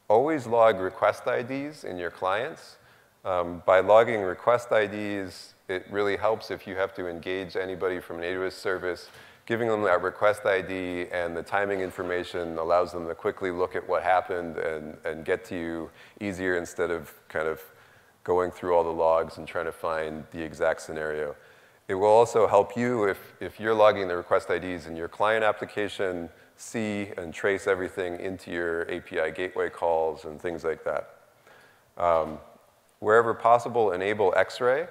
Always 0.07 0.47
log 0.47 0.79
request 0.79 1.23
IDs 1.27 1.83
in 1.83 1.97
your 1.97 2.09
clients. 2.09 2.77
Um, 3.25 3.61
by 3.65 3.81
logging 3.81 4.21
request 4.21 4.71
IDs, 4.71 5.53
it 5.67 5.85
really 5.91 6.17
helps 6.17 6.51
if 6.51 6.65
you 6.65 6.75
have 6.75 6.93
to 6.95 7.07
engage 7.07 7.55
anybody 7.55 7.99
from 7.99 8.17
an 8.17 8.23
AWS 8.23 8.53
service. 8.53 9.09
Giving 9.45 9.67
them 9.67 9.81
that 9.83 10.01
request 10.01 10.45
ID 10.45 11.07
and 11.11 11.35
the 11.35 11.43
timing 11.43 11.81
information 11.81 12.57
allows 12.57 12.91
them 12.91 13.07
to 13.07 13.15
quickly 13.15 13.51
look 13.51 13.75
at 13.75 13.87
what 13.87 14.03
happened 14.03 14.57
and, 14.57 14.95
and 15.05 15.25
get 15.25 15.43
to 15.45 15.55
you 15.55 15.89
easier 16.21 16.55
instead 16.57 16.91
of 16.91 17.13
kind 17.27 17.47
of 17.47 17.61
going 18.23 18.51
through 18.51 18.75
all 18.75 18.83
the 18.83 18.89
logs 18.89 19.37
and 19.37 19.47
trying 19.47 19.65
to 19.65 19.71
find 19.71 20.23
the 20.31 20.41
exact 20.41 20.81
scenario. 20.81 21.35
It 21.87 21.95
will 21.95 22.07
also 22.07 22.47
help 22.47 22.77
you 22.77 23.05
if, 23.05 23.33
if 23.39 23.59
you're 23.59 23.73
logging 23.73 24.07
the 24.07 24.15
request 24.15 24.51
IDs 24.51 24.85
in 24.85 24.95
your 24.95 25.07
client 25.07 25.43
application, 25.43 26.29
see 26.55 27.07
and 27.17 27.33
trace 27.33 27.65
everything 27.65 28.19
into 28.19 28.51
your 28.51 28.89
API 28.91 29.31
gateway 29.31 29.69
calls 29.69 30.25
and 30.25 30.39
things 30.39 30.63
like 30.63 30.83
that. 30.83 31.15
Um, 31.97 32.37
wherever 32.99 33.33
possible, 33.33 33.91
enable 33.91 34.33
X-ray 34.35 34.87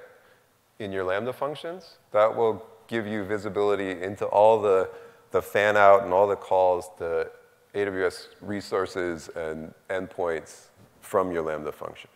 in 0.78 0.92
your 0.92 1.04
Lambda 1.04 1.32
functions. 1.32 1.96
That 2.12 2.36
will 2.36 2.64
give 2.86 3.06
you 3.06 3.24
visibility 3.24 4.02
into 4.02 4.24
all 4.26 4.60
the, 4.60 4.88
the 5.30 5.42
fan 5.42 5.76
out 5.76 6.04
and 6.04 6.12
all 6.12 6.26
the 6.26 6.36
calls 6.36 6.88
to 6.98 7.30
AWS 7.74 8.28
resources 8.40 9.28
and 9.36 9.72
endpoints 9.90 10.68
from 11.00 11.32
your 11.32 11.42
Lambda 11.42 11.72
function. 11.72 12.10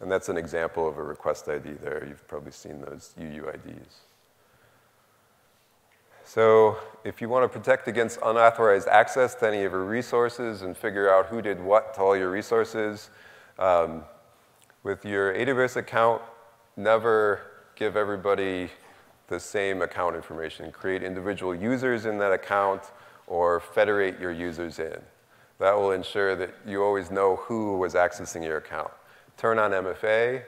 And 0.00 0.10
that's 0.10 0.28
an 0.28 0.36
example 0.36 0.88
of 0.88 0.96
a 0.96 1.02
request 1.02 1.48
ID 1.48 1.72
there. 1.82 2.04
You've 2.08 2.26
probably 2.28 2.52
seen 2.52 2.80
those 2.80 3.14
UUIDs. 3.20 4.04
So 6.24 6.76
if 7.04 7.20
you 7.20 7.28
want 7.28 7.50
to 7.50 7.58
protect 7.58 7.88
against 7.88 8.18
unauthorized 8.22 8.86
access 8.86 9.34
to 9.36 9.48
any 9.48 9.64
of 9.64 9.72
your 9.72 9.84
resources 9.84 10.62
and 10.62 10.76
figure 10.76 11.10
out 11.10 11.26
who 11.26 11.40
did 11.40 11.58
what 11.58 11.94
to 11.94 12.02
all 12.02 12.16
your 12.16 12.30
resources, 12.30 13.08
um, 13.58 14.04
with 14.82 15.04
your 15.04 15.34
AWS 15.34 15.76
account, 15.76 16.22
never 16.76 17.42
give 17.76 17.96
everybody 17.96 18.70
the 19.28 19.38
same 19.38 19.82
account 19.82 20.16
information. 20.16 20.72
Create 20.72 21.02
individual 21.02 21.54
users 21.54 22.06
in 22.06 22.18
that 22.18 22.32
account 22.32 22.82
or 23.26 23.60
federate 23.60 24.18
your 24.18 24.32
users 24.32 24.78
in. 24.78 24.98
That 25.58 25.76
will 25.76 25.92
ensure 25.92 26.36
that 26.36 26.54
you 26.66 26.82
always 26.82 27.10
know 27.10 27.36
who 27.36 27.76
was 27.76 27.94
accessing 27.94 28.44
your 28.44 28.58
account. 28.58 28.90
Turn 29.36 29.58
on 29.58 29.72
MFA. 29.72 30.42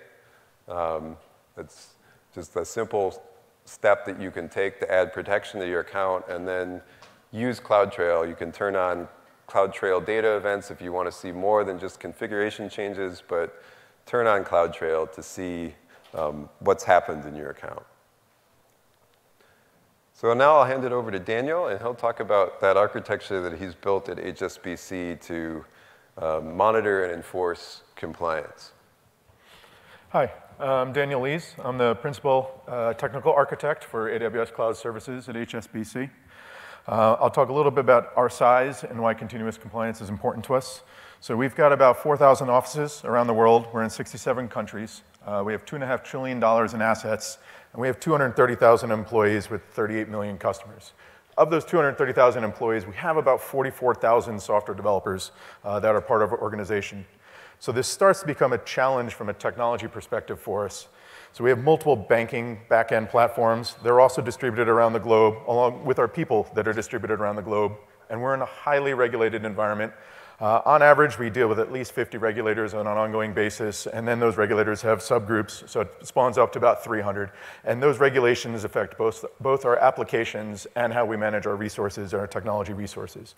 Um, 0.68 1.16
it's 1.57 1.95
just 2.35 2.57
a 2.57 2.64
simple 2.64 3.22
step 3.64 4.07
that 4.07 4.20
you 4.20 4.31
can 4.31 4.49
take 4.49 4.81
to 4.81 4.91
add 4.91 5.12
protection 5.12 5.61
to 5.61 5.68
your 5.68 5.81
account, 5.81 6.24
and 6.28 6.47
then 6.47 6.81
use 7.33 7.61
CloudTrail. 7.61 8.28
You 8.28 8.35
can 8.35 8.51
turn 8.51 8.76
on 8.76 9.09
CloudTrail 9.49 10.07
data 10.07 10.37
events 10.37 10.70
if 10.70 10.81
you 10.81 10.93
want 10.93 11.11
to 11.11 11.12
see 11.12 11.33
more 11.33 11.64
than 11.64 11.78
just 11.78 12.01
configuration 12.01 12.68
changes, 12.68 13.22
but 13.26 13.62
turn 14.11 14.26
on 14.26 14.42
CloudTrail 14.42 15.12
to 15.12 15.22
see 15.22 15.72
um, 16.14 16.48
what's 16.58 16.82
happened 16.82 17.24
in 17.26 17.36
your 17.36 17.50
account. 17.50 17.84
So 20.12 20.34
now 20.34 20.56
I'll 20.56 20.64
hand 20.64 20.84
it 20.84 20.90
over 20.90 21.12
to 21.12 21.20
Daniel, 21.20 21.68
and 21.68 21.80
he'll 21.80 21.94
talk 21.94 22.18
about 22.18 22.61
that 22.61 22.76
architecture 22.76 23.40
that 23.48 23.61
he's 23.61 23.76
built 23.76 24.08
at 24.08 24.16
HSBC 24.16 25.20
to 25.20 25.64
um, 26.18 26.56
monitor 26.56 27.04
and 27.04 27.14
enforce 27.14 27.82
compliance. 27.94 28.72
Hi, 30.08 30.32
I'm 30.58 30.92
Daniel 30.92 31.20
Lees. 31.20 31.54
I'm 31.64 31.78
the 31.78 31.94
principal 31.94 32.64
uh, 32.66 32.94
technical 32.94 33.32
architect 33.32 33.84
for 33.84 34.11
AWS 34.11 34.52
Cloud 34.52 34.76
Services 34.76 35.28
at 35.28 35.36
HSBC. 35.36 36.11
Uh, 36.88 37.12
I'll 37.20 37.30
talk 37.30 37.48
a 37.48 37.52
little 37.52 37.70
bit 37.70 37.84
about 37.84 38.11
our 38.16 38.28
size 38.28 38.82
and 38.82 39.00
why 39.00 39.14
continuous 39.14 39.56
compliance 39.56 40.00
is 40.00 40.08
important 40.08 40.44
to 40.46 40.54
us. 40.54 40.82
So 41.23 41.37
we've 41.37 41.55
got 41.55 41.71
about 41.71 42.03
4,000 42.03 42.49
offices 42.49 43.03
around 43.05 43.27
the 43.27 43.35
world. 43.35 43.66
We're 43.75 43.83
in 43.83 43.91
67 43.91 44.49
countries. 44.49 45.03
Uh, 45.27 45.43
we 45.45 45.53
have 45.53 45.66
$2.5 45.66 46.03
trillion 46.03 46.39
in 46.39 46.81
assets, 46.81 47.37
and 47.75 47.81
we 47.83 47.87
have 47.89 48.01
230,000 48.01 48.91
employees 48.91 49.51
with 49.51 49.62
38 49.64 50.09
million 50.09 50.39
customers. 50.39 50.95
Of 51.37 51.51
those 51.51 51.66
230,000 51.66 52.43
employees, 52.43 52.87
we 52.87 52.95
have 52.95 53.18
about 53.18 53.43
44,000 53.43 54.41
software 54.41 54.75
developers 54.75 55.33
uh, 55.62 55.79
that 55.81 55.95
are 55.95 56.01
part 56.01 56.23
of 56.23 56.33
our 56.33 56.41
organization. 56.41 57.05
So 57.59 57.71
this 57.71 57.87
starts 57.87 58.21
to 58.21 58.27
become 58.27 58.55
a 58.55 58.59
challenge 58.59 59.12
from 59.12 59.29
a 59.29 59.35
technology 59.35 59.89
perspective 59.89 60.41
for 60.41 60.64
us. 60.64 60.89
So 61.33 61.45
we 61.45 61.51
have 61.51 61.59
multiple 61.59 61.97
banking 61.97 62.62
backend 62.71 63.11
platforms. 63.11 63.77
They're 63.85 64.01
also 64.01 64.23
distributed 64.23 64.68
around 64.68 64.95
the 64.95 65.01
globe, 65.01 65.37
along 65.47 65.85
with 65.85 65.99
our 65.99 66.09
people 66.09 66.49
that 66.55 66.66
are 66.66 66.73
distributed 66.73 67.21
around 67.21 67.37
the 67.37 67.43
globe. 67.43 67.73
And 68.09 68.23
we're 68.23 68.33
in 68.33 68.41
a 68.41 68.47
highly 68.47 68.95
regulated 68.95 69.45
environment. 69.45 69.93
Uh, 70.41 70.62
on 70.64 70.80
average, 70.80 71.18
we 71.18 71.28
deal 71.28 71.49
with 71.49 71.59
at 71.59 71.70
least 71.70 71.93
50 71.93 72.16
regulators 72.16 72.72
on 72.72 72.86
an 72.86 72.97
ongoing 72.97 73.34
basis, 73.34 73.86
and 73.86 74.09
then 74.09 74.18
those 74.18 74.38
regulators 74.38 74.80
have 74.80 75.01
subgroups, 75.01 75.68
so 75.68 75.82
it 75.82 75.95
spawns 76.03 76.38
up 76.38 76.51
to 76.51 76.59
about 76.59 76.82
300. 76.82 77.30
And 77.64 77.82
those 77.82 77.99
regulations 77.99 78.64
affect 78.64 78.97
both, 78.97 79.22
both 79.41 79.66
our 79.66 79.76
applications 79.76 80.66
and 80.76 80.95
how 80.95 81.05
we 81.05 81.18
manage 81.18 81.47
our 81.47 81.57
resources, 81.57 82.14
and 82.14 82.20
our 82.20 82.26
technology 82.26 82.72
resources. 82.72 83.34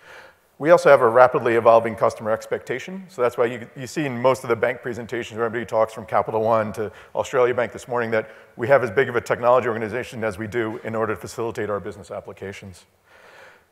We 0.60 0.70
also 0.70 0.90
have 0.90 1.00
a 1.00 1.08
rapidly 1.08 1.54
evolving 1.54 1.96
customer 1.96 2.30
expectation. 2.30 3.04
So 3.08 3.20
that's 3.20 3.36
why 3.36 3.46
you, 3.46 3.68
you 3.74 3.88
see 3.88 4.04
in 4.04 4.22
most 4.22 4.44
of 4.44 4.48
the 4.48 4.54
bank 4.54 4.80
presentations 4.80 5.36
where 5.36 5.46
everybody 5.46 5.66
talks 5.66 5.92
from 5.92 6.06
Capital 6.06 6.40
One 6.40 6.72
to 6.74 6.92
Australia 7.16 7.52
Bank 7.52 7.72
this 7.72 7.88
morning 7.88 8.12
that 8.12 8.30
we 8.54 8.68
have 8.68 8.84
as 8.84 8.92
big 8.92 9.08
of 9.08 9.16
a 9.16 9.20
technology 9.20 9.66
organization 9.66 10.22
as 10.22 10.38
we 10.38 10.46
do 10.46 10.78
in 10.84 10.94
order 10.94 11.16
to 11.16 11.20
facilitate 11.20 11.68
our 11.68 11.80
business 11.80 12.12
applications. 12.12 12.84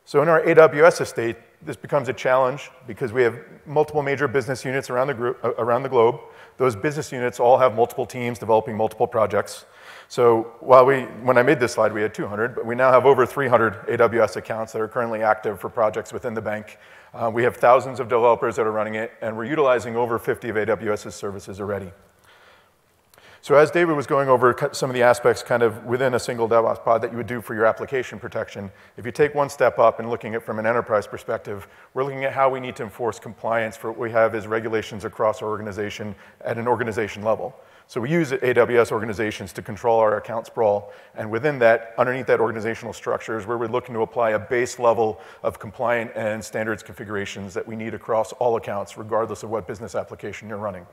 So 0.05 0.21
in 0.21 0.29
our 0.29 0.41
AWS 0.41 1.01
estate, 1.01 1.37
this 1.63 1.75
becomes 1.75 2.09
a 2.09 2.13
challenge 2.13 2.71
because 2.87 3.13
we 3.13 3.21
have 3.23 3.37
multiple 3.65 4.01
major 4.01 4.27
business 4.27 4.65
units 4.65 4.89
around 4.89 5.07
the, 5.07 5.13
group, 5.13 5.43
uh, 5.43 5.53
around 5.55 5.83
the 5.83 5.89
globe. 5.89 6.19
Those 6.57 6.75
business 6.75 7.11
units 7.11 7.39
all 7.39 7.57
have 7.57 7.75
multiple 7.75 8.05
teams 8.05 8.39
developing 8.39 8.75
multiple 8.75 9.07
projects. 9.07 9.65
So 10.07 10.53
while 10.59 10.85
we, 10.85 11.03
when 11.23 11.37
I 11.37 11.43
made 11.43 11.59
this 11.59 11.73
slide, 11.73 11.93
we 11.93 12.01
had 12.01 12.13
200, 12.13 12.55
but 12.55 12.65
we 12.65 12.75
now 12.75 12.91
have 12.91 13.05
over 13.05 13.25
300 13.25 13.87
AWS 13.87 14.35
accounts 14.35 14.73
that 14.73 14.81
are 14.81 14.87
currently 14.87 15.21
active 15.21 15.59
for 15.59 15.69
projects 15.69 16.11
within 16.11 16.33
the 16.33 16.41
bank. 16.41 16.77
Uh, 17.13 17.29
we 17.33 17.43
have 17.43 17.55
thousands 17.57 17.99
of 17.99 18.09
developers 18.09 18.55
that 18.55 18.65
are 18.65 18.71
running 18.71 18.95
it, 18.95 19.11
and 19.21 19.37
we're 19.37 19.45
utilizing 19.45 19.95
over 19.95 20.17
50 20.17 20.49
of 20.49 20.55
AWS's 20.55 21.15
services 21.15 21.61
already. 21.61 21.91
So 23.43 23.55
as 23.55 23.71
David 23.71 23.95
was 23.95 24.05
going 24.05 24.29
over 24.29 24.55
some 24.71 24.91
of 24.91 24.93
the 24.93 25.01
aspects 25.01 25.41
kind 25.41 25.63
of 25.63 25.83
within 25.83 26.13
a 26.13 26.19
single 26.19 26.47
DevOps 26.47 26.83
pod 26.83 27.01
that 27.01 27.09
you 27.09 27.17
would 27.17 27.25
do 27.25 27.41
for 27.41 27.55
your 27.55 27.65
application 27.65 28.19
protection, 28.19 28.71
if 28.97 29.05
you 29.05 29.11
take 29.11 29.33
one 29.33 29.49
step 29.49 29.79
up 29.79 29.99
and 29.99 30.11
looking 30.11 30.35
at 30.35 30.43
from 30.43 30.59
an 30.59 30.67
enterprise 30.67 31.07
perspective, 31.07 31.67
we're 31.95 32.03
looking 32.03 32.23
at 32.23 32.33
how 32.33 32.51
we 32.51 32.59
need 32.59 32.75
to 32.75 32.83
enforce 32.83 33.17
compliance 33.17 33.75
for 33.75 33.89
what 33.89 33.99
we 33.99 34.11
have 34.11 34.35
as 34.35 34.45
regulations 34.45 35.05
across 35.05 35.41
our 35.41 35.49
organization 35.49 36.13
at 36.41 36.59
an 36.59 36.67
organization 36.67 37.23
level. 37.23 37.55
So 37.87 37.99
we 37.99 38.11
use 38.11 38.31
AWS 38.31 38.91
organizations 38.91 39.53
to 39.53 39.63
control 39.63 39.99
our 39.99 40.17
account 40.17 40.45
sprawl. 40.45 40.93
And 41.15 41.31
within 41.31 41.57
that, 41.59 41.95
underneath 41.97 42.27
that 42.27 42.39
organizational 42.39 42.93
structure 42.93 43.39
is 43.39 43.47
where 43.47 43.57
we're 43.57 43.67
looking 43.69 43.95
to 43.95 44.01
apply 44.01 44.29
a 44.31 44.39
base 44.39 44.77
level 44.77 45.19
of 45.41 45.57
compliant 45.57 46.11
and 46.13 46.45
standards 46.45 46.83
configurations 46.83 47.55
that 47.55 47.67
we 47.67 47.75
need 47.75 47.95
across 47.95 48.33
all 48.33 48.55
accounts, 48.55 48.99
regardless 48.99 49.41
of 49.41 49.49
what 49.49 49.65
business 49.65 49.95
application 49.95 50.47
you're 50.47 50.59
running. 50.59 50.85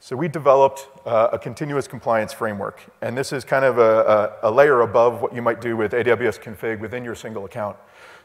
So 0.00 0.16
we 0.16 0.28
developed 0.28 0.88
uh, 1.06 1.30
a 1.32 1.38
continuous 1.38 1.88
compliance 1.88 2.32
framework. 2.32 2.84
And 3.00 3.16
this 3.16 3.32
is 3.32 3.42
kind 3.42 3.64
of 3.64 3.78
a, 3.78 4.36
a, 4.42 4.50
a 4.50 4.50
layer 4.50 4.82
above 4.82 5.22
what 5.22 5.34
you 5.34 5.40
might 5.40 5.60
do 5.60 5.76
with 5.76 5.92
AWS 5.92 6.42
config 6.42 6.80
within 6.80 7.04
your 7.04 7.14
single 7.14 7.46
account. 7.46 7.76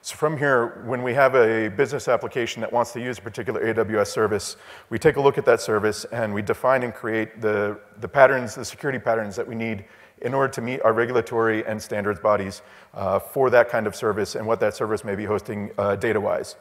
So 0.02 0.16
from 0.16 0.38
here, 0.38 0.82
when 0.86 1.04
we 1.04 1.14
have 1.14 1.36
a 1.36 1.68
business 1.70 2.08
application 2.08 2.62
that 2.62 2.72
wants 2.72 2.94
to 2.94 3.02
use 3.02 3.18
a 3.18 3.22
particular 3.22 3.74
AWS 3.74 4.08
service, 4.08 4.56
we 4.90 4.98
take 4.98 5.18
a 5.18 5.22
look 5.22 5.38
at 5.38 5.44
that 5.46 5.60
service 5.60 6.06
and 6.06 6.34
we 6.34 6.42
define 6.42 6.84
and 6.84 6.94
create 6.94 7.42
the, 7.42 7.78
the 8.00 8.08
patterns, 8.08 8.56
the 8.56 8.64
security 8.64 9.00
patterns 9.00 9.36
that 9.36 9.46
we 9.46 9.56
need 9.56 9.84
in 10.22 10.34
order 10.34 10.52
to 10.54 10.62
meet 10.62 10.82
our 10.84 10.94
regulatory 10.94 11.66
and 11.66 11.82
standards 11.82 12.20
bodies 12.20 12.62
uh, 12.94 13.20
for 13.20 13.50
that 13.50 13.70
kind 13.70 13.88
of 13.88 13.96
service 13.96 14.36
and 14.36 14.46
what 14.46 14.60
that 14.62 14.74
service 14.74 15.04
may 15.04 15.16
be 15.16 15.26
hosting 15.26 15.70
uh, 15.78 15.96
data-wise. 15.98 16.56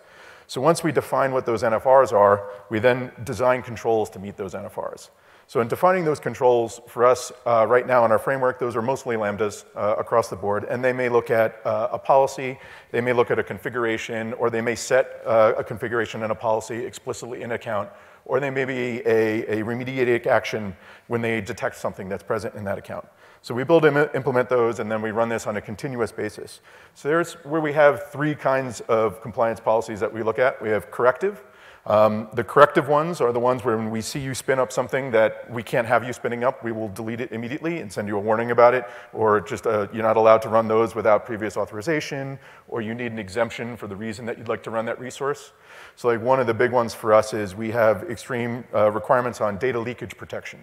So 0.49 0.63
once 0.63 0.83
we 0.83 0.93
define 0.93 1.33
what 1.33 1.45
those 1.45 1.63
NFRs 1.63 2.11
are, 2.11 2.51
we 2.71 2.79
then 2.79 3.13
design 3.23 3.61
controls 3.63 4.09
to 4.11 4.19
meet 4.19 4.39
those 4.39 4.55
NFRs. 4.55 5.11
So 5.47 5.61
in 5.61 5.69
defining 5.69 6.07
those 6.07 6.21
controls, 6.21 6.81
for 6.89 7.05
us 7.05 7.31
uh, 7.47 7.67
right 7.69 7.87
now 7.87 8.07
in 8.07 8.13
our 8.13 8.19
framework, 8.19 8.59
those 8.59 8.75
are 8.75 8.81
mostly 8.81 9.17
lambdas 9.17 9.67
uh, 9.77 9.97
across 9.99 10.31
the 10.31 10.37
board, 10.37 10.65
and 10.65 10.83
they 10.83 10.95
may 10.95 11.11
look 11.11 11.31
at 11.31 11.61
uh, 11.67 11.89
a 11.93 11.99
policy, 11.99 12.59
they 12.93 13.03
may 13.03 13.13
look 13.13 13.31
at 13.31 13.39
a 13.39 13.43
configuration, 13.43 14.33
or 14.35 14.49
they 14.49 14.63
may 14.63 14.75
set 14.75 15.21
uh, 15.27 15.53
a 15.59 15.63
configuration 15.63 16.23
and 16.23 16.33
a 16.33 16.35
policy 16.35 16.77
explicitly 16.77 17.43
in 17.43 17.53
account, 17.53 17.91
or 18.25 18.41
they 18.41 18.51
may 18.51 18.65
be 18.65 19.03
a, 19.07 19.61
a 19.61 19.63
remediated 19.63 20.27
action 20.27 20.75
when 21.09 21.21
they 21.21 21.43
detect 21.43 21.77
something 21.77 22.09
that's 22.09 22.23
present 22.23 22.55
in 22.55 22.65
that 22.65 22.79
account. 22.79 23.07
So 23.43 23.55
we 23.55 23.65
build 23.65 23.85
and 23.85 24.11
implement 24.15 24.49
those, 24.49 24.81
and 24.81 24.91
then 24.91 25.01
we 25.01 25.11
run 25.11 25.29
this 25.29 25.47
on 25.47 25.57
a 25.57 25.61
continuous 25.61 26.13
basis. 26.13 26.61
So 26.95 27.09
there's 27.09 27.35
where 27.45 27.61
we 27.61 27.73
have 27.73 28.11
three 28.11 28.35
kinds 28.35 28.81
of 28.83 29.23
compliance 29.23 29.61
policies 29.61 30.01
that 30.01 30.13
we 30.13 30.23
look 30.23 30.39
at. 30.39 30.61
We 30.61 30.69
have 30.71 30.91
corrective, 30.91 31.43
um, 31.89 32.29
the 32.35 32.45
corrective 32.45 32.87
ones 32.87 33.19
are 33.23 33.33
the 33.33 33.41
ones 33.41 33.65
where 33.65 33.79
when 33.79 33.91
we 33.91 34.03
see 34.03 34.21
you 34.21 34.35
spin 34.35 34.59
up 34.59 34.71
something 34.71 35.11
that 35.13 35.51
we 35.51 35.63
can't 35.63 35.87
have 35.87 36.05
you 36.05 36.13
spinning 36.13 36.45
up, 36.45 36.63
we 36.63 36.71
will 36.71 36.89
delete 36.89 37.23
it 37.23 37.33
immediately 37.33 37.79
and 37.79 37.91
send 37.91 38.09
you 38.09 38.19
a 38.19 38.21
warning 38.21 38.51
about 38.51 38.75
it, 38.75 38.85
or 39.15 39.41
just 39.41 39.67
uh, 39.67 39.89
you're 39.91 40.03
not 40.03 40.19
allowed 40.19 40.43
to 40.43 40.51
run 40.51 40.69
those 40.69 40.95
without 40.95 41.25
previous 41.25 41.57
authorization, 41.57 42.39
or 42.69 42.83
you 42.83 42.93
need 42.93 43.11
an 43.13 43.19
exemption 43.19 43.75
for 43.75 43.87
the 43.87 43.97
reason 43.97 44.27
that 44.27 44.37
you'd 44.37 44.49
like 44.49 44.63
to 44.65 44.71
run 44.71 44.85
that 44.85 45.01
resource. 45.01 45.53
So 45.97 46.09
like 46.09 46.21
one 46.21 46.39
of 46.41 46.47
the 46.47 46.53
big 46.53 46.73
ones 46.73 46.93
for 46.93 47.15
us 47.15 47.33
is 47.33 47.55
we 47.55 47.71
have 47.71 48.03
extreme 48.11 48.65
uh, 48.75 48.91
requirements 48.91 49.41
on 49.41 49.57
data 49.57 49.79
leakage 49.79 50.15
protection. 50.19 50.61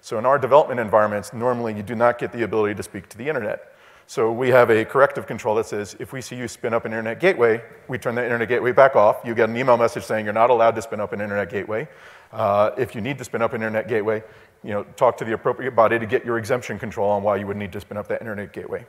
So 0.00 0.18
in 0.18 0.26
our 0.26 0.38
development 0.38 0.80
environments, 0.80 1.32
normally 1.32 1.74
you 1.74 1.82
do 1.82 1.94
not 1.94 2.18
get 2.18 2.32
the 2.32 2.42
ability 2.42 2.74
to 2.74 2.82
speak 2.82 3.08
to 3.10 3.18
the 3.18 3.28
internet. 3.28 3.74
So 4.06 4.32
we 4.32 4.48
have 4.48 4.70
a 4.70 4.86
corrective 4.86 5.26
control 5.26 5.54
that 5.56 5.66
says 5.66 5.94
if 6.00 6.14
we 6.14 6.22
see 6.22 6.34
you 6.34 6.48
spin 6.48 6.72
up 6.72 6.86
an 6.86 6.92
internet 6.92 7.20
gateway, 7.20 7.62
we 7.88 7.98
turn 7.98 8.14
the 8.14 8.22
internet 8.22 8.48
gateway 8.48 8.72
back 8.72 8.96
off. 8.96 9.18
You 9.22 9.34
get 9.34 9.50
an 9.50 9.56
email 9.56 9.76
message 9.76 10.04
saying 10.04 10.24
you're 10.24 10.32
not 10.32 10.48
allowed 10.48 10.74
to 10.76 10.82
spin 10.82 10.98
up 10.98 11.12
an 11.12 11.20
internet 11.20 11.50
gateway. 11.50 11.86
Uh, 12.32 12.70
if 12.78 12.94
you 12.94 13.02
need 13.02 13.18
to 13.18 13.24
spin 13.24 13.42
up 13.42 13.52
an 13.52 13.60
internet 13.60 13.86
gateway, 13.86 14.22
you 14.64 14.70
know, 14.70 14.84
talk 14.96 15.18
to 15.18 15.26
the 15.26 15.34
appropriate 15.34 15.72
body 15.72 15.98
to 15.98 16.06
get 16.06 16.24
your 16.24 16.38
exemption 16.38 16.78
control 16.78 17.10
on 17.10 17.22
why 17.22 17.36
you 17.36 17.46
would 17.46 17.58
need 17.58 17.72
to 17.72 17.80
spin 17.80 17.98
up 17.98 18.08
that 18.08 18.22
internet 18.22 18.52
gateway. 18.52 18.86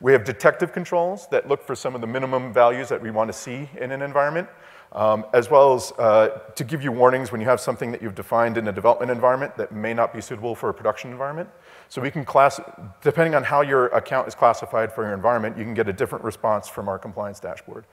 We 0.00 0.12
have 0.12 0.24
detective 0.24 0.72
controls 0.72 1.26
that 1.28 1.48
look 1.48 1.62
for 1.62 1.74
some 1.74 1.94
of 1.94 2.00
the 2.00 2.06
minimum 2.06 2.52
values 2.52 2.88
that 2.88 3.02
we 3.02 3.10
want 3.10 3.28
to 3.28 3.32
see 3.34 3.68
in 3.78 3.92
an 3.92 4.02
environment 4.02 4.48
um, 4.96 5.26
as 5.34 5.50
well 5.50 5.74
as 5.74 5.92
uh, 5.98 6.40
to 6.54 6.64
give 6.64 6.82
you 6.82 6.90
warnings 6.90 7.30
when 7.30 7.40
you 7.40 7.46
have 7.46 7.60
something 7.60 7.92
that 7.92 8.00
you've 8.00 8.14
defined 8.14 8.56
in 8.56 8.66
a 8.66 8.72
development 8.72 9.10
environment 9.10 9.54
that 9.56 9.70
may 9.70 9.92
not 9.92 10.12
be 10.12 10.22
suitable 10.22 10.54
for 10.54 10.70
a 10.70 10.74
production 10.74 11.10
environment. 11.10 11.48
So 11.88 12.00
we 12.00 12.10
can 12.10 12.24
class, 12.24 12.58
depending 13.02 13.34
on 13.34 13.44
how 13.44 13.60
your 13.60 13.86
account 13.88 14.26
is 14.26 14.34
classified 14.34 14.90
for 14.90 15.04
your 15.04 15.12
environment, 15.12 15.58
you 15.58 15.64
can 15.64 15.74
get 15.74 15.86
a 15.86 15.92
different 15.92 16.24
response 16.24 16.66
from 16.66 16.88
our 16.88 16.98
compliance 16.98 17.38
dashboard. 17.38 17.84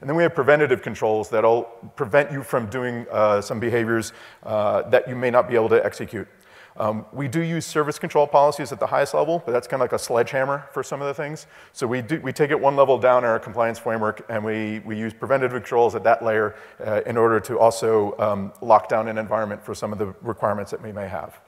And 0.00 0.08
then 0.08 0.16
we 0.16 0.22
have 0.22 0.34
preventative 0.34 0.82
controls 0.82 1.28
that'll 1.28 1.64
prevent 1.96 2.30
you 2.30 2.44
from 2.44 2.66
doing 2.66 3.06
uh, 3.10 3.40
some 3.40 3.58
behaviors 3.58 4.12
uh, 4.44 4.88
that 4.90 5.08
you 5.08 5.16
may 5.16 5.30
not 5.30 5.48
be 5.48 5.56
able 5.56 5.68
to 5.68 5.84
execute. 5.84 6.28
Um, 6.76 7.06
we 7.12 7.28
do 7.28 7.40
use 7.40 7.66
service 7.66 7.98
control 7.98 8.26
policies 8.26 8.72
at 8.72 8.80
the 8.80 8.86
highest 8.86 9.14
level, 9.14 9.42
but 9.44 9.52
that's 9.52 9.66
kind 9.66 9.82
of 9.82 9.84
like 9.84 9.92
a 9.92 9.98
sledgehammer 9.98 10.68
for 10.72 10.82
some 10.82 11.00
of 11.02 11.06
the 11.06 11.14
things. 11.14 11.46
So 11.72 11.86
we, 11.86 12.02
do, 12.02 12.20
we 12.20 12.32
take 12.32 12.50
it 12.50 12.58
one 12.58 12.76
level 12.76 12.98
down 12.98 13.24
in 13.24 13.30
our 13.30 13.38
compliance 13.38 13.78
framework, 13.78 14.24
and 14.28 14.44
we, 14.44 14.80
we 14.80 14.96
use 14.96 15.12
preventative 15.12 15.52
controls 15.52 15.94
at 15.94 16.04
that 16.04 16.24
layer 16.24 16.54
uh, 16.84 17.02
in 17.06 17.16
order 17.16 17.40
to 17.40 17.58
also 17.58 18.16
um, 18.18 18.52
lock 18.60 18.88
down 18.88 19.08
an 19.08 19.18
environment 19.18 19.62
for 19.62 19.74
some 19.74 19.92
of 19.92 19.98
the 19.98 20.14
requirements 20.22 20.70
that 20.70 20.82
we 20.82 20.92
may 20.92 21.08
have. 21.08 21.38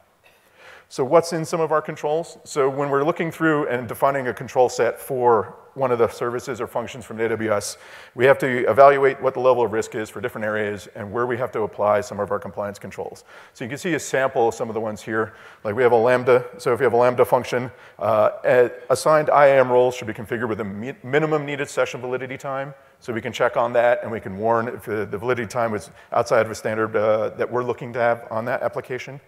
So 0.95 1.05
what's 1.05 1.33
in 1.33 1.45
some 1.45 1.61
of 1.61 1.73
our 1.73 1.83
controls? 1.83 2.39
So 2.45 2.71
when 2.71 2.89
we're 2.89 3.03
looking 3.03 3.33
through 3.33 3.67
and 3.67 3.89
defining 3.89 4.29
a 4.29 4.33
control 4.33 4.69
set 4.69 5.01
for 5.01 5.57
one 5.75 5.91
of 5.91 5.99
the 5.99 6.07
services 6.07 6.61
or 6.61 6.69
functions 6.69 7.05
from 7.05 7.17
AWS, 7.17 7.79
we 8.15 8.25
have 8.27 8.39
to 8.39 8.71
evaluate 8.71 9.21
what 9.21 9.35
the 9.35 9.41
level 9.41 9.65
of 9.65 9.73
risk 9.73 9.97
is 9.97 10.09
for 10.09 10.21
different 10.21 10.45
areas 10.45 10.89
and 10.95 11.11
where 11.11 11.27
we 11.27 11.37
have 11.37 11.51
to 11.51 11.63
apply 11.63 12.01
some 12.01 12.21
of 12.21 12.31
our 12.31 12.39
compliance 12.39 12.79
controls. 12.79 13.25
So 13.55 13.65
you 13.65 13.69
can 13.69 13.79
see 13.79 13.95
a 13.95 13.99
sample 13.99 14.47
of 14.47 14.55
some 14.55 14.71
of 14.71 14.75
the 14.75 14.81
ones 14.81 15.03
here. 15.03 15.35
Like 15.65 15.75
we 15.75 15.83
have 15.83 15.91
a 15.91 15.97
Lambda, 15.97 16.45
so 16.59 16.73
if 16.73 16.79
you 16.79 16.85
have 16.85 16.93
a 16.93 16.97
Lambda 16.97 17.25
function, 17.25 17.73
uh, 17.99 18.69
assigned 18.89 19.31
IAM 19.31 19.73
roles 19.73 19.97
should 19.97 20.07
be 20.07 20.15
configured 20.15 20.49
with 20.49 20.61
a 20.61 20.65
mi 20.65 20.95
minimum 21.03 21.45
needed 21.45 21.69
session 21.69 22.01
validity 22.01 22.39
time. 22.39 22.73
So 23.01 23.13
we 23.13 23.21
can 23.21 23.33
check 23.33 23.57
on 23.57 23.73
that 23.73 24.01
and 24.05 24.13
we 24.13 24.21
can 24.21 24.39
warn 24.39 24.69
if 24.69 24.85
the, 24.85 25.05
the 25.07 25.19
validity 25.19 25.49
time 25.49 25.73
was 25.73 25.91
outside 26.13 26.47
of 26.47 26.53
a 26.53 26.55
standard 26.55 26.95
uh, 26.95 27.31
that 27.31 27.51
we're 27.51 27.65
looking 27.65 27.93
to 27.95 27.99
have 27.99 28.29
on 28.31 28.45
that 28.45 28.63
application. 28.63 29.21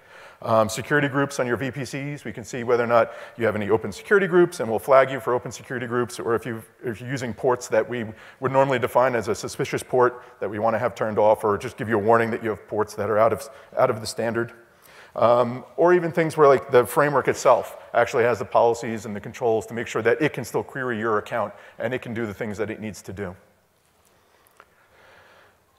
Um, 0.43 0.69
security 0.69 1.09
groups 1.09 1.41
on 1.41 1.47
your 1.47 1.57
VPCs, 1.57 2.25
we 2.25 2.33
can 2.33 2.45
see 2.45 2.63
whether 2.63 2.85
or 2.85 2.89
not 2.89 3.13
you 3.39 3.47
have 3.47 3.57
any 3.57 3.71
open 3.71 3.91
security 3.91 4.27
groups, 4.27 4.61
and 4.61 4.69
we'll 4.69 4.79
flag 4.79 5.11
you 5.11 5.19
for 5.19 5.33
open 5.33 5.51
security 5.51 5.87
groups, 5.87 6.21
or 6.21 6.35
if, 6.35 6.45
you 6.45 6.63
you're 6.85 6.95
using 6.97 7.33
ports 7.33 7.69
that 7.69 7.89
we 7.89 8.05
would 8.41 8.53
normally 8.53 8.79
define 8.79 9.15
as 9.15 9.29
a 9.29 9.35
suspicious 9.35 9.83
port 9.83 10.23
that 10.41 10.49
we 10.49 10.59
want 10.59 10.75
to 10.75 10.79
have 10.79 10.95
turned 10.95 11.19
off, 11.19 11.43
or 11.43 11.57
just 11.57 11.77
give 11.77 11.89
you 11.89 11.97
a 11.97 12.03
warning 12.03 12.31
that 12.31 12.43
you 12.43 12.51
have 12.51 12.67
ports 12.69 12.95
that 12.95 13.09
are 13.09 13.19
out 13.19 13.33
of, 13.33 13.49
out 13.79 13.89
of 13.89 14.01
the 14.01 14.07
standard. 14.07 14.53
Um, 15.15 15.65
or 15.79 15.95
even 15.95 16.13
things 16.13 16.37
where 16.37 16.47
like 16.47 16.71
the 16.71 16.85
framework 16.85 17.27
itself 17.27 17.79
actually 17.95 18.25
has 18.25 18.39
the 18.39 18.45
policies 18.45 19.07
and 19.07 19.17
the 19.17 19.21
controls 19.21 19.65
to 19.67 19.75
make 19.75 19.87
sure 19.87 20.03
that 20.03 20.21
it 20.21 20.35
can 20.35 20.45
still 20.45 20.63
query 20.63 20.99
your 20.99 21.17
account 21.17 21.55
and 21.79 21.95
it 21.95 22.03
can 22.03 22.13
do 22.13 22.27
the 22.27 22.35
things 22.35 22.59
that 22.59 22.69
it 22.69 22.81
needs 22.81 23.01
to 23.01 23.15
do. 23.15 23.35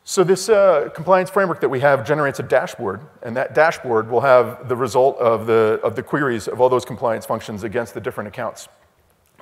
So 0.10 0.24
this 0.24 0.48
uh, 0.48 0.88
compliance 0.96 1.30
framework 1.30 1.60
that 1.60 1.68
we 1.68 1.82
have 1.82 2.08
generates 2.08 2.40
a 2.40 2.44
dashboard, 2.44 3.02
and 3.24 3.36
that 3.36 3.54
dashboard 3.54 4.10
will 4.10 4.22
have 4.22 4.70
the 4.70 4.76
result 4.78 5.18
of 5.18 5.48
the, 5.48 5.82
of 5.84 5.98
the 5.98 6.02
queries 6.02 6.48
of 6.48 6.62
all 6.62 6.70
those 6.70 6.86
compliance 6.86 7.26
functions 7.26 7.64
against 7.64 7.94
the 7.94 8.00
different 8.00 8.30
accounts. 8.30 8.70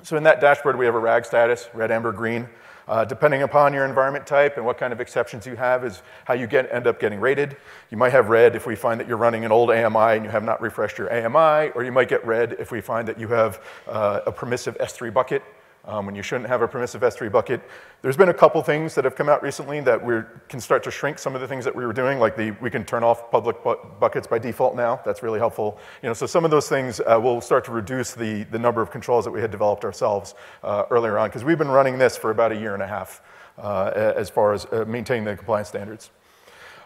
So 0.02 0.16
in 0.16 0.24
that 0.24 0.40
dashboard, 0.40 0.76
we 0.76 0.84
have 0.84 0.96
a 0.96 0.98
RAG 0.98 1.24
status, 1.24 1.68
red, 1.72 1.92
amber, 1.92 2.10
green. 2.10 2.48
Uh, 2.88 3.04
depending 3.04 3.42
upon 3.42 3.74
your 3.74 3.84
environment 3.84 4.26
type 4.26 4.56
and 4.56 4.66
what 4.66 4.76
kind 4.76 4.92
of 4.92 5.00
exceptions 5.00 5.46
you 5.46 5.54
have 5.54 5.84
is 5.84 6.02
how 6.24 6.34
you 6.34 6.48
get, 6.48 6.68
end 6.72 6.88
up 6.88 6.98
getting 6.98 7.20
rated. 7.20 7.56
You 7.92 7.96
might 7.96 8.10
have 8.10 8.28
red 8.28 8.56
if 8.56 8.66
we 8.66 8.74
find 8.74 8.98
that 8.98 9.06
you're 9.06 9.16
running 9.16 9.44
an 9.44 9.52
old 9.52 9.70
AMI 9.70 10.16
and 10.16 10.24
you 10.24 10.30
have 10.30 10.42
not 10.42 10.60
refreshed 10.60 10.98
your 10.98 11.12
AMI, 11.12 11.70
or 11.76 11.84
you 11.84 11.92
might 11.92 12.08
get 12.08 12.26
red 12.26 12.56
if 12.58 12.72
we 12.72 12.80
find 12.80 13.06
that 13.06 13.20
you 13.20 13.28
have 13.28 13.62
uh, 13.86 14.22
a 14.26 14.32
permissive 14.32 14.76
S3 14.78 15.14
bucket 15.14 15.44
um, 15.86 16.06
when 16.06 16.14
you 16.14 16.22
shouldn't 16.22 16.48
have 16.48 16.62
a 16.62 16.68
permissive 16.68 17.02
S3 17.02 17.30
bucket. 17.30 17.60
There's 18.02 18.16
been 18.16 18.28
a 18.28 18.34
couple 18.34 18.62
things 18.62 18.94
that 18.94 19.04
have 19.04 19.14
come 19.16 19.28
out 19.28 19.42
recently 19.42 19.80
that 19.80 20.04
we 20.04 20.20
can 20.48 20.60
start 20.60 20.82
to 20.84 20.90
shrink 20.90 21.18
some 21.18 21.34
of 21.34 21.40
the 21.40 21.48
things 21.48 21.64
that 21.64 21.74
we 21.74 21.86
were 21.86 21.92
doing, 21.92 22.18
like 22.18 22.36
the, 22.36 22.52
we 22.60 22.70
can 22.70 22.84
turn 22.84 23.02
off 23.02 23.30
public 23.30 23.62
bu 23.62 23.76
buckets 24.00 24.26
by 24.26 24.38
default 24.38 24.76
now. 24.76 25.00
That's 25.04 25.22
really 25.22 25.38
helpful. 25.38 25.78
You 26.02 26.08
know, 26.08 26.14
so 26.14 26.26
some 26.26 26.44
of 26.44 26.50
those 26.50 26.68
things 26.68 27.00
uh, 27.00 27.18
will 27.22 27.40
start 27.40 27.64
to 27.66 27.72
reduce 27.72 28.14
the, 28.14 28.44
the 28.44 28.58
number 28.58 28.82
of 28.82 28.90
controls 28.90 29.24
that 29.24 29.30
we 29.30 29.40
had 29.40 29.50
developed 29.50 29.84
ourselves 29.84 30.34
uh, 30.62 30.84
earlier 30.90 31.18
on, 31.18 31.28
because 31.28 31.44
we've 31.44 31.58
been 31.58 31.68
running 31.68 31.98
this 31.98 32.16
for 32.16 32.30
about 32.30 32.52
a 32.52 32.56
year 32.56 32.74
and 32.74 32.82
a 32.82 32.86
half 32.86 33.22
uh, 33.58 33.92
as 33.94 34.28
far 34.28 34.52
as 34.52 34.66
uh, 34.66 34.84
maintaining 34.86 35.24
the 35.24 35.36
compliance 35.36 35.68
standards. 35.68 36.10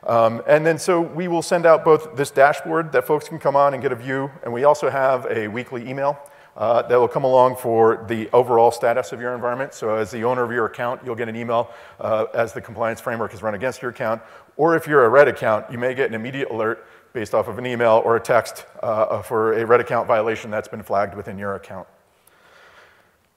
Um, 0.05 0.43
and 0.47 0.65
then 0.65 0.79
so 0.79 1.01
we 1.01 1.29
will 1.29 1.43
send 1.43 1.67
out 1.67 1.85
both 1.85 2.17
this 2.17 2.31
dashboard 2.31 2.91
that 2.93 3.07
folks 3.07 3.29
can 3.29 3.39
come 3.39 3.55
on 3.55 3.75
and 3.75 3.83
get 3.83 3.93
a 3.93 3.97
view, 3.97 4.31
and 4.43 4.53
we 4.53 4.65
also 4.65 4.89
have 4.89 5.27
a 5.29 5.49
weekly 5.49 5.89
email 5.89 6.19
uh, 6.57 6.83
that 6.83 6.97
will 6.97 7.09
come 7.09 7.25
along 7.25 7.57
for 7.57 8.05
the 8.09 8.29
overall 8.33 8.71
status 8.71 9.13
of 9.13 9.21
your 9.21 9.35
environment. 9.35 9.75
So 9.75 9.95
as 9.95 10.11
the 10.11 10.25
owner 10.25 10.43
of 10.43 10.53
your 10.53 10.67
account, 10.67 11.01
you'll 11.05 11.15
get 11.15 11.29
an 11.29 11.37
email 11.37 11.71
uh, 12.01 12.27
as 12.35 12.53
the 12.53 12.61
compliance 12.61 13.01
framework 13.01 13.33
is 13.35 13.43
run 13.43 13.55
against 13.55 13.83
your 13.83 13.91
account. 13.91 14.23
Or 14.57 14.77
if 14.77 14.87
you're 14.87 15.05
a 15.05 15.09
red 15.09 15.29
account, 15.29 15.71
you 15.71 15.79
may 15.79 15.95
get 15.95 16.09
an 16.09 16.15
immediate 16.15 16.51
alert 16.51 16.87
based 17.13 17.35
off 17.35 17.49
of 17.49 17.59
an 17.59 17.67
email 17.67 18.03
or 18.05 18.17
a 18.17 18.21
text 18.21 18.67
uh, 18.83 19.23
for 19.23 19.55
a 19.55 19.67
red 19.67 19.81
account 19.81 20.07
violation 20.07 20.51
that's 20.51 20.69
been 20.69 20.83
flagged 20.83 21.15
within 21.15 21.39
your 21.39 21.55
account. 21.55 21.87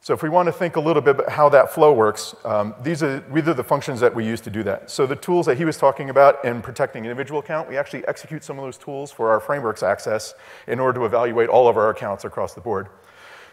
So 0.03 0.13
if 0.13 0.21
we 0.21 0.27
want 0.27 0.47
to 0.47 0.51
think 0.51 0.75
a 0.75 0.81
little 0.81 1.01
bit 1.01 1.15
about 1.15 1.29
how 1.29 1.47
that 1.47 1.71
flow 1.73 1.93
works, 1.93 2.35
um, 2.43 2.75
these, 2.83 3.01
are, 3.01 3.21
these 3.33 3.47
are 3.47 3.53
the 3.53 3.63
functions 3.63 4.01
that 4.01 4.13
we 4.13 4.25
use 4.25 4.41
to 4.41 4.49
do 4.49 4.61
that. 4.63 4.91
So 4.91 5.05
the 5.05 5.15
tools 5.15 5.45
that 5.45 5.55
he 5.55 5.63
was 5.63 5.77
talking 5.77 6.09
about 6.09 6.43
in 6.43 6.61
protecting 6.61 7.05
an 7.05 7.11
individual 7.11 7.39
account, 7.39 7.69
we 7.69 7.77
actually 7.77 8.05
execute 8.05 8.43
some 8.43 8.59
of 8.59 8.65
those 8.65 8.77
tools 8.77 9.13
for 9.13 9.29
our 9.29 9.39
frameworks 9.39 9.81
access 9.81 10.35
in 10.67 10.81
order 10.81 10.99
to 10.99 11.05
evaluate 11.05 11.47
all 11.47 11.69
of 11.69 11.77
our 11.77 11.89
accounts 11.89 12.25
across 12.25 12.53
the 12.53 12.59
board. 12.59 12.89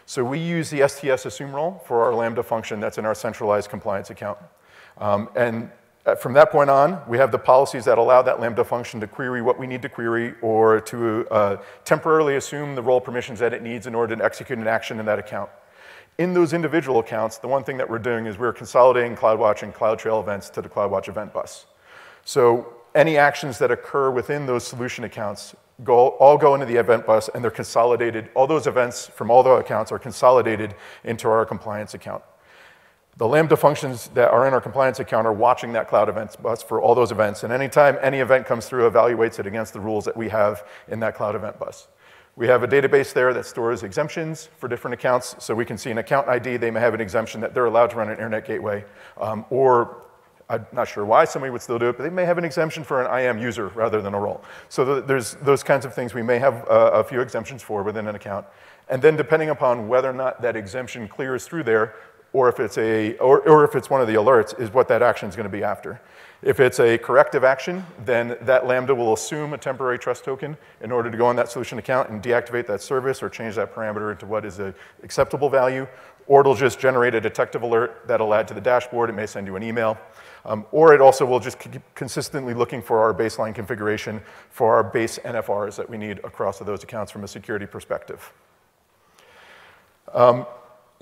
So 0.05 0.23
we 0.23 0.39
use 0.39 0.69
the 0.69 0.87
STS 0.87 1.25
assume 1.25 1.53
role 1.53 1.83
for 1.85 2.03
our 2.03 2.13
Lambda 2.13 2.43
function 2.43 2.79
that's 2.79 2.97
in 2.97 3.05
our 3.05 3.15
centralized 3.15 3.69
compliance 3.69 4.09
account. 4.09 4.37
Um, 4.97 5.29
and 5.35 5.71
uh, 6.05 6.15
from 6.15 6.33
that 6.33 6.51
point 6.51 6.69
on, 6.69 6.99
we 7.07 7.17
have 7.17 7.31
the 7.31 7.37
policies 7.37 7.85
that 7.85 7.97
allow 7.97 8.21
that 8.23 8.39
Lambda 8.39 8.63
function 8.63 8.99
to 8.99 9.07
query 9.07 9.41
what 9.41 9.59
we 9.59 9.67
need 9.67 9.81
to 9.83 9.89
query 9.89 10.33
or 10.41 10.81
to 10.81 11.27
uh, 11.29 11.57
temporarily 11.85 12.37
assume 12.37 12.73
the 12.73 12.81
role 12.81 12.99
permissions 12.99 13.37
that 13.39 13.53
it 13.53 13.61
needs 13.61 13.85
in 13.85 13.93
order 13.93 14.15
to 14.15 14.23
execute 14.23 14.57
an 14.57 14.67
action 14.67 14.99
in 14.99 15.05
that 15.05 15.19
account. 15.19 15.49
In 16.17 16.33
those 16.33 16.53
individual 16.53 16.99
accounts, 16.99 17.37
the 17.37 17.47
one 17.47 17.63
thing 17.63 17.77
that 17.77 17.89
we're 17.89 17.99
doing 17.99 18.25
is 18.25 18.37
we're 18.37 18.53
consolidating 18.53 19.15
CloudWatch 19.15 19.63
and 19.63 19.73
CloudTrail 19.73 20.21
events 20.21 20.49
to 20.51 20.61
the 20.61 20.69
CloudWatch 20.69 21.07
event 21.07 21.33
bus. 21.33 21.65
So 22.25 22.73
any 22.95 23.17
actions 23.17 23.57
that 23.59 23.71
occur 23.71 24.11
within 24.11 24.45
those 24.45 24.65
solution 24.65 25.03
accounts 25.03 25.55
go, 25.83 26.09
all 26.09 26.37
go 26.37 26.53
into 26.53 26.65
the 26.65 26.75
event 26.75 27.05
bus 27.05 27.29
and 27.33 27.43
they're 27.43 27.51
consolidated. 27.51 28.29
All 28.35 28.47
those 28.47 28.67
events 28.67 29.07
from 29.07 29.31
all 29.31 29.43
the 29.43 29.51
accounts 29.51 29.91
are 29.91 29.99
consolidated 29.99 30.75
into 31.03 31.27
our 31.27 31.45
compliance 31.45 31.93
account. 31.93 32.23
The 33.17 33.27
Lambda 33.27 33.57
functions 33.57 34.07
that 34.13 34.31
are 34.31 34.47
in 34.47 34.53
our 34.53 34.61
compliance 34.61 34.99
account 34.99 35.27
are 35.27 35.33
watching 35.33 35.73
that 35.73 35.87
cloud 35.89 36.07
events 36.07 36.35
bus 36.35 36.63
for 36.63 36.81
all 36.81 36.95
those 36.95 37.11
events. 37.11 37.43
And 37.43 37.51
anytime 37.51 37.97
any 38.01 38.19
event 38.19 38.45
comes 38.45 38.67
through, 38.67 38.89
evaluates 38.89 39.37
it 39.37 39.45
against 39.45 39.73
the 39.73 39.79
rules 39.79 40.05
that 40.05 40.15
we 40.15 40.29
have 40.29 40.65
in 40.87 40.99
that 41.01 41.15
cloud 41.15 41.35
event 41.35 41.59
bus. 41.59 41.87
We 42.37 42.47
have 42.47 42.63
a 42.63 42.67
database 42.67 43.11
there 43.11 43.33
that 43.33 43.45
stores 43.45 43.83
exemptions 43.83 44.49
for 44.57 44.69
different 44.69 44.93
accounts. 44.93 45.35
So 45.39 45.53
we 45.53 45.65
can 45.65 45.77
see 45.77 45.91
an 45.91 45.97
account 45.97 46.29
ID, 46.29 46.57
they 46.57 46.71
may 46.71 46.79
have 46.79 46.93
an 46.93 47.01
exemption 47.01 47.41
that 47.41 47.53
they're 47.53 47.65
allowed 47.65 47.89
to 47.91 47.97
run 47.97 48.07
an 48.07 48.13
internet 48.13 48.45
gateway, 48.45 48.85
um, 49.19 49.45
or 49.49 50.05
I'm 50.51 50.67
not 50.73 50.89
sure 50.89 51.05
why 51.05 51.23
somebody 51.23 51.49
would 51.49 51.61
still 51.61 51.79
do 51.79 51.87
it, 51.87 51.97
but 51.97 52.03
they 52.03 52.09
may 52.09 52.25
have 52.25 52.37
an 52.37 52.43
exemption 52.43 52.83
for 52.83 53.01
an 53.01 53.07
IAM 53.21 53.37
user 53.37 53.69
rather 53.69 54.01
than 54.01 54.13
a 54.13 54.19
role. 54.19 54.43
So 54.67 54.99
there's 54.99 55.35
those 55.35 55.63
kinds 55.63 55.85
of 55.85 55.93
things 55.93 56.13
we 56.13 56.21
may 56.21 56.39
have 56.39 56.67
uh, 56.67 56.91
a 56.93 57.03
few 57.05 57.21
exemptions 57.21 57.63
for 57.63 57.83
within 57.83 58.05
an 58.07 58.15
account. 58.15 58.45
And 58.89 59.01
then 59.01 59.15
depending 59.15 59.49
upon 59.49 59.87
whether 59.87 60.09
or 60.09 60.13
not 60.13 60.41
that 60.41 60.57
exemption 60.57 61.07
clears 61.07 61.45
through 61.45 61.63
there, 61.63 61.95
or 62.33 62.49
if 62.49 62.59
it's, 62.59 62.77
a, 62.77 63.17
or, 63.17 63.39
or 63.47 63.63
if 63.63 63.75
it's 63.75 63.89
one 63.89 64.01
of 64.01 64.07
the 64.07 64.15
alerts, 64.15 64.57
is 64.59 64.73
what 64.73 64.89
that 64.89 65.01
action 65.01 65.29
is 65.29 65.35
going 65.35 65.49
to 65.49 65.57
be 65.57 65.63
after. 65.63 66.01
If 66.41 66.59
it's 66.59 66.79
a 66.79 66.97
corrective 66.97 67.43
action, 67.43 67.85
then 68.03 68.35
that 68.41 68.65
Lambda 68.65 68.95
will 68.95 69.13
assume 69.13 69.53
a 69.53 69.57
temporary 69.57 69.99
trust 69.99 70.23
token 70.25 70.57
in 70.81 70.91
order 70.91 71.11
to 71.11 71.17
go 71.17 71.27
on 71.27 71.35
that 71.35 71.51
solution 71.51 71.77
account 71.77 72.09
and 72.09 72.21
deactivate 72.21 72.65
that 72.67 72.81
service 72.81 73.21
or 73.21 73.29
change 73.29 73.55
that 73.55 73.75
parameter 73.75 74.11
into 74.11 74.25
what 74.25 74.43
is 74.43 74.59
an 74.59 74.73
acceptable 75.03 75.49
value, 75.49 75.87
or 76.27 76.39
it'll 76.41 76.55
just 76.55 76.79
generate 76.79 77.13
a 77.13 77.21
detective 77.21 77.61
alert 77.61 78.01
that'll 78.07 78.33
add 78.33 78.47
to 78.47 78.53
the 78.53 78.61
dashboard. 78.61 79.09
It 79.09 79.13
may 79.13 79.25
send 79.25 79.45
you 79.45 79.55
an 79.55 79.63
email. 79.63 79.97
Um, 80.45 80.65
or 80.71 80.93
it 80.93 81.01
also 81.01 81.25
will 81.25 81.39
just 81.39 81.59
keep 81.59 81.81
consistently 81.93 82.53
looking 82.53 82.81
for 82.81 82.99
our 82.99 83.13
baseline 83.13 83.53
configuration 83.53 84.21
for 84.49 84.75
our 84.75 84.83
base 84.83 85.19
NFRs 85.19 85.75
that 85.75 85.89
we 85.89 85.97
need 85.97 86.19
across 86.19 86.59
those 86.59 86.83
accounts 86.83 87.11
from 87.11 87.23
a 87.23 87.27
security 87.27 87.65
perspective. 87.65 88.33
Um, 90.13 90.45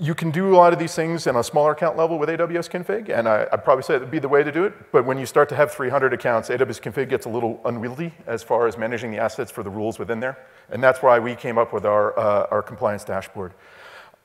you 0.00 0.14
can 0.14 0.30
do 0.30 0.54
a 0.54 0.56
lot 0.56 0.72
of 0.72 0.78
these 0.78 0.94
things 0.94 1.26
in 1.26 1.36
a 1.36 1.44
smaller 1.44 1.72
account 1.72 1.96
level 1.96 2.18
with 2.18 2.30
AWS 2.30 2.70
config, 2.70 3.10
and 3.10 3.28
I, 3.28 3.46
would 3.50 3.64
probably 3.64 3.82
say 3.82 3.96
it 3.96 4.00
would 4.00 4.10
be 4.10 4.18
the 4.18 4.30
way 4.30 4.42
to 4.42 4.50
do 4.50 4.64
it. 4.64 4.72
But 4.92 5.04
when 5.04 5.18
you 5.18 5.26
start 5.26 5.50
to 5.50 5.56
have 5.56 5.70
300 5.70 6.14
accounts, 6.14 6.48
AWS 6.48 6.80
config 6.80 7.10
gets 7.10 7.26
a 7.26 7.28
little 7.28 7.60
unwieldy 7.66 8.14
as 8.26 8.42
far 8.42 8.66
as 8.66 8.78
managing 8.78 9.10
the 9.10 9.18
assets 9.18 9.50
for 9.50 9.62
the 9.62 9.68
rules 9.68 9.98
within 9.98 10.18
there. 10.18 10.38
And 10.70 10.82
that's 10.82 11.02
why 11.02 11.18
we 11.18 11.34
came 11.34 11.58
up 11.58 11.74
with 11.74 11.84
our, 11.84 12.18
uh, 12.18 12.46
our 12.50 12.62
compliance 12.62 13.04
dashboard. 13.04 13.52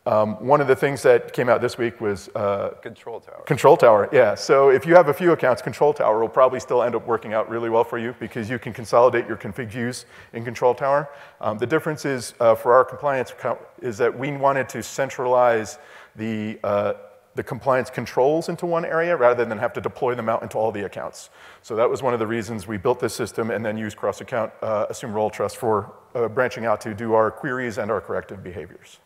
Um, 0.05 0.35
one 0.45 0.61
of 0.61 0.67
the 0.67 0.75
things 0.75 1.01
that 1.01 1.33
came 1.33 1.49
out 1.49 1.61
this 1.61 1.79
week 1.79 1.99
was 1.99 2.29
uh, 2.35 2.75
Control 2.81 3.19
Tower. 3.19 3.41
Control 3.45 3.75
Tower, 3.75 4.07
yeah. 4.11 4.35
So 4.35 4.69
if 4.69 4.85
you 4.85 4.93
have 4.93 5.07
a 5.07 5.13
few 5.13 5.31
accounts, 5.31 5.63
Control 5.63 5.93
Tower 5.93 6.19
will 6.19 6.29
probably 6.29 6.59
still 6.59 6.83
end 6.83 6.93
up 6.93 7.07
working 7.07 7.33
out 7.33 7.49
really 7.49 7.71
well 7.71 7.83
for 7.83 7.97
you 7.97 8.13
because 8.19 8.47
you 8.47 8.59
can 8.59 8.71
consolidate 8.71 9.27
your 9.27 9.35
config 9.37 9.69
views 9.69 10.05
in 10.33 10.43
Control 10.43 10.75
Tower. 10.75 11.09
Um, 11.41 11.57
the 11.57 11.65
difference 11.65 12.05
is 12.05 12.35
uh, 12.39 12.53
for 12.53 12.73
our 12.73 12.85
compliance 12.85 13.33
is 13.81 13.97
that 13.97 14.15
we 14.15 14.31
wanted 14.31 14.69
to 14.69 14.83
centralize 14.83 15.79
the 16.15 16.59
uh, 16.63 16.93
the 17.33 17.43
compliance 17.43 17.89
controls 17.89 18.47
into 18.47 18.65
one 18.65 18.85
area 18.85 19.15
rather 19.15 19.43
than 19.43 19.57
have 19.57 19.73
to 19.73 19.81
deploy 19.81 20.15
them 20.15 20.29
out 20.29 20.41
into 20.41 20.57
all 20.57 20.71
the 20.71 20.85
accounts. 20.85 21.29
So 21.63 21.75
that 21.75 21.89
was 21.89 22.01
one 22.01 22.13
of 22.13 22.19
the 22.19 22.27
reasons 22.27 22.65
we 22.65 22.77
built 22.77 22.99
this 22.99 23.13
system 23.13 23.51
and 23.51 23.63
then 23.65 23.77
used 23.77 23.97
cross-account 23.97 24.53
uh, 24.61 24.85
assume 24.89 25.11
role 25.11 25.29
trust 25.29 25.57
for 25.57 25.93
uh, 26.15 26.29
branching 26.29 26.65
out 26.65 26.79
to 26.81 26.93
do 26.93 27.13
our 27.13 27.29
queries 27.29 27.77
and 27.77 27.91
our 27.91 27.99
corrective 27.99 28.41
behaviors. 28.41 28.99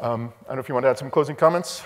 Um, 0.00 0.32
I 0.44 0.48
don't 0.48 0.56
know 0.56 0.60
if 0.60 0.68
you 0.68 0.74
want 0.74 0.84
to 0.84 0.90
add 0.90 0.98
some 0.98 1.10
closing 1.10 1.36
comments. 1.36 1.82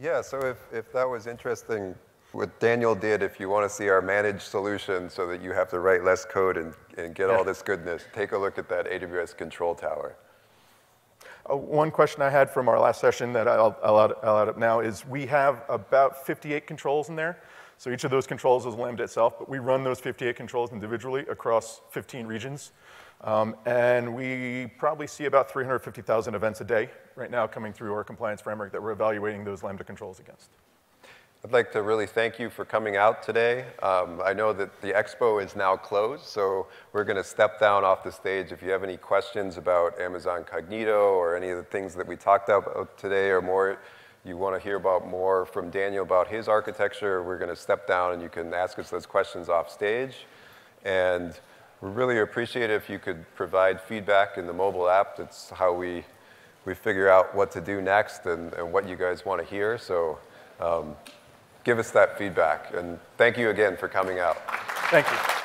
Yeah, 0.00 0.20
so 0.20 0.40
if, 0.40 0.56
if 0.72 0.92
that 0.92 1.08
was 1.08 1.28
interesting, 1.28 1.94
what 2.32 2.58
Daniel 2.58 2.96
did, 2.96 3.22
if 3.22 3.38
you 3.38 3.48
want 3.48 3.68
to 3.68 3.72
see 3.72 3.88
our 3.88 4.02
managed 4.02 4.42
solution 4.42 5.08
so 5.08 5.28
that 5.28 5.40
you 5.40 5.52
have 5.52 5.68
to 5.70 5.78
write 5.78 6.02
less 6.02 6.24
code 6.24 6.56
and, 6.56 6.74
and 6.98 7.14
get 7.14 7.30
all 7.30 7.44
this 7.44 7.62
goodness, 7.62 8.04
take 8.12 8.32
a 8.32 8.38
look 8.38 8.58
at 8.58 8.68
that 8.68 8.86
AWS 8.86 9.36
control 9.36 9.76
tower. 9.76 10.16
Uh, 11.48 11.56
one 11.56 11.92
question 11.92 12.20
I 12.20 12.30
had 12.30 12.50
from 12.50 12.68
our 12.68 12.80
last 12.80 13.00
session 13.00 13.32
that 13.34 13.46
I'll, 13.46 13.76
I'll, 13.84 14.00
add, 14.00 14.12
I'll 14.24 14.38
add 14.38 14.48
up 14.48 14.58
now 14.58 14.80
is 14.80 15.06
we 15.06 15.26
have 15.26 15.62
about 15.68 16.26
58 16.26 16.66
controls 16.66 17.10
in 17.10 17.16
there. 17.16 17.40
So 17.78 17.90
each 17.90 18.02
of 18.02 18.10
those 18.10 18.26
controls 18.26 18.66
is 18.66 18.74
Lambda 18.74 19.04
itself, 19.04 19.38
but 19.38 19.48
we 19.48 19.60
run 19.60 19.84
those 19.84 20.00
58 20.00 20.34
controls 20.34 20.72
individually 20.72 21.26
across 21.28 21.80
15 21.90 22.26
regions. 22.26 22.72
Um, 23.24 23.54
and 23.66 24.14
we 24.14 24.70
probably 24.78 25.06
see 25.06 25.26
about 25.26 25.50
350,000 25.50 26.34
events 26.34 26.60
a 26.60 26.64
day 26.64 26.90
right 27.14 27.30
now 27.30 27.46
coming 27.46 27.72
through 27.72 27.94
our 27.94 28.02
compliance 28.02 28.40
framework 28.40 28.72
that 28.72 28.82
we're 28.82 28.90
evaluating 28.90 29.44
those 29.44 29.62
Lambda 29.62 29.84
controls 29.84 30.18
against. 30.18 30.50
I'd 31.44 31.52
like 31.52 31.72
to 31.72 31.82
really 31.82 32.06
thank 32.06 32.38
you 32.38 32.48
for 32.50 32.64
coming 32.64 32.96
out 32.96 33.22
today. 33.22 33.64
Um, 33.82 34.20
I 34.24 34.32
know 34.32 34.52
that 34.52 34.80
the 34.80 34.92
expo 34.92 35.44
is 35.44 35.56
now 35.56 35.76
closed, 35.76 36.22
so 36.22 36.68
we're 36.92 37.02
going 37.02 37.16
to 37.16 37.24
step 37.24 37.58
down 37.58 37.84
off 37.84 38.04
the 38.04 38.12
stage. 38.12 38.52
If 38.52 38.62
you 38.62 38.70
have 38.70 38.84
any 38.84 38.96
questions 38.96 39.56
about 39.56 40.00
Amazon 40.00 40.44
Cognito 40.44 41.14
or 41.14 41.36
any 41.36 41.50
of 41.50 41.56
the 41.56 41.64
things 41.64 41.96
that 41.96 42.06
we 42.06 42.14
talked 42.14 42.48
about 42.48 42.96
today 42.96 43.30
or 43.30 43.42
more, 43.42 43.78
you 44.24 44.36
want 44.36 44.54
to 44.54 44.62
hear 44.62 44.76
about 44.76 45.08
more 45.08 45.44
from 45.44 45.68
Daniel 45.68 46.04
about 46.04 46.28
his 46.28 46.46
architecture, 46.46 47.24
we're 47.24 47.38
going 47.38 47.50
to 47.50 47.60
step 47.60 47.88
down 47.88 48.12
and 48.12 48.22
you 48.22 48.28
can 48.28 48.54
ask 48.54 48.78
us 48.78 48.90
those 48.90 49.06
questions 49.06 49.48
off 49.48 49.68
stage. 49.68 50.26
And 50.84 51.38
we 51.82 51.90
really 51.90 52.20
appreciate 52.20 52.70
it 52.70 52.74
if 52.74 52.88
you 52.88 52.98
could 52.98 53.26
provide 53.34 53.80
feedback 53.80 54.38
in 54.38 54.46
the 54.46 54.52
mobile 54.52 54.88
app. 54.88 55.16
That's 55.16 55.50
how 55.50 55.74
we, 55.74 56.04
we 56.64 56.74
figure 56.74 57.08
out 57.08 57.34
what 57.34 57.50
to 57.52 57.60
do 57.60 57.82
next 57.82 58.24
and, 58.26 58.54
and 58.54 58.72
what 58.72 58.88
you 58.88 58.96
guys 58.96 59.26
want 59.26 59.42
to 59.42 59.46
hear. 59.46 59.76
So 59.78 60.18
um, 60.60 60.94
give 61.64 61.80
us 61.80 61.90
that 61.90 62.16
feedback. 62.16 62.72
And 62.72 63.00
thank 63.18 63.36
you 63.36 63.50
again 63.50 63.76
for 63.76 63.88
coming 63.88 64.20
out. 64.20 64.38
Thank 64.90 65.10
you. 65.10 65.41